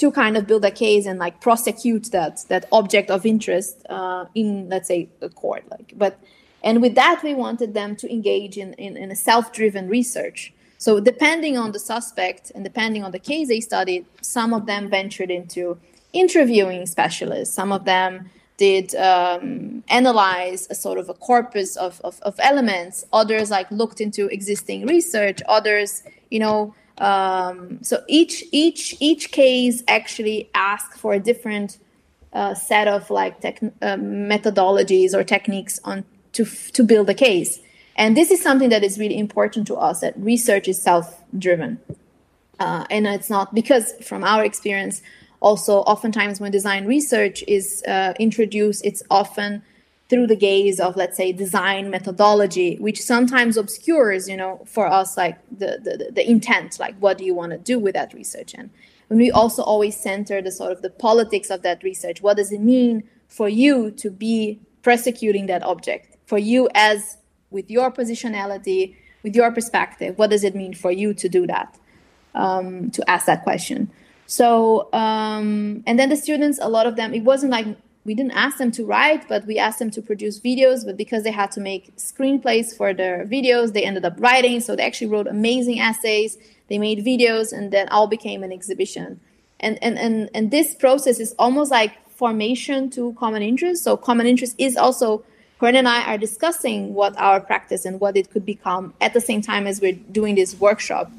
to 0.01 0.11
kind 0.11 0.35
of 0.35 0.47
build 0.47 0.65
a 0.65 0.71
case 0.71 1.05
and 1.05 1.19
like 1.19 1.39
prosecute 1.39 2.05
that 2.11 2.43
that 2.51 2.65
object 2.71 3.11
of 3.11 3.23
interest 3.23 3.85
uh, 3.87 4.25
in 4.33 4.67
let's 4.67 4.87
say 4.87 5.07
a 5.21 5.29
court 5.29 5.63
like 5.69 5.93
but 5.95 6.19
and 6.63 6.81
with 6.81 6.95
that 6.95 7.21
we 7.23 7.33
wanted 7.35 7.75
them 7.75 7.95
to 7.95 8.11
engage 8.11 8.57
in, 8.57 8.73
in, 8.73 8.97
in 8.97 9.11
a 9.11 9.15
self-driven 9.15 9.87
research. 9.87 10.53
So 10.79 10.99
depending 10.99 11.55
on 11.57 11.71
the 11.71 11.79
suspect 11.79 12.51
and 12.55 12.63
depending 12.63 13.03
on 13.03 13.11
the 13.11 13.19
case 13.19 13.47
they 13.47 13.61
studied 13.61 14.05
some 14.21 14.53
of 14.53 14.65
them 14.65 14.89
ventured 14.89 15.29
into 15.29 15.77
interviewing 16.13 16.85
specialists. 16.87 17.53
Some 17.53 17.71
of 17.71 17.85
them 17.85 18.29
did 18.57 18.95
um, 18.95 19.83
analyze 19.87 20.67
a 20.69 20.75
sort 20.75 20.97
of 20.97 21.09
a 21.09 21.13
corpus 21.13 21.75
of, 21.75 22.01
of, 22.03 22.19
of 22.21 22.35
elements. 22.39 23.05
Others 23.13 23.51
like 23.51 23.69
looked 23.71 24.01
into 24.01 24.25
existing 24.27 24.87
research. 24.87 25.39
Others 25.47 26.03
you 26.31 26.39
know 26.39 26.73
um, 27.01 27.79
so 27.81 28.03
each 28.07 28.43
each 28.51 28.95
each 28.99 29.31
case 29.31 29.83
actually 29.87 30.49
asked 30.53 30.97
for 30.99 31.13
a 31.13 31.19
different 31.19 31.77
uh, 32.33 32.53
set 32.53 32.87
of 32.87 33.09
like 33.09 33.41
tech, 33.41 33.61
uh, 33.63 33.95
methodologies 33.97 35.13
or 35.13 35.23
techniques 35.23 35.79
on 35.83 36.05
to 36.33 36.45
to 36.45 36.83
build 36.83 37.09
a 37.09 37.13
case. 37.13 37.59
And 37.95 38.15
this 38.15 38.31
is 38.31 38.41
something 38.41 38.69
that 38.69 38.83
is 38.83 38.97
really 38.97 39.17
important 39.17 39.67
to 39.67 39.75
us 39.75 39.99
that 39.99 40.13
research 40.17 40.67
is 40.67 40.81
self 40.81 41.21
driven 41.37 41.79
uh, 42.61 42.85
and 42.91 43.07
it's 43.07 43.29
not 43.29 43.53
because 43.55 43.93
from 44.03 44.23
our 44.23 44.43
experience 44.45 45.01
also 45.39 45.79
oftentimes 45.79 46.39
when 46.39 46.51
design 46.51 46.85
research 46.85 47.43
is 47.47 47.83
uh, 47.87 48.13
introduced 48.19 48.85
it's 48.85 49.01
often 49.09 49.63
through 50.11 50.27
the 50.27 50.35
gaze 50.35 50.77
of 50.81 50.97
let's 50.97 51.15
say 51.15 51.31
design 51.31 51.89
methodology 51.89 52.75
which 52.79 53.01
sometimes 53.01 53.55
obscures 53.55 54.27
you 54.27 54.35
know 54.35 54.61
for 54.65 54.85
us 54.85 55.15
like 55.15 55.37
the 55.49 55.79
the, 55.85 56.11
the 56.11 56.29
intent 56.29 56.77
like 56.79 56.95
what 56.99 57.17
do 57.17 57.23
you 57.23 57.33
want 57.33 57.53
to 57.53 57.57
do 57.57 57.79
with 57.79 57.93
that 57.93 58.13
research? 58.13 58.53
And 58.53 58.69
we 59.09 59.31
also 59.31 59.63
always 59.63 59.95
center 59.95 60.41
the 60.41 60.51
sort 60.51 60.73
of 60.73 60.81
the 60.81 60.89
politics 60.89 61.49
of 61.49 61.61
that 61.63 61.81
research. 61.81 62.21
What 62.21 62.35
does 62.37 62.51
it 62.51 62.61
mean 62.61 63.03
for 63.27 63.47
you 63.47 63.91
to 63.91 64.11
be 64.11 64.59
prosecuting 64.81 65.45
that 65.47 65.63
object? 65.63 66.17
For 66.25 66.37
you 66.37 66.69
as 66.75 67.17
with 67.49 67.71
your 67.71 67.89
positionality 67.91 68.95
with 69.23 69.35
your 69.35 69.51
perspective 69.51 70.17
what 70.17 70.29
does 70.29 70.43
it 70.43 70.55
mean 70.55 70.73
for 70.73 70.91
you 70.91 71.13
to 71.13 71.29
do 71.29 71.47
that 71.47 71.77
um, 72.35 72.91
to 72.91 73.09
ask 73.09 73.27
that 73.27 73.43
question? 73.43 73.89
So 74.27 74.91
um, 74.91 75.83
and 75.87 75.97
then 75.97 76.09
the 76.09 76.17
students 76.17 76.59
a 76.61 76.67
lot 76.67 76.85
of 76.85 76.97
them 76.97 77.13
it 77.13 77.23
wasn't 77.23 77.53
like 77.53 77.67
we 78.03 78.15
didn't 78.15 78.31
ask 78.31 78.57
them 78.57 78.71
to 78.71 78.85
write 78.85 79.27
but 79.27 79.45
we 79.45 79.59
asked 79.59 79.79
them 79.79 79.91
to 79.91 80.01
produce 80.01 80.39
videos 80.39 80.85
but 80.85 80.97
because 80.97 81.23
they 81.23 81.31
had 81.31 81.51
to 81.51 81.59
make 81.59 81.95
screenplays 81.97 82.75
for 82.75 82.93
their 82.93 83.25
videos 83.25 83.73
they 83.73 83.83
ended 83.83 84.05
up 84.05 84.15
writing. 84.17 84.59
So 84.59 84.75
they 84.75 84.83
actually 84.83 85.07
wrote 85.07 85.27
amazing 85.27 85.79
essays. 85.79 86.37
They 86.69 86.77
made 86.77 87.05
videos 87.05 87.53
and 87.53 87.71
then 87.71 87.89
all 87.89 88.07
became 88.07 88.43
an 88.43 88.51
exhibition. 88.51 89.19
And 89.59 89.77
and 89.81 89.97
and, 89.97 90.29
and 90.33 90.51
this 90.51 90.73
process 90.73 91.19
is 91.19 91.35
almost 91.37 91.71
like 91.71 91.93
formation 92.09 92.89
to 92.91 93.13
common 93.13 93.41
interest. 93.41 93.83
So 93.83 93.97
common 93.97 94.25
interest 94.25 94.55
is 94.57 94.77
also 94.77 95.23
Corinne 95.59 95.75
and 95.75 95.87
I 95.87 96.01
are 96.11 96.17
discussing 96.17 96.95
what 96.95 97.15
our 97.17 97.39
practice 97.39 97.85
and 97.85 97.99
what 97.99 98.17
it 98.17 98.31
could 98.31 98.45
become 98.45 98.95
at 98.99 99.13
the 99.13 99.21
same 99.21 99.41
time 99.43 99.67
as 99.67 99.79
we're 99.79 99.99
doing 100.11 100.33
this 100.33 100.59
workshop. 100.59 101.11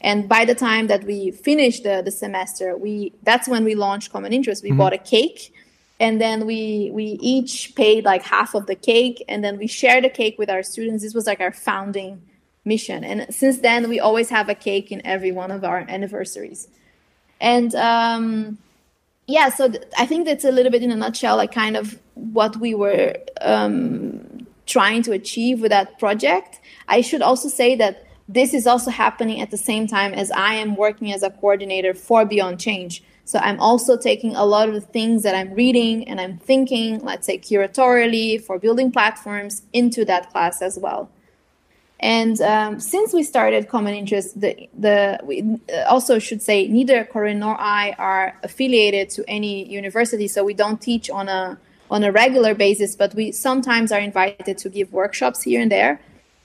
And 0.00 0.26
by 0.26 0.46
the 0.46 0.54
time 0.54 0.86
that 0.86 1.04
we 1.04 1.30
finished 1.30 1.82
the, 1.82 2.00
the 2.02 2.10
semester, 2.10 2.76
we 2.76 3.12
that's 3.22 3.46
when 3.46 3.64
we 3.64 3.74
launched 3.74 4.10
Common 4.10 4.32
Interest. 4.32 4.62
We 4.62 4.70
mm-hmm. 4.70 4.78
bought 4.78 4.94
a 4.94 4.98
cake 4.98 5.52
and 6.00 6.18
then 6.18 6.46
we 6.46 6.90
we 6.92 7.18
each 7.20 7.74
paid 7.76 8.04
like 8.04 8.22
half 8.22 8.54
of 8.54 8.66
the 8.66 8.74
cake 8.74 9.22
and 9.28 9.44
then 9.44 9.58
we 9.58 9.66
shared 9.66 10.02
the 10.02 10.08
cake 10.08 10.36
with 10.38 10.48
our 10.48 10.62
students. 10.62 11.04
This 11.04 11.14
was 11.14 11.26
like 11.26 11.40
our 11.40 11.52
founding 11.52 12.22
mission. 12.64 13.04
And 13.04 13.32
since 13.32 13.58
then 13.58 13.88
we 13.88 14.00
always 14.00 14.30
have 14.30 14.48
a 14.48 14.54
cake 14.54 14.90
in 14.90 15.04
every 15.06 15.30
one 15.30 15.50
of 15.50 15.62
our 15.62 15.84
anniversaries. 15.88 16.68
And 17.40 17.74
um 17.74 18.58
yeah 19.26 19.48
so 19.48 19.68
th- 19.68 19.84
i 19.96 20.04
think 20.06 20.24
that's 20.26 20.44
a 20.44 20.50
little 20.50 20.72
bit 20.72 20.82
in 20.82 20.90
a 20.90 20.96
nutshell 20.96 21.36
like 21.36 21.52
kind 21.52 21.76
of 21.76 22.00
what 22.14 22.56
we 22.56 22.74
were 22.74 23.14
um 23.42 24.46
trying 24.66 25.02
to 25.02 25.12
achieve 25.12 25.60
with 25.60 25.70
that 25.70 25.98
project. 25.98 26.60
I 26.88 27.00
should 27.00 27.22
also 27.22 27.48
say 27.48 27.74
that 27.76 28.06
this 28.28 28.54
is 28.54 28.66
also 28.66 28.90
happening 28.90 29.40
at 29.40 29.50
the 29.50 29.56
same 29.56 29.86
time 29.86 30.14
as 30.14 30.30
i 30.30 30.54
am 30.54 30.76
working 30.76 31.12
as 31.12 31.22
a 31.22 31.30
coordinator 31.30 31.92
for 31.92 32.24
beyond 32.24 32.60
change 32.60 33.02
so 33.30 33.38
I'm 33.38 33.60
also 33.60 33.96
taking 33.96 34.34
a 34.34 34.44
lot 34.44 34.68
of 34.68 34.74
the 34.74 34.80
things 34.80 35.22
that 35.22 35.36
I'm 35.36 35.54
reading 35.54 36.08
and 36.08 36.20
I'm 36.20 36.36
thinking, 36.38 36.98
let's 36.98 37.26
say 37.28 37.38
curatorially 37.38 38.42
for 38.42 38.58
building 38.58 38.90
platforms 38.90 39.62
into 39.72 40.04
that 40.06 40.30
class 40.32 40.60
as 40.60 40.76
well. 40.76 41.08
And 42.00 42.40
um, 42.40 42.80
since 42.80 43.12
we 43.12 43.22
started 43.22 43.68
Common 43.68 43.94
Interest, 43.94 44.40
the, 44.40 44.68
the 44.76 45.20
we 45.22 45.60
also 45.86 46.18
should 46.18 46.42
say 46.42 46.66
neither 46.66 47.04
Corinne 47.04 47.38
nor 47.38 47.56
I 47.60 47.94
are 47.98 48.36
affiliated 48.42 49.10
to 49.10 49.24
any 49.28 49.70
university, 49.70 50.26
so 50.26 50.42
we 50.42 50.54
don't 50.54 50.80
teach 50.80 51.08
on 51.08 51.28
a 51.28 51.56
on 51.88 52.02
a 52.02 52.10
regular 52.10 52.54
basis, 52.54 52.96
but 52.96 53.14
we 53.14 53.30
sometimes 53.30 53.92
are 53.92 54.00
invited 54.00 54.58
to 54.58 54.68
give 54.68 54.92
workshops 54.92 55.42
here 55.42 55.60
and 55.60 55.70
there. 55.70 56.00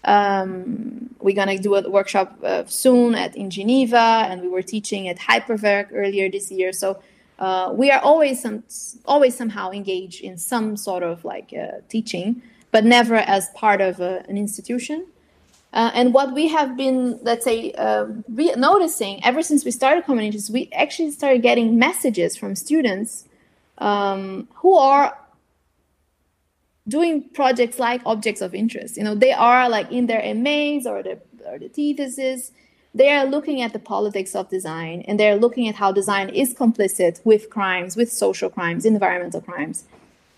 Um, 0.06 1.10
we're 1.20 1.36
gonna 1.36 1.58
do 1.58 1.76
a 1.76 1.90
workshop 1.90 2.38
uh, 2.44 2.64
soon 2.66 3.16
at 3.16 3.36
in 3.36 3.50
Geneva, 3.50 4.28
and 4.30 4.42
we 4.42 4.48
were 4.48 4.62
teaching 4.62 5.08
at 5.08 5.18
Hyperwerk 5.18 5.90
earlier 5.94 6.30
this 6.30 6.52
year. 6.52 6.72
So 6.72 7.02
uh, 7.40 7.74
we 7.74 7.92
are 7.92 8.00
always 8.00 8.42
some, 8.42 8.64
always 9.06 9.36
somehow 9.36 9.72
engaged 9.72 10.22
in 10.22 10.38
some 10.38 10.78
sort 10.78 11.04
of 11.04 11.26
like 11.26 11.54
uh, 11.54 11.80
teaching, 11.90 12.42
but 12.72 12.86
never 12.86 13.16
as 13.16 13.50
part 13.50 13.82
of 13.82 14.00
a, 14.00 14.24
an 14.30 14.38
institution. 14.38 15.08
Uh, 15.74 15.92
and 15.94 16.14
what 16.14 16.34
we 16.34 16.48
have 16.48 16.78
been, 16.78 17.20
let's 17.24 17.44
say, 17.44 17.74
uh, 17.74 18.06
re- 18.30 18.54
noticing 18.56 19.24
ever 19.26 19.42
since 19.42 19.66
we 19.66 19.72
started 19.72 20.06
Common 20.06 20.24
Interest, 20.24 20.50
we 20.50 20.70
actually 20.72 21.12
started 21.12 21.42
getting 21.42 21.78
messages 21.78 22.38
from 22.38 22.56
students 22.56 23.26
um, 23.80 24.48
who 24.56 24.78
are 24.78 25.18
doing 26.88 27.24
projects 27.34 27.80
like 27.80 28.02
objects 28.06 28.42
of 28.42 28.54
interest. 28.54 28.98
You 28.98 29.04
know, 29.04 29.16
they 29.16 29.32
are 29.32 29.70
like 29.70 29.92
in 29.92 30.08
their 30.08 30.34
MAs 30.36 30.86
or 30.86 31.02
the 31.04 31.20
or 31.46 31.60
the 31.60 31.70
theses, 31.70 32.52
they 32.94 33.12
are 33.12 33.26
looking 33.26 33.62
at 33.62 33.74
the 33.74 33.80
politics 33.80 34.36
of 34.36 34.50
design 34.50 35.04
and 35.08 35.20
they're 35.20 35.36
looking 35.36 35.68
at 35.68 35.76
how 35.76 35.92
design 35.92 36.30
is 36.30 36.54
complicit 36.54 37.20
with 37.24 37.50
crimes, 37.50 37.96
with 37.96 38.12
social 38.12 38.50
crimes, 38.50 38.86
environmental 38.86 39.42
crimes. 39.42 39.84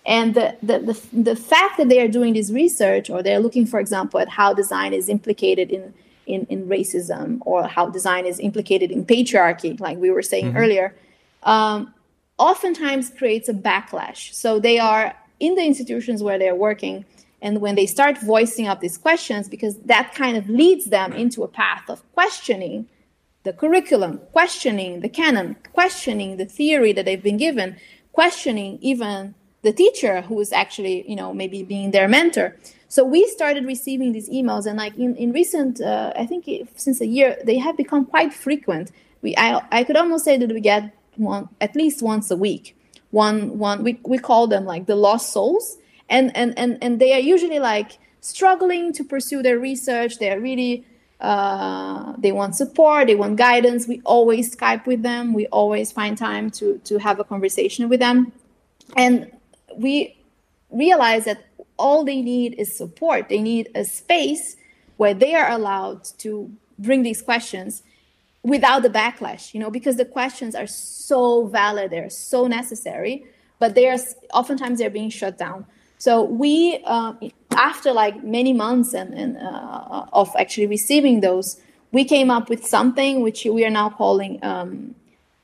And 0.05 0.33
the, 0.33 0.55
the, 0.63 0.79
the, 0.79 1.21
the 1.31 1.35
fact 1.35 1.77
that 1.77 1.89
they 1.89 1.99
are 2.01 2.07
doing 2.07 2.33
this 2.33 2.49
research 2.49 3.09
or 3.09 3.21
they're 3.21 3.39
looking, 3.39 3.65
for 3.65 3.79
example, 3.79 4.19
at 4.19 4.29
how 4.29 4.53
design 4.53 4.93
is 4.93 5.09
implicated 5.09 5.69
in, 5.69 5.93
in, 6.25 6.45
in 6.49 6.67
racism 6.67 7.39
or 7.41 7.67
how 7.67 7.89
design 7.89 8.25
is 8.25 8.39
implicated 8.39 8.89
in 8.89 9.05
patriarchy, 9.05 9.79
like 9.79 9.97
we 9.97 10.09
were 10.09 10.21
saying 10.21 10.45
mm-hmm. 10.45 10.57
earlier, 10.57 10.95
um, 11.43 11.93
oftentimes 12.37 13.11
creates 13.11 13.49
a 13.49 13.53
backlash. 13.53 14.33
So 14.33 14.59
they 14.59 14.79
are 14.79 15.13
in 15.39 15.55
the 15.55 15.63
institutions 15.63 16.23
where 16.23 16.39
they're 16.39 16.55
working 16.55 17.05
and 17.41 17.61
when 17.61 17.75
they 17.75 17.85
start 17.85 18.17
voicing 18.19 18.67
up 18.67 18.81
these 18.81 18.97
questions 18.97 19.47
because 19.47 19.77
that 19.79 20.13
kind 20.15 20.37
of 20.37 20.49
leads 20.49 20.85
them 20.85 21.13
into 21.13 21.43
a 21.43 21.47
path 21.47 21.89
of 21.89 22.01
questioning 22.13 22.87
the 23.43 23.53
curriculum 23.53 24.19
questioning 24.31 25.01
the 25.01 25.09
canon 25.09 25.55
questioning 25.73 26.37
the 26.37 26.45
theory 26.45 26.91
that 26.91 27.05
they've 27.05 27.23
been 27.23 27.37
given 27.37 27.77
questioning 28.11 28.79
even 28.81 29.35
the 29.61 29.73
teacher 29.73 30.21
who 30.21 30.39
is 30.39 30.51
actually 30.51 31.09
you 31.09 31.15
know 31.15 31.33
maybe 31.33 31.63
being 31.63 31.91
their 31.91 32.07
mentor. 32.07 32.55
So 32.87 33.03
we 33.03 33.27
started 33.27 33.65
receiving 33.65 34.13
these 34.13 34.29
emails 34.29 34.65
and 34.65 34.77
like 34.77 34.97
in, 34.97 35.15
in 35.15 35.33
recent 35.33 35.81
uh, 35.81 36.13
i 36.15 36.25
think 36.25 36.45
since 36.75 37.01
a 37.01 37.05
year 37.05 37.37
they 37.43 37.57
have 37.57 37.75
become 37.77 38.05
quite 38.05 38.33
frequent. 38.33 38.91
We 39.21 39.35
I, 39.35 39.61
I 39.71 39.83
could 39.83 39.97
almost 39.97 40.23
say 40.25 40.37
that 40.37 40.49
we 40.49 40.61
get 40.61 40.95
one 41.15 41.49
at 41.59 41.75
least 41.75 42.01
once 42.01 42.31
a 42.31 42.37
week 42.37 42.76
one 43.11 43.57
one 43.57 43.83
we, 43.83 43.99
we 44.03 44.17
call 44.17 44.47
them 44.47 44.65
like 44.65 44.85
the 44.85 44.95
lost 44.95 45.31
souls. 45.31 45.77
And 46.09 46.35
and 46.35 46.57
and, 46.57 46.77
and 46.81 46.99
they 46.99 47.13
are 47.13 47.19
usually 47.19 47.59
like 47.59 47.97
struggling 48.21 48.93
to 48.93 49.03
pursue 49.03 49.41
their 49.41 49.59
research. 49.59 50.19
They 50.19 50.31
are 50.31 50.39
really 50.39 50.85
uh, 51.19 52.13
they 52.17 52.31
want 52.31 52.55
support. 52.55 53.07
They 53.07 53.15
want 53.15 53.37
guidance. 53.37 53.87
We 53.87 54.01
always 54.05 54.55
skype 54.55 54.85
with 54.85 55.01
them. 55.03 55.33
We 55.33 55.47
always 55.47 55.91
find 55.91 56.17
time 56.17 56.49
to 56.51 56.79
to 56.85 56.97
have 56.99 57.19
a 57.19 57.23
conversation 57.23 57.89
with 57.89 57.99
them. 57.99 58.31
And 58.95 59.31
we 59.75 60.17
realize 60.71 61.25
that 61.25 61.45
all 61.77 62.03
they 62.03 62.21
need 62.21 62.55
is 62.57 62.75
support. 62.75 63.29
They 63.29 63.41
need 63.41 63.69
a 63.75 63.83
space 63.83 64.55
where 64.97 65.13
they 65.13 65.35
are 65.35 65.49
allowed 65.49 66.03
to 66.19 66.51
bring 66.79 67.03
these 67.03 67.21
questions 67.21 67.83
without 68.47 68.81
the 68.81 68.89
backlash 68.89 69.53
you 69.53 69.59
know 69.59 69.69
because 69.69 69.97
the 69.97 70.05
questions 70.05 70.55
are 70.55 70.67
so 70.67 71.47
valid 71.47 71.91
they're 71.91 72.09
so 72.09 72.47
necessary 72.47 73.25
but 73.59 73.75
they 73.75 73.87
are 73.89 73.97
oftentimes 74.33 74.79
they're 74.79 74.89
being 74.89 75.09
shut 75.09 75.37
down 75.37 75.65
so 75.97 76.23
we 76.23 76.81
uh, 76.85 77.13
after 77.51 77.91
like 77.91 78.23
many 78.23 78.53
months 78.53 78.93
and, 78.93 79.13
and 79.13 79.37
uh, 79.37 80.05
of 80.13 80.33
actually 80.37 80.67
receiving 80.67 81.19
those 81.19 81.59
we 81.91 82.05
came 82.05 82.31
up 82.31 82.49
with 82.49 82.65
something 82.65 83.21
which 83.21 83.45
we 83.45 83.65
are 83.65 83.69
now 83.69 83.89
calling 83.89 84.39
um, 84.43 84.95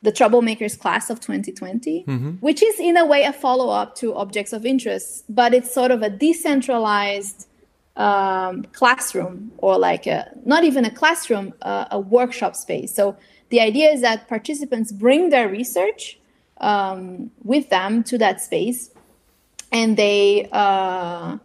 the 0.02 0.12
troublemakers 0.12 0.80
class 0.80 1.10
of 1.10 1.20
2020 1.20 2.06
mm-hmm. 2.08 2.30
which 2.40 2.64
is 2.64 2.80
in 2.80 2.96
a 2.96 3.06
way 3.06 3.24
a 3.24 3.34
follow-up 3.34 3.96
to 3.96 4.16
objects 4.16 4.54
of 4.54 4.66
interest 4.66 5.26
but 5.28 5.54
it's 5.54 5.74
sort 5.74 5.92
of 5.92 6.02
a 6.02 6.10
decentralized 6.10 7.48
um, 7.96 8.64
classroom 8.74 9.52
or 9.58 9.78
like 9.78 10.08
a, 10.08 10.32
not 10.46 10.64
even 10.64 10.86
a 10.86 10.92
classroom, 10.92 11.54
a 11.62 12.00
workshop 12.00 12.56
space. 12.56 12.94
So 12.94 13.16
the 13.50 13.62
idea 13.62 13.92
is 13.92 14.02
that 14.02 14.28
participants 14.28 14.92
bring 14.92 15.30
their 15.30 15.48
research 15.48 16.18
um, 16.58 17.30
with 17.44 17.70
them 17.70 18.04
to 18.06 18.18
that 18.18 18.42
space, 18.42 18.90
and 19.72 19.98
they 19.98 20.50
uh, 20.52 21.38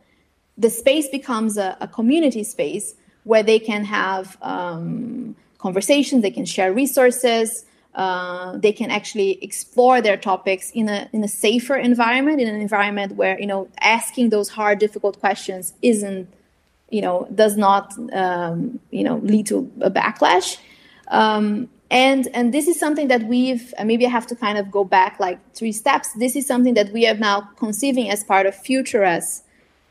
the 0.57 0.71
space 0.71 1.09
becomes 1.09 1.59
a, 1.59 1.77
a, 1.81 1.89
community 1.89 2.45
space 2.45 2.95
where 3.25 3.43
they 3.43 3.59
can 3.59 3.85
have 3.85 4.39
um, 4.43 5.37
conversations, 5.59 6.23
they 6.23 6.31
can 6.31 6.45
share 6.45 6.73
resources. 6.73 7.65
Uh, 7.95 8.57
they 8.59 8.71
can 8.71 8.91
actually 8.91 9.43
explore 9.43 10.01
their 10.01 10.17
topics 10.17 10.71
in 10.71 10.89
a 10.89 11.09
in 11.13 11.25
a 11.25 11.29
safer 11.29 11.77
environment, 11.77 12.41
in 12.41 12.47
an 12.47 12.61
environment 12.61 13.17
where 13.17 13.39
you 13.41 13.47
know 13.47 13.69
asking 13.81 14.31
those 14.31 14.51
hard, 14.51 14.79
difficult 14.79 15.19
questions 15.19 15.75
isn't 15.83 16.29
you 16.91 17.03
know 17.03 17.29
does 17.35 17.57
not 17.57 17.93
um, 18.13 18.81
you 18.91 19.05
know 19.05 19.17
lead 19.19 19.47
to 19.47 19.71
a 19.81 19.91
backlash. 19.91 20.59
Um, 21.09 21.69
and 21.91 22.29
and 22.35 22.53
this 22.53 22.69
is 22.69 22.79
something 22.79 23.09
that 23.09 23.23
we've 23.23 23.73
maybe 23.83 24.05
i 24.05 24.11
have 24.11 24.27
to 24.27 24.37
kind 24.37 24.59
of 24.59 24.71
go 24.71 24.85
back 24.85 25.19
like 25.19 25.39
three 25.55 25.73
steps. 25.73 26.13
This 26.15 26.37
is 26.37 26.47
something 26.47 26.75
that 26.75 26.93
we 26.93 27.07
are 27.07 27.15
now 27.15 27.41
conceiving 27.57 28.11
as 28.11 28.25
part 28.25 28.47
of 28.47 28.55
Futuress 28.55 29.43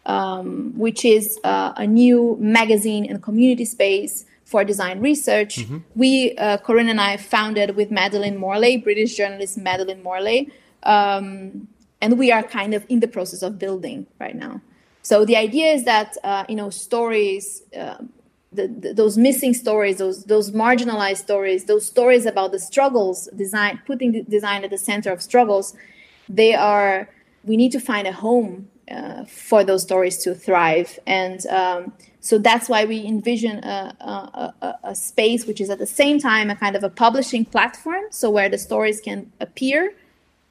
um, 0.08 0.74
which 0.76 1.06
is 1.06 1.40
uh, 1.44 1.74
a 1.76 1.86
new 1.86 2.38
magazine 2.40 3.06
and 3.06 3.22
community 3.22 3.66
space 3.66 4.26
for 4.46 4.64
design 4.64 5.02
research. 5.02 5.58
Mm-hmm. 5.58 5.78
we 5.96 6.36
uh, 6.38 6.58
corinne 6.58 6.90
and 6.90 7.02
i 7.02 7.18
founded 7.18 7.76
with 7.76 7.92
Madeleine 7.92 8.38
Morley 8.38 8.78
british 8.78 9.16
journalist 9.16 9.58
Madeleine 9.58 10.02
Morley 10.02 10.50
um, 10.84 11.68
and 12.02 12.18
we 12.18 12.32
are 12.32 12.44
kind 12.44 12.74
of 12.74 12.86
in 12.88 13.02
the 13.02 13.08
process 13.08 13.42
of 13.42 13.60
building 13.60 14.08
right 14.20 14.36
now 14.36 14.62
so 15.08 15.24
the 15.24 15.38
idea 15.38 15.68
is 15.72 15.86
that 15.86 16.18
uh, 16.26 16.44
you 16.50 16.56
know 16.58 16.70
stories, 16.70 17.64
uh, 17.74 18.00
the, 18.52 18.68
the, 18.68 18.94
those 18.94 19.18
missing 19.18 19.54
stories, 19.54 20.00
those 20.00 20.26
those 20.26 20.52
marginalized 20.52 21.22
stories, 21.28 21.64
those 21.64 21.86
stories 21.86 22.26
about 22.26 22.52
the 22.52 22.60
struggles, 22.60 23.30
design 23.34 23.80
putting 23.86 24.12
the 24.12 24.24
design 24.24 24.66
at 24.66 24.70
the 24.70 24.78
center 24.78 25.10
of 25.10 25.22
struggles, 25.22 25.74
they 26.28 26.54
are. 26.54 27.08
We 27.46 27.56
need 27.56 27.72
to 27.72 27.80
find 27.80 28.06
a 28.06 28.12
home 28.12 28.68
uh, 28.92 29.24
for 29.24 29.64
those 29.64 29.84
stories 29.84 30.18
to 30.24 30.36
thrive, 30.36 31.00
and 31.08 31.40
um, 31.48 31.94
so 32.20 32.38
that's 32.38 32.68
why 32.68 32.84
we 32.84 32.98
envision 33.06 33.64
a, 33.64 33.96
a, 34.02 34.54
a, 34.62 34.74
a 34.92 34.94
space 34.94 35.46
which 35.46 35.62
is 35.62 35.70
at 35.70 35.80
the 35.80 35.92
same 36.02 36.20
time 36.20 36.50
a 36.50 36.58
kind 36.58 36.76
of 36.76 36.84
a 36.84 36.90
publishing 36.90 37.46
platform, 37.46 38.04
so 38.10 38.30
where 38.30 38.50
the 38.50 38.58
stories 38.58 39.00
can 39.00 39.32
appear, 39.40 39.94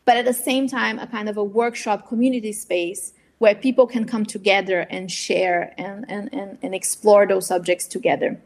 but 0.07 0.17
at 0.17 0.25
the 0.25 0.39
same 0.49 0.67
time 0.67 0.99
a 0.99 1.07
kind 1.07 1.29
of 1.29 1.37
a 1.37 1.45
workshop 1.45 2.09
community 2.09 2.55
space 2.55 3.13
where 3.39 3.55
people 3.55 3.87
can 3.87 4.05
come 4.05 4.25
together 4.25 4.81
and 4.91 5.11
share 5.11 5.75
and, 5.79 6.05
and, 6.09 6.33
and, 6.33 6.59
and 6.63 6.75
explore 6.75 7.27
those 7.27 7.47
subjects 7.47 7.87
together. 7.87 8.41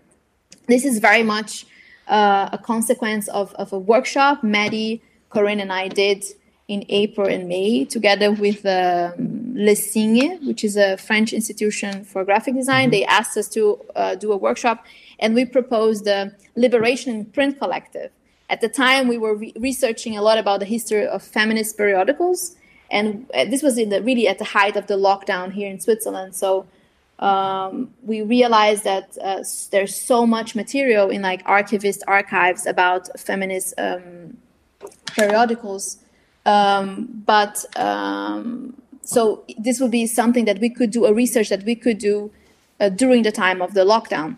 This 0.67 0.85
is 0.85 0.99
very 0.99 1.23
much 1.23 1.67
uh, 2.09 2.49
a 2.53 2.59
consequence 2.59 3.29
of, 3.29 3.55
of 3.55 3.73
a 3.73 3.79
workshop 3.79 4.43
Maddie, 4.43 5.03
Corinne, 5.29 5.61
and 5.61 5.73
I 5.73 5.89
did 5.89 6.25
in 6.67 6.85
April 6.89 7.29
and 7.29 7.49
May 7.49 7.85
together 7.85 8.31
with 8.31 8.65
um, 8.65 9.53
Le 9.55 9.75
Signe, 9.75 10.39
which 10.47 10.63
is 10.65 10.77
a 10.77 10.97
French 10.97 11.33
institution 11.33 12.05
for 12.05 12.25
graphic 12.25 12.55
design. 12.55 12.85
Mm-hmm. 12.85 12.91
They 12.93 13.05
asked 13.05 13.37
us 13.37 13.49
to 13.51 13.81
uh, 13.97 14.15
do 14.15 14.33
a 14.33 14.37
workshop, 14.37 14.85
and 15.19 15.35
we 15.35 15.45
proposed 15.45 16.05
the 16.05 16.35
Liberation 16.57 17.25
Print 17.25 17.59
Collective. 17.59 18.11
At 18.49 18.61
the 18.61 18.69
time, 18.69 19.07
we 19.09 19.19
were 19.19 19.37
re- 19.37 19.53
researching 19.57 20.17
a 20.17 20.23
lot 20.23 20.39
about 20.39 20.61
the 20.61 20.67
history 20.67 21.07
of 21.07 21.23
feminist 21.23 21.77
periodicals 21.77 22.57
and 22.91 23.31
uh, 23.35 23.45
this 23.45 23.63
was 23.63 23.79
in 23.79 23.89
the 23.89 24.03
really 24.03 24.27
at 24.29 24.39
the 24.39 24.45
height 24.45 24.77
of 24.77 24.87
the 24.87 24.95
lockdown 24.95 25.53
here 25.53 25.71
in 25.71 25.81
Switzerland. 25.81 26.35
So 26.35 26.67
um, 27.21 27.93
we 28.03 28.23
realized 28.23 28.85
that 28.85 29.17
uh, 29.23 29.45
there's 29.71 29.95
so 29.95 30.27
much 30.27 30.55
material 30.55 31.11
in 31.11 31.23
like 31.23 31.43
archivist 31.45 32.03
archives 32.09 32.67
about 32.67 33.09
feminist 33.21 33.75
um, 33.79 34.39
periodicals, 35.15 35.99
um, 36.47 37.23
but 37.27 37.65
um, 37.77 38.75
so 39.03 39.45
this 39.59 39.81
would 39.81 39.91
be 39.91 40.07
something 40.07 40.47
that 40.47 40.59
we 40.61 40.71
could 40.71 40.91
do 40.91 41.05
a 41.05 41.13
research 41.13 41.51
that 41.51 41.65
we 41.65 41.75
could 41.75 41.99
do 41.99 42.31
uh, 42.81 42.89
during 42.89 43.23
the 43.23 43.33
time 43.33 43.61
of 43.61 43.75
the 43.75 43.85
lockdown, 43.85 44.37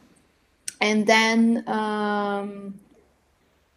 and 0.80 1.06
then 1.06 1.62
um, 1.68 2.74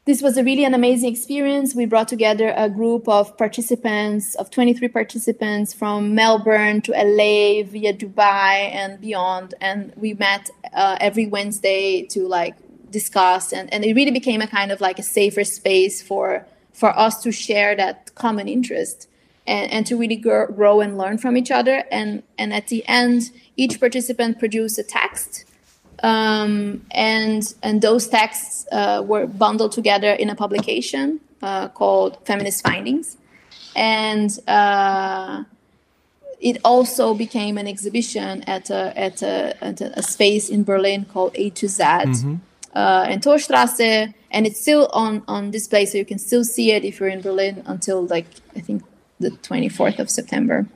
this 0.05 0.21
was 0.21 0.37
a 0.37 0.43
really 0.43 0.63
an 0.63 0.75
amazing 0.75 1.11
experience. 1.11 1.73
We 1.73 1.87
brought 1.87 2.07
together 2.07 2.53
a 2.55 2.69
group 2.69 3.07
of 3.07 3.35
participants, 3.37 4.35
of 4.35 4.51
23 4.51 4.87
participants 4.89 5.73
from 5.73 6.13
Melbourne 6.13 6.81
to 6.81 6.91
LA 6.91 7.63
via 7.63 7.91
Dubai 7.91 8.69
and 8.71 9.01
beyond. 9.01 9.55
And 9.59 9.93
we 9.95 10.13
met 10.13 10.51
uh, 10.73 10.97
every 11.01 11.25
Wednesday 11.25 12.05
to 12.11 12.27
like 12.27 12.55
discuss. 12.91 13.51
And, 13.51 13.73
and 13.73 13.83
it 13.83 13.95
really 13.95 14.11
became 14.11 14.41
a 14.41 14.47
kind 14.47 14.71
of 14.71 14.79
like 14.79 14.99
a 14.99 15.03
safer 15.03 15.43
space 15.43 16.03
for, 16.03 16.45
for 16.71 16.95
us 16.97 17.23
to 17.23 17.31
share 17.31 17.75
that 17.75 18.13
common 18.13 18.47
interest 18.47 19.09
and, 19.47 19.71
and 19.71 19.87
to 19.87 19.97
really 19.97 20.17
grow, 20.17 20.45
grow 20.45 20.81
and 20.81 20.99
learn 20.99 21.17
from 21.17 21.35
each 21.35 21.49
other. 21.49 21.83
And, 21.89 22.21
and 22.37 22.53
at 22.53 22.67
the 22.67 22.87
end, 22.87 23.31
each 23.57 23.79
participant 23.79 24.37
produced 24.37 24.77
a 24.77 24.83
text 24.83 25.45
um, 26.03 26.85
and 26.91 27.53
and 27.63 27.81
those 27.81 28.07
texts 28.07 28.65
uh, 28.71 29.03
were 29.05 29.27
bundled 29.27 29.71
together 29.71 30.11
in 30.11 30.29
a 30.29 30.35
publication 30.35 31.19
uh, 31.41 31.67
called 31.69 32.17
Feminist 32.25 32.63
Findings, 32.63 33.17
and 33.75 34.37
uh, 34.47 35.43
it 36.39 36.57
also 36.63 37.13
became 37.13 37.57
an 37.57 37.67
exhibition 37.67 38.43
at 38.43 38.69
a 38.69 38.97
at 38.97 39.21
a, 39.21 39.63
at 39.63 39.81
a 39.81 40.03
space 40.03 40.49
in 40.49 40.63
Berlin 40.63 41.05
called 41.05 41.31
A 41.35 41.49
to 41.51 41.67
Z. 41.67 41.83
Mm-hmm. 41.83 42.35
Uh, 42.73 43.05
and 43.07 43.21
Torstrasse, 43.23 44.13
and 44.31 44.45
it's 44.45 44.59
still 44.59 44.89
on 44.91 45.23
on 45.29 45.49
display, 45.49 45.85
so 45.85 45.97
you 45.97 46.03
can 46.03 46.19
still 46.19 46.43
see 46.43 46.71
it 46.71 46.83
if 46.83 46.99
you're 46.99 47.07
in 47.07 47.21
Berlin 47.21 47.63
until 47.65 48.05
like 48.05 48.25
I 48.55 48.59
think 48.59 48.83
the 49.19 49.29
24th 49.29 49.99
of 49.99 50.09
September. 50.09 50.67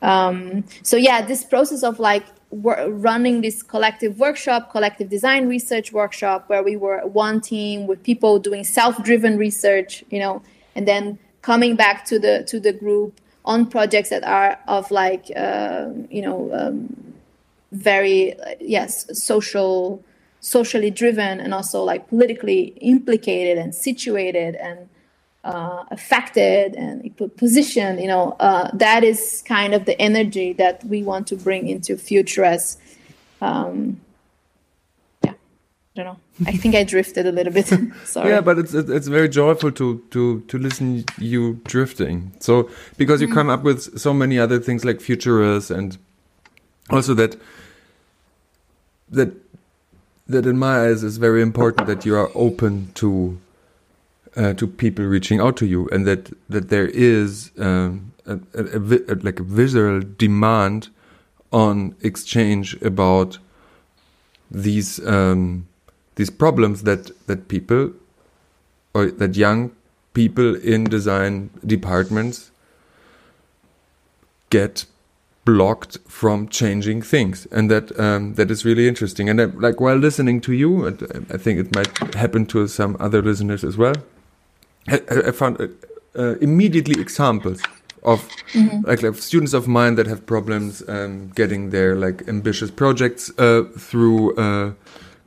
Um, 0.00 0.64
so 0.82 0.96
yeah, 0.96 1.22
this 1.22 1.44
process 1.44 1.82
of 1.82 1.98
like 1.98 2.24
running 2.52 3.42
this 3.42 3.62
collective 3.62 4.18
workshop, 4.18 4.70
collective 4.70 5.08
design 5.08 5.48
research 5.48 5.92
workshop, 5.92 6.48
where 6.48 6.62
we 6.62 6.76
were 6.76 7.00
one 7.06 7.40
team 7.40 7.86
with 7.86 8.02
people 8.02 8.38
doing 8.38 8.64
self-driven 8.64 9.38
research, 9.38 10.04
you 10.10 10.18
know, 10.18 10.42
and 10.74 10.86
then 10.88 11.18
coming 11.42 11.76
back 11.76 12.04
to 12.06 12.18
the 12.18 12.44
to 12.44 12.60
the 12.60 12.72
group 12.72 13.20
on 13.44 13.66
projects 13.66 14.10
that 14.10 14.24
are 14.24 14.58
of 14.68 14.90
like 14.90 15.30
uh, 15.36 15.88
you 16.10 16.22
know 16.22 16.50
um, 16.52 17.14
very 17.72 18.34
yes 18.60 19.06
social 19.18 20.02
socially 20.40 20.90
driven 20.90 21.40
and 21.40 21.54
also 21.54 21.82
like 21.82 22.08
politically 22.08 22.74
implicated 22.80 23.58
and 23.58 23.74
situated 23.74 24.54
and 24.56 24.88
uh, 25.44 25.84
affected 25.90 26.74
and 26.74 27.16
positioned, 27.36 28.00
you 28.00 28.08
know, 28.08 28.36
uh, 28.40 28.70
that 28.74 29.02
is 29.04 29.42
kind 29.46 29.74
of 29.74 29.84
the 29.86 30.00
energy 30.00 30.52
that 30.54 30.84
we 30.84 31.02
want 31.02 31.26
to 31.28 31.36
bring 31.36 31.68
into 31.68 31.96
Futuress, 31.96 32.76
um, 33.40 34.00
yeah, 35.24 35.32
I 35.32 35.34
don't 35.94 36.06
know. 36.06 36.16
I 36.46 36.52
think 36.52 36.74
I 36.74 36.84
drifted 36.84 37.26
a 37.26 37.32
little 37.32 37.52
bit. 37.52 37.66
Sorry. 38.04 38.30
Yeah, 38.30 38.40
but 38.40 38.58
it's 38.58 38.74
it's 38.74 39.08
very 39.08 39.28
joyful 39.28 39.72
to 39.72 40.02
to 40.10 40.40
to 40.40 40.58
listen 40.58 41.04
you 41.18 41.60
drifting. 41.64 42.32
So 42.40 42.70
because 42.96 43.20
you 43.20 43.28
mm. 43.28 43.34
come 43.34 43.50
up 43.50 43.62
with 43.62 43.98
so 43.98 44.14
many 44.14 44.38
other 44.38 44.58
things 44.58 44.84
like 44.84 45.00
futurists 45.00 45.70
and 45.70 45.98
also 46.90 47.14
that 47.14 47.36
that 49.10 49.32
that 50.28 50.46
in 50.46 50.58
my 50.58 50.86
eyes 50.86 51.02
is 51.02 51.18
very 51.18 51.42
important 51.42 51.86
that 51.88 52.06
you 52.06 52.14
are 52.14 52.30
open 52.34 52.90
to 52.94 53.38
uh, 54.36 54.54
to 54.54 54.66
people 54.66 55.04
reaching 55.04 55.40
out 55.40 55.56
to 55.58 55.66
you, 55.66 55.88
and 55.90 56.06
that 56.06 56.30
that 56.48 56.68
there 56.68 56.88
is 56.88 57.50
um, 57.58 58.12
a, 58.26 58.38
a, 58.54 59.12
a, 59.12 59.14
like 59.22 59.40
a 59.40 59.42
visual 59.42 60.00
demand 60.00 60.88
on 61.52 61.96
exchange 62.00 62.80
about 62.82 63.38
these 64.50 65.04
um, 65.06 65.66
these 66.16 66.30
problems 66.30 66.82
that 66.82 67.10
that 67.26 67.48
people 67.48 67.92
or 68.94 69.10
that 69.10 69.36
young 69.36 69.72
people 70.14 70.56
in 70.56 70.84
design 70.84 71.50
departments 71.64 72.50
get 74.50 74.84
blocked 75.44 75.98
from 76.06 76.48
changing 76.48 77.00
things. 77.02 77.46
And 77.50 77.70
that 77.70 77.98
um, 77.98 78.34
that 78.34 78.50
is 78.50 78.64
really 78.64 78.88
interesting. 78.88 79.28
And 79.28 79.40
uh, 79.40 79.48
like 79.54 79.80
while 79.80 79.96
listening 79.96 80.40
to 80.42 80.52
you 80.52 80.88
i 80.88 81.36
think 81.36 81.58
it 81.58 81.74
might 81.74 82.14
happen 82.14 82.46
to 82.46 82.66
some 82.66 82.96
other 83.00 83.22
listeners 83.22 83.64
as 83.64 83.76
well 83.76 83.94
I, 84.88 85.30
found 85.30 85.60
uh, 85.60 85.68
uh, 86.18 86.36
immediately 86.40 87.00
examples 87.00 87.62
of 88.02 88.26
mm-hmm. 88.52 88.86
like, 88.86 89.02
like, 89.02 89.14
students 89.16 89.52
of 89.52 89.68
mine 89.68 89.94
that 89.96 90.06
have 90.06 90.24
problems 90.26 90.82
um, 90.88 91.30
getting 91.34 91.70
their 91.70 91.96
like 91.96 92.26
ambitious 92.28 92.70
projects 92.70 93.30
uh, 93.38 93.64
through 93.78 94.34
uh, 94.36 94.72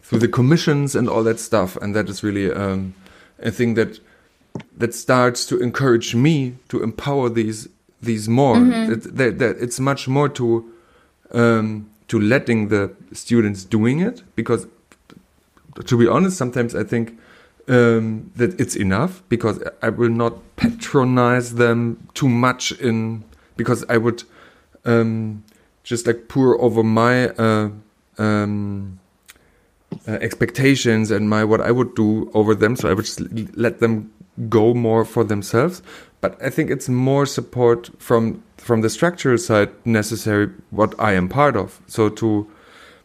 through 0.02 0.20
the 0.20 0.28
commissions 0.28 0.96
and 0.96 1.08
all 1.08 1.24
that 1.24 1.40
stuff, 1.40 1.78
and 1.78 1.96
that 1.96 2.10
is 2.10 2.24
really 2.24 2.52
um, 2.52 2.94
a 3.40 3.52
thing 3.52 3.76
that 3.76 4.00
that 4.78 4.94
starts 4.94 5.46
to 5.46 5.60
encourage 5.60 6.16
me 6.16 6.56
to 6.70 6.82
empower 6.84 7.30
these 7.30 7.70
these 8.02 8.28
more. 8.28 8.56
Mm-hmm. 8.56 8.94
It, 8.94 9.18
that, 9.18 9.40
that 9.40 9.58
it's 9.60 9.80
much 9.80 10.08
more 10.08 10.30
to 10.30 10.72
um, 11.32 11.90
to 12.08 12.20
letting 12.20 12.70
the 12.70 12.92
students 13.12 13.64
doing 13.64 14.00
it 14.00 14.24
because 14.36 14.68
to 15.86 15.98
be 15.98 16.08
honest, 16.08 16.38
sometimes 16.38 16.76
I 16.76 16.84
think 16.84 17.18
um, 17.68 18.32
that 18.36 18.60
it's 18.60 18.76
enough 18.76 19.24
because 19.30 19.64
I 19.82 19.90
will 19.90 20.10
not 20.10 20.34
patronize 20.56 21.56
them 21.56 22.08
too 22.14 22.30
much 22.30 22.72
in 22.74 23.24
because 23.56 23.86
I 23.90 23.98
would 23.98 24.24
um, 24.86 25.44
just 25.84 26.08
like 26.08 26.28
pour 26.28 26.60
over 26.62 26.84
my 26.84 27.30
uh, 27.30 27.70
um, 28.18 29.00
uh, 30.08 30.12
expectations 30.14 31.12
and 31.12 31.30
my 31.30 31.44
what 31.44 31.62
I 31.62 31.72
would 31.72 31.96
do 31.96 32.30
over 32.34 32.56
them. 32.56 32.76
So 32.76 32.90
I 32.90 32.94
would 32.94 33.06
just 33.06 33.22
let 33.56 33.80
them 33.80 34.12
go 34.50 34.74
more 34.74 35.06
for 35.06 35.24
themselves. 35.24 35.82
But 36.22 36.42
I 36.42 36.50
think 36.50 36.70
it's 36.70 36.90
more 36.90 37.26
support 37.26 37.90
from 38.02 38.44
from 38.58 38.82
the 38.82 38.90
structural 38.90 39.38
side 39.38 39.70
necessary 39.86 40.50
what 40.72 40.96
I 41.00 41.14
am 41.14 41.28
part 41.28 41.56
of. 41.56 41.82
So 41.88 42.10
to 42.10 42.48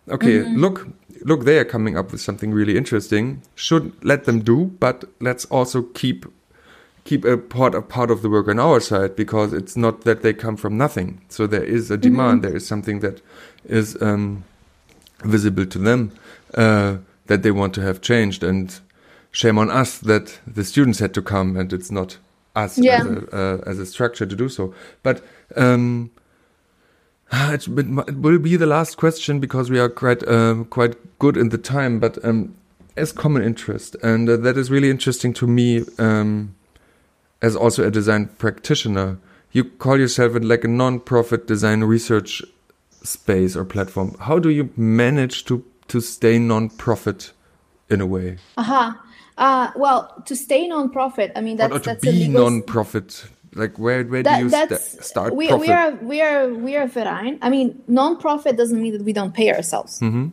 okay, 0.09 0.39
mm 0.39 0.47
-hmm. 0.47 0.61
look, 0.61 0.87
look, 1.25 1.45
they 1.45 1.59
are 1.59 1.65
coming 1.65 1.97
up 1.97 2.13
with 2.13 2.21
something 2.21 2.53
really 2.53 2.77
interesting. 2.77 3.43
Should 3.55 3.93
let 4.05 4.25
them 4.25 4.41
do, 4.41 4.67
but 4.81 5.05
let's 5.21 5.45
also 5.47 5.83
keep 5.83 6.27
keep 7.05 7.25
a 7.25 7.39
part 7.39 7.75
a 7.75 7.81
part 7.81 8.11
of 8.11 8.21
the 8.23 8.29
work 8.29 8.49
on 8.49 8.59
our 8.59 8.81
side 8.81 9.17
because 9.17 9.53
it's 9.53 9.77
not 9.77 10.03
that 10.03 10.23
they 10.23 10.33
come 10.35 10.57
from 10.57 10.77
nothing. 10.77 11.21
So 11.29 11.47
there 11.47 11.65
is 11.65 11.91
a 11.91 11.95
mm-hmm. 11.95 12.03
demand. 12.03 12.33
Mm 12.33 12.39
-hmm. 12.39 12.43
There 12.43 12.57
is 12.57 12.67
something 12.67 13.01
that 13.01 13.23
is 13.65 13.97
um, 14.01 14.45
visible 15.25 15.67
to 15.67 15.79
them 15.79 16.13
uh, 16.55 16.97
that 17.27 17.43
they 17.43 17.53
want 17.53 17.75
to 17.75 17.81
have 17.81 18.01
changed. 18.01 18.45
And 18.45 18.81
shame 19.31 19.59
on 19.59 19.71
us 19.71 19.99
that 19.99 20.41
the 20.47 20.65
students 20.65 20.99
had 20.99 21.13
to 21.15 21.23
come, 21.23 21.57
and 21.61 21.73
it's 21.73 21.91
not 21.91 22.19
us 22.57 22.79
yeah. 22.79 23.01
as, 23.01 23.07
a, 23.07 23.37
uh, 23.37 23.71
as 23.71 23.79
a 23.79 23.87
structure 23.87 24.27
to 24.27 24.37
do 24.37 24.49
so. 24.49 24.75
But 25.03 25.23
um, 25.57 26.11
it, 27.33 27.69
it, 27.69 28.17
will 28.17 28.39
be 28.39 28.57
the 28.57 28.67
last 28.67 28.97
question 28.97 29.41
because 29.41 29.71
we 29.71 29.79
are 29.79 29.89
quite 29.89 30.27
uh, 30.27 30.65
quite 30.71 30.97
good 31.19 31.37
in 31.37 31.51
the 31.51 31.59
time. 31.59 32.01
But 32.01 32.23
um, 32.25 32.55
as 32.97 33.13
common 33.13 33.43
interest, 33.43 33.97
and 34.03 34.29
uh, 34.29 34.37
that 34.39 34.57
is 34.57 34.71
really 34.71 34.91
interesting 34.91 35.33
to 35.35 35.47
me 35.47 35.85
um, 35.99 36.55
as 37.43 37.55
also 37.55 37.87
a 37.87 37.91
design 37.91 38.27
practitioner. 38.39 39.19
You 39.53 39.65
call 39.65 39.99
yourself 39.99 40.35
like 40.41 40.65
a 40.65 40.69
non-profit 40.69 41.47
design 41.47 41.83
research 41.83 42.43
space 43.03 43.57
or 43.57 43.65
platform. 43.65 44.15
How 44.21 44.39
do 44.39 44.51
you 44.51 44.71
manage 44.77 45.45
to 45.47 45.65
to 45.89 46.01
stay 46.01 46.39
non-profit 46.39 47.33
in 47.89 48.01
a 48.01 48.07
way? 48.07 48.39
Aha. 48.57 48.89
Uh-huh. 48.89 49.05
Uh, 49.39 49.71
well, 49.77 50.23
to 50.27 50.35
stay 50.35 50.67
non-profit, 50.67 51.31
I 51.37 51.41
mean 51.41 51.57
that's 51.57 51.73
or, 51.73 51.77
or 51.77 51.79
to 51.81 51.91
that's 51.91 52.03
be 52.03 52.29
non-profit 52.29 53.27
like 53.55 53.79
where 53.79 54.05
where 54.05 54.23
that, 54.23 54.39
do 54.39 54.45
you 54.45 54.51
st 54.51 55.05
start? 55.05 55.35
We, 55.35 55.53
we 55.55 55.69
are 55.71 55.93
we 55.93 56.21
are 56.21 56.49
we 56.49 56.77
are 56.77 56.87
verein. 56.87 57.39
I 57.43 57.51
mean, 57.51 57.83
non-profit 57.87 58.57
doesn't 58.57 58.81
mean 58.81 58.93
that 58.93 59.03
we 59.03 59.13
don't 59.13 59.35
pay 59.35 59.53
ourselves. 59.53 60.01
Mm 60.01 60.13
-hmm. 60.13 60.33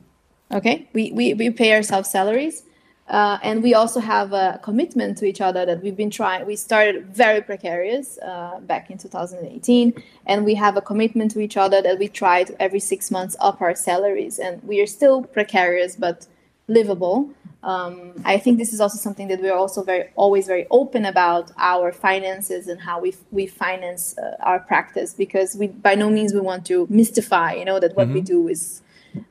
Okay, 0.57 0.87
we, 0.93 1.11
we 1.11 1.33
we 1.33 1.51
pay 1.51 1.73
ourselves 1.73 2.09
salaries, 2.09 2.63
uh, 3.09 3.37
and 3.41 3.63
we 3.63 3.73
also 3.73 3.99
have 3.99 4.31
a 4.33 4.59
commitment 4.61 5.17
to 5.17 5.25
each 5.25 5.41
other 5.41 5.65
that 5.65 5.81
we've 5.81 5.95
been 5.95 6.11
trying. 6.11 6.45
We 6.45 6.55
started 6.55 6.95
very 7.15 7.41
precarious 7.41 8.19
uh, 8.19 8.59
back 8.59 8.89
in 8.89 8.97
2018, 8.97 9.93
and 10.25 10.45
we 10.45 10.55
have 10.55 10.77
a 10.77 10.81
commitment 10.81 11.31
to 11.33 11.39
each 11.39 11.57
other 11.57 11.81
that 11.81 11.97
we 11.97 12.07
try 12.07 12.43
to 12.43 12.53
every 12.59 12.79
six 12.79 13.09
months 13.09 13.35
up 13.39 13.61
our 13.61 13.75
salaries, 13.75 14.39
and 14.39 14.61
we 14.63 14.81
are 14.81 14.87
still 14.87 15.23
precarious 15.23 15.95
but 15.95 16.27
livable. 16.67 17.29
Um, 17.65 18.13
I 18.23 18.37
think 18.37 18.59
this 18.59 18.73
is 18.73 18.79
also 18.79 18.99
something 18.99 19.27
that 19.29 19.41
we're 19.41 19.55
also 19.55 19.81
very 19.81 20.09
always 20.15 20.45
very 20.45 20.67
open 20.69 21.03
about 21.03 21.51
our 21.57 21.91
finances 21.91 22.67
and 22.67 22.79
how 22.79 23.01
we 23.01 23.15
we 23.31 23.47
finance 23.47 24.15
uh, 24.19 24.37
our 24.41 24.59
practice 24.59 25.15
because 25.15 25.55
we 25.55 25.67
by 25.67 25.95
no 25.95 26.11
means 26.11 26.31
we 26.31 26.41
want 26.41 26.63
to 26.67 26.85
mystify 26.91 27.53
you 27.53 27.65
know 27.65 27.79
that 27.79 27.95
what 27.95 28.09
we 28.09 28.21
do 28.21 28.47
is 28.47 28.83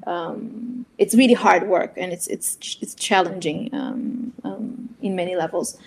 um, 0.06 0.85
it's 0.98 1.15
really 1.15 1.35
hard 1.35 1.69
work 1.69 1.93
and 1.97 2.12
it's 2.12 2.27
it's 2.27 2.77
it's 2.81 2.94
challenging 2.94 3.70
um, 3.73 4.32
um, 4.43 4.89
in 5.01 5.15
many 5.15 5.36
levels. 5.36 5.78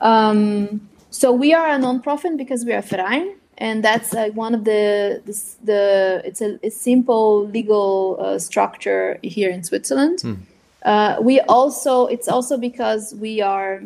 Um, 0.00 0.88
so 1.10 1.30
we 1.30 1.54
are 1.54 1.68
a 1.68 1.78
non-profit 1.78 2.36
because 2.36 2.64
we 2.64 2.72
are 2.72 2.78
a 2.78 2.82
verein, 2.82 3.36
and 3.58 3.84
that's 3.84 4.14
uh, 4.14 4.30
one 4.34 4.54
of 4.54 4.64
the 4.64 5.22
this, 5.24 5.56
the 5.62 6.22
it's 6.24 6.40
a, 6.40 6.58
a 6.64 6.70
simple 6.70 7.46
legal 7.46 8.16
uh, 8.18 8.38
structure 8.38 9.20
here 9.22 9.50
in 9.50 9.62
Switzerland. 9.62 10.24
Uh, 10.84 11.16
we 11.20 11.40
also 11.40 12.06
it's 12.06 12.28
also 12.28 12.56
because 12.56 13.14
we 13.14 13.40
are 13.40 13.82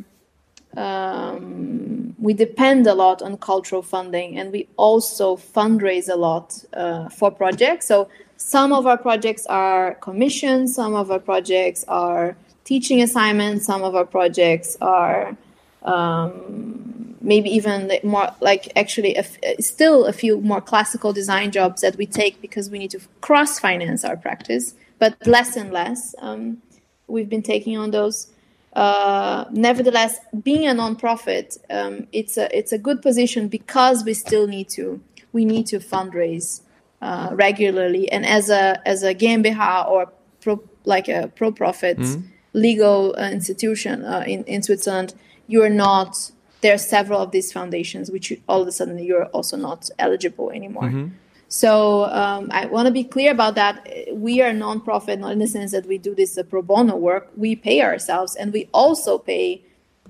um, 0.77 2.15
we 2.19 2.35
depend 2.35 2.87
a 2.87 2.95
lot 2.95 3.23
on 3.23 3.37
cultural 3.37 3.83
funding 3.83 4.39
and 4.39 4.53
we 4.53 4.69
also 4.77 5.37
fundraise 5.37 6.09
a 6.09 6.17
lot 6.17 6.65
uh, 6.75 7.09
for 7.09 7.31
projects. 7.31 7.87
So 7.87 8.09
some 8.37 8.73
of 8.73 8.87
our 8.87 8.99
projects 8.99 9.47
are 9.47 9.95
commissions 9.97 10.75
some 10.75 10.95
of 10.95 11.11
our 11.11 11.19
projects 11.19 11.85
are 11.89 12.37
teaching 12.65 13.03
assignments 13.03 13.65
some 13.65 13.83
of 13.83 13.95
our 13.95 14.05
projects 14.05 14.77
are 14.81 15.37
um, 15.83 17.17
maybe 17.21 17.49
even 17.49 17.91
more 18.03 18.29
like 18.41 18.71
actually 18.77 19.15
a 19.15 19.21
f- 19.21 19.39
still 19.61 20.05
a 20.05 20.13
few 20.13 20.41
more 20.41 20.61
classical 20.61 21.13
design 21.13 21.51
jobs 21.51 21.81
that 21.81 21.97
we 21.97 22.07
take 22.07 22.41
because 22.41 22.69
we 22.71 22.79
need 22.79 22.91
to 22.91 23.01
cross 23.21 23.59
finance 23.59 24.05
our 24.05 24.17
practice 24.17 24.75
but 24.99 25.15
less 25.27 25.57
and 25.57 25.73
less 25.73 26.15
um, 26.19 26.61
we've 27.07 27.29
been 27.29 27.43
taking 27.43 27.77
on 27.79 27.91
those 27.91 28.29
uh, 28.77 29.47
nevertheless, 29.51 30.21
being 30.43 30.69
a 30.69 30.73
nonprofit, 30.73 31.57
um, 31.71 32.07
it's 32.13 32.37
a 32.37 32.47
it's 32.57 32.73
a 32.73 32.79
good 32.79 33.01
position 33.01 33.49
because 33.49 34.05
we 34.05 34.13
still 34.13 34.47
need 34.47 34.69
to 34.69 35.01
we 35.33 35.47
need 35.47 35.67
to 35.67 35.79
fundraise 35.79 36.61
uh, 37.01 37.31
regularly, 37.33 38.13
and 38.13 38.27
as 38.27 38.51
a 38.51 38.87
as 38.87 39.03
a 39.03 39.15
GmbH 39.15 39.89
or 39.89 40.13
pro, 40.43 40.63
like 40.85 41.09
a 41.09 41.33
pro 41.35 41.51
profit 41.53 41.99
legal 42.53 43.15
uh, 43.19 43.31
institution 43.31 44.05
uh, 44.05 44.25
in 44.27 44.45
in 44.45 44.63
Switzerland, 44.63 45.15
you 45.47 45.63
are 45.63 45.71
not. 45.71 46.31
There 46.61 46.75
are 46.75 46.79
several 46.79 47.21
of 47.23 47.31
these 47.31 47.53
foundations 47.53 48.11
which 48.11 48.31
you, 48.31 48.43
all 48.47 48.61
of 48.61 48.69
a 48.69 48.73
sudden 48.73 48.99
you're 48.99 49.27
also 49.27 49.57
not 49.57 49.89
eligible 49.99 50.51
anymore. 50.51 50.89
So 51.49 52.05
um, 52.07 52.49
I 52.51 52.67
want 52.67 52.87
to 52.87 52.93
be 52.93 53.05
clear 53.05 53.31
about 53.31 53.55
that. 53.55 53.87
We 54.13 54.43
are 54.43 54.51
a 54.51 54.55
nonprofit, 54.55 55.21
not 55.21 55.33
in 55.33 55.39
the 55.39 55.47
sense 55.47 55.73
that 55.73 55.87
we 55.87 55.99
do 55.99 56.15
this 56.15 56.37
uh, 56.37 56.43
pro 56.43 56.63
bono 56.63 56.97
work. 56.97 57.31
We 57.37 57.55
pay 57.55 57.83
ourselves, 57.83 58.35
and 58.35 58.53
we 58.53 58.69
also 58.73 59.19
pay 59.19 59.63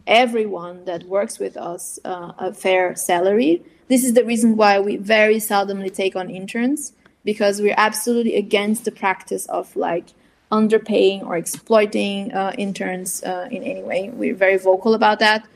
everyone 0.07 0.85
that 0.87 1.05
works 1.05 1.39
with 1.39 1.57
us 1.57 1.99
uh, 2.05 2.33
a 2.39 2.55
fair 2.55 2.95
salary. 2.95 3.63
This 3.89 4.05
is 4.05 4.15
the 4.15 4.25
reason 4.25 4.57
why 4.57 4.81
we 4.81 4.97
very 4.97 5.37
seldomly 5.37 5.93
take 5.93 6.17
on 6.17 6.31
interns 6.31 6.93
because 7.25 7.61
we're 7.61 7.75
absolutely 7.77 8.37
against 8.37 8.85
the 8.85 8.93
practice 8.93 9.47
of 9.47 9.75
like 9.77 10.07
underpaying 10.51 11.25
or 11.25 11.37
exploiting 11.37 12.33
uh, 12.33 12.53
interns 12.57 13.23
uh, 13.25 13.49
in 13.51 13.63
any 13.63 13.83
way. 13.83 14.11
We're 14.11 14.35
very 14.35 14.57
vocal 14.57 14.95
about 14.95 15.19
that. 15.19 15.47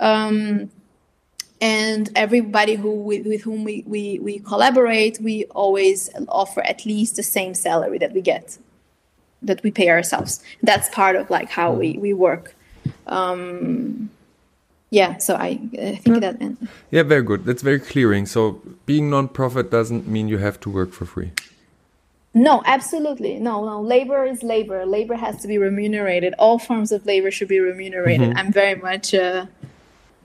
Um, 0.00 0.70
and 1.62 2.10
everybody 2.16 2.74
who 2.74 2.90
with, 2.90 3.24
with 3.24 3.42
whom 3.42 3.62
we, 3.62 3.84
we, 3.86 4.18
we 4.18 4.40
collaborate 4.40 5.20
we 5.20 5.44
always 5.44 6.10
offer 6.28 6.60
at 6.62 6.84
least 6.84 7.14
the 7.14 7.22
same 7.22 7.54
salary 7.54 7.98
that 7.98 8.12
we 8.12 8.20
get 8.20 8.58
that 9.40 9.62
we 9.62 9.70
pay 9.70 9.88
ourselves. 9.88 10.42
That's 10.62 10.88
part 10.90 11.16
of 11.16 11.30
like 11.30 11.50
how 11.50 11.72
we, 11.72 11.98
we 11.98 12.12
work. 12.12 12.54
Um, 13.06 14.10
yeah 14.90 15.16
so 15.16 15.34
i, 15.36 15.58
I 15.80 15.96
think 15.96 16.20
that 16.20 16.38
and 16.40 16.68
Yeah, 16.90 17.04
very 17.04 17.22
good. 17.22 17.46
That's 17.46 17.62
very 17.62 17.80
clearing. 17.80 18.26
So 18.26 18.60
being 18.84 19.08
non-profit 19.08 19.70
doesn't 19.70 20.06
mean 20.06 20.28
you 20.28 20.38
have 20.38 20.60
to 20.60 20.68
work 20.70 20.92
for 20.92 21.06
free. 21.06 21.30
no 22.34 22.62
absolutely. 22.66 23.38
No 23.38 23.64
no. 23.64 23.80
Labor 23.80 24.24
is 24.24 24.42
labor. 24.42 24.84
Labor 24.84 25.14
has 25.14 25.40
to 25.42 25.48
be 25.48 25.58
remunerated. 25.58 26.34
All 26.38 26.58
forms 26.58 26.90
of 26.92 27.06
labor 27.06 27.30
should 27.30 27.48
be 27.48 27.60
remunerated. 27.60 28.36
I'm 28.36 28.52
very 28.52 28.74
much 28.74 29.14
uh, 29.14 29.46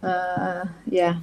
uh, 0.08 0.66
yeah 1.00 1.16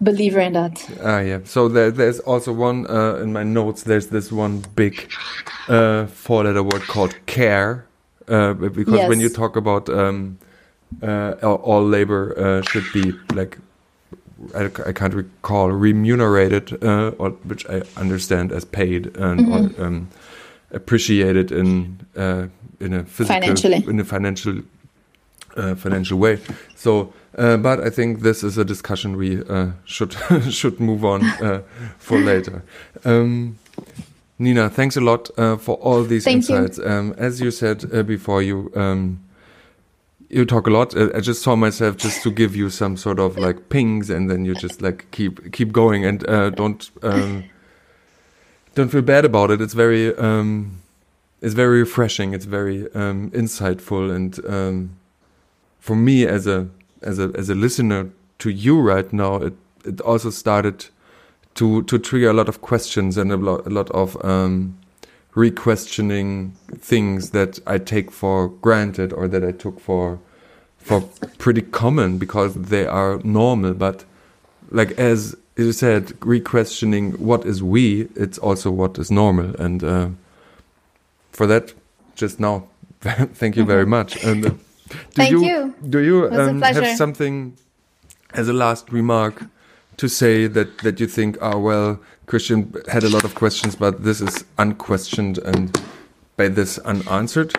believer 0.00 0.40
in 0.40 0.52
that 0.52 0.74
Ah, 1.02 1.20
yeah. 1.20 1.40
So 1.44 1.68
there, 1.68 1.90
there's 1.92 2.20
also 2.26 2.52
one 2.52 2.86
uh, 2.90 3.22
in 3.22 3.32
my 3.32 3.44
notes. 3.44 3.82
There's 3.84 4.08
this 4.08 4.32
one 4.32 4.62
big 4.74 4.94
uh, 5.68 6.06
four-letter 6.06 6.62
word 6.62 6.82
called 6.88 7.14
care, 7.26 7.86
uh, 8.28 8.54
because 8.54 9.08
when 9.08 9.20
you 9.20 9.28
talk 9.28 9.56
about 9.56 9.88
um, 9.88 10.38
uh, 11.02 11.34
all, 11.42 11.56
all 11.62 11.84
labor 11.86 12.34
uh, 12.36 12.62
should 12.70 12.84
be 12.92 13.12
like 13.32 13.58
I, 14.56 14.64
I 14.86 14.92
can't 14.92 15.14
recall 15.14 15.70
remunerated, 15.70 16.82
uh, 16.82 17.12
or 17.18 17.30
which 17.46 17.64
I 17.70 17.82
understand 17.96 18.50
as 18.52 18.64
paid 18.64 19.16
and 19.16 19.40
Mm-hmm. 19.40 19.80
or, 19.82 19.86
um, 19.86 20.08
appreciated 20.72 21.52
in 21.52 21.98
uh, 22.16 22.46
in 22.80 22.92
a 22.94 23.04
physical 23.04 23.40
Financially. 23.40 23.84
in 23.86 24.00
a 24.00 24.04
financial 24.04 24.62
uh, 25.56 25.74
financial 25.74 26.18
way. 26.18 26.38
So, 26.74 27.12
uh, 27.38 27.56
but 27.56 27.80
I 27.80 27.90
think 27.90 28.20
this 28.20 28.42
is 28.42 28.58
a 28.58 28.64
discussion 28.64 29.16
we 29.16 29.42
uh, 29.44 29.72
should 29.84 30.14
should 30.50 30.80
move 30.80 31.04
on 31.04 31.24
uh, 31.24 31.62
for 31.98 32.18
later. 32.18 32.62
Um, 33.04 33.58
Nina, 34.38 34.68
thanks 34.68 34.96
a 34.96 35.00
lot 35.00 35.30
uh, 35.38 35.56
for 35.56 35.76
all 35.76 36.02
these 36.02 36.24
Thank 36.24 36.50
insights. 36.50 36.78
Um, 36.78 37.14
as 37.16 37.40
you 37.40 37.50
said 37.50 37.84
uh, 37.94 38.02
before, 38.02 38.42
you 38.42 38.72
um, 38.74 39.22
you 40.28 40.44
talk 40.44 40.66
a 40.66 40.70
lot. 40.70 40.96
I 40.96 41.20
just 41.20 41.42
saw 41.42 41.54
myself 41.54 41.96
just 41.96 42.22
to 42.22 42.30
give 42.30 42.56
you 42.56 42.70
some 42.70 42.96
sort 42.96 43.20
of 43.20 43.36
like 43.38 43.68
pings, 43.68 44.10
and 44.10 44.30
then 44.30 44.44
you 44.44 44.54
just 44.54 44.82
like 44.82 45.06
keep 45.10 45.52
keep 45.52 45.72
going 45.72 46.04
and 46.04 46.28
uh, 46.28 46.50
don't 46.50 46.90
um, 47.02 47.44
don't 48.74 48.88
feel 48.88 49.02
bad 49.02 49.24
about 49.24 49.50
it. 49.50 49.60
It's 49.60 49.74
very 49.74 50.16
um, 50.16 50.80
it's 51.40 51.54
very 51.54 51.80
refreshing. 51.80 52.32
It's 52.32 52.46
very 52.46 52.92
um, 52.94 53.30
insightful, 53.32 54.14
and 54.14 54.44
um, 54.46 54.96
for 55.82 55.96
me 55.96 56.24
as 56.24 56.46
a 56.46 56.68
as 57.02 57.18
a 57.18 57.32
as 57.34 57.50
a 57.50 57.54
listener 57.54 58.08
to 58.38 58.50
you 58.50 58.80
right 58.80 59.12
now, 59.12 59.36
it 59.36 59.54
it 59.84 60.00
also 60.00 60.30
started 60.30 60.86
to 61.54 61.82
to 61.82 61.98
trigger 61.98 62.30
a 62.30 62.32
lot 62.32 62.48
of 62.48 62.60
questions 62.62 63.18
and 63.18 63.32
a 63.32 63.36
lot 63.36 63.66
a 63.66 63.70
lot 63.70 63.90
of 63.90 64.16
um, 64.24 64.78
re-questioning 65.34 66.52
things 66.78 67.30
that 67.30 67.58
I 67.66 67.78
take 67.78 68.10
for 68.12 68.48
granted 68.48 69.12
or 69.12 69.26
that 69.28 69.44
I 69.44 69.50
took 69.50 69.80
for 69.80 70.20
for 70.78 71.00
pretty 71.38 71.62
common 71.62 72.18
because 72.18 72.54
they 72.54 72.86
are 72.86 73.18
normal. 73.24 73.74
But 73.74 74.04
like 74.70 74.92
as 74.92 75.36
you 75.56 75.72
said, 75.72 76.12
re-questioning 76.24 77.12
what 77.18 77.44
is 77.44 77.60
we, 77.60 78.08
it's 78.14 78.38
also 78.38 78.70
what 78.70 78.98
is 78.98 79.10
normal, 79.10 79.54
and 79.56 79.82
uh, 79.82 80.08
for 81.32 81.46
that, 81.48 81.74
just 82.14 82.38
now, 82.38 82.68
thank 83.00 83.56
you 83.56 83.64
very 83.64 83.86
much. 83.86 84.24
And 84.24 84.46
uh, 84.46 84.50
Mm-hmm. 84.50 84.71
Thank 85.14 85.30
you. 85.30 85.74
Do 85.88 85.98
you 85.98 86.28
um, 86.30 86.62
have 86.62 86.96
something 86.96 87.56
as 88.34 88.48
a 88.48 88.52
last 88.52 88.90
remark 88.92 89.44
to 89.96 90.08
say 90.08 90.46
that 90.46 90.78
that 90.78 91.00
you 91.00 91.06
think, 91.06 91.36
oh 91.40 91.58
well, 91.58 92.00
Christian 92.26 92.74
had 92.88 93.04
a 93.04 93.08
lot 93.08 93.24
of 93.24 93.34
questions, 93.34 93.76
but 93.76 94.04
this 94.04 94.20
is 94.20 94.44
unquestioned 94.58 95.38
and 95.38 95.80
by 96.36 96.48
this 96.48 96.78
unanswered? 96.78 97.54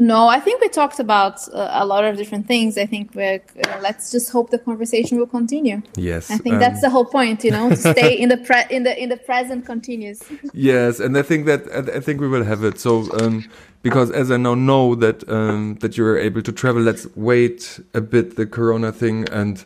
No, 0.00 0.28
I 0.28 0.40
think 0.40 0.62
we 0.62 0.68
talked 0.70 0.98
about 0.98 1.46
uh, 1.52 1.68
a 1.72 1.84
lot 1.84 2.04
of 2.04 2.16
different 2.16 2.46
things. 2.46 2.78
I 2.78 2.86
think 2.86 3.14
we're, 3.14 3.42
uh, 3.68 3.80
let's 3.82 4.10
just 4.10 4.32
hope 4.32 4.48
the 4.48 4.58
conversation 4.58 5.18
will 5.18 5.26
continue. 5.26 5.82
Yes. 5.94 6.30
I 6.30 6.38
think 6.38 6.54
um, 6.54 6.60
that's 6.60 6.80
the 6.80 6.88
whole 6.88 7.04
point, 7.04 7.44
you 7.44 7.50
know, 7.50 7.68
to 7.68 7.76
stay 7.76 8.14
in 8.22 8.30
the 8.30 8.38
pre- 8.38 8.64
in 8.70 8.84
the 8.84 8.98
in 8.98 9.10
the 9.10 9.18
present 9.18 9.66
continues. 9.66 10.22
Yes, 10.54 11.00
and 11.00 11.18
I 11.18 11.22
think 11.22 11.44
that 11.44 11.60
I 11.70 11.98
I 11.98 12.00
think 12.00 12.18
we 12.22 12.28
will 12.28 12.44
have 12.44 12.64
it. 12.64 12.80
So 12.80 13.12
um, 13.20 13.44
because 13.82 14.10
as 14.10 14.30
I 14.30 14.36
now 14.36 14.54
know 14.54 14.94
that 14.94 15.28
um, 15.28 15.76
that 15.80 15.96
you 15.96 16.04
are 16.04 16.18
able 16.18 16.42
to 16.42 16.52
travel, 16.52 16.82
let's 16.82 17.06
wait 17.16 17.80
a 17.94 18.00
bit 18.00 18.36
the 18.36 18.46
Corona 18.46 18.92
thing 18.92 19.28
and 19.30 19.64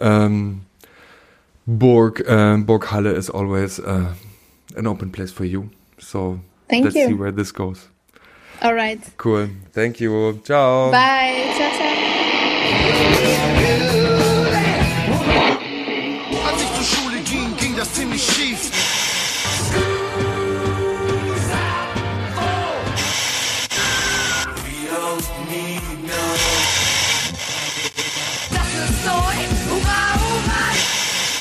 um, 0.00 0.66
Burg 1.66 2.28
um, 2.28 2.66
is 2.68 3.30
always 3.30 3.80
uh, 3.80 4.14
an 4.76 4.86
open 4.86 5.10
place 5.10 5.32
for 5.32 5.44
you. 5.44 5.70
So 5.98 6.40
Thank 6.68 6.84
let's 6.84 6.96
you. 6.96 7.08
see 7.08 7.14
where 7.14 7.32
this 7.32 7.52
goes. 7.52 7.88
All 8.62 8.74
right. 8.74 9.00
Cool. 9.16 9.48
Thank 9.72 10.00
you. 10.00 10.40
Ciao. 10.44 10.90
Bye. 10.90 11.54
Ciao, 11.56 11.70
ciao. 11.78 13.00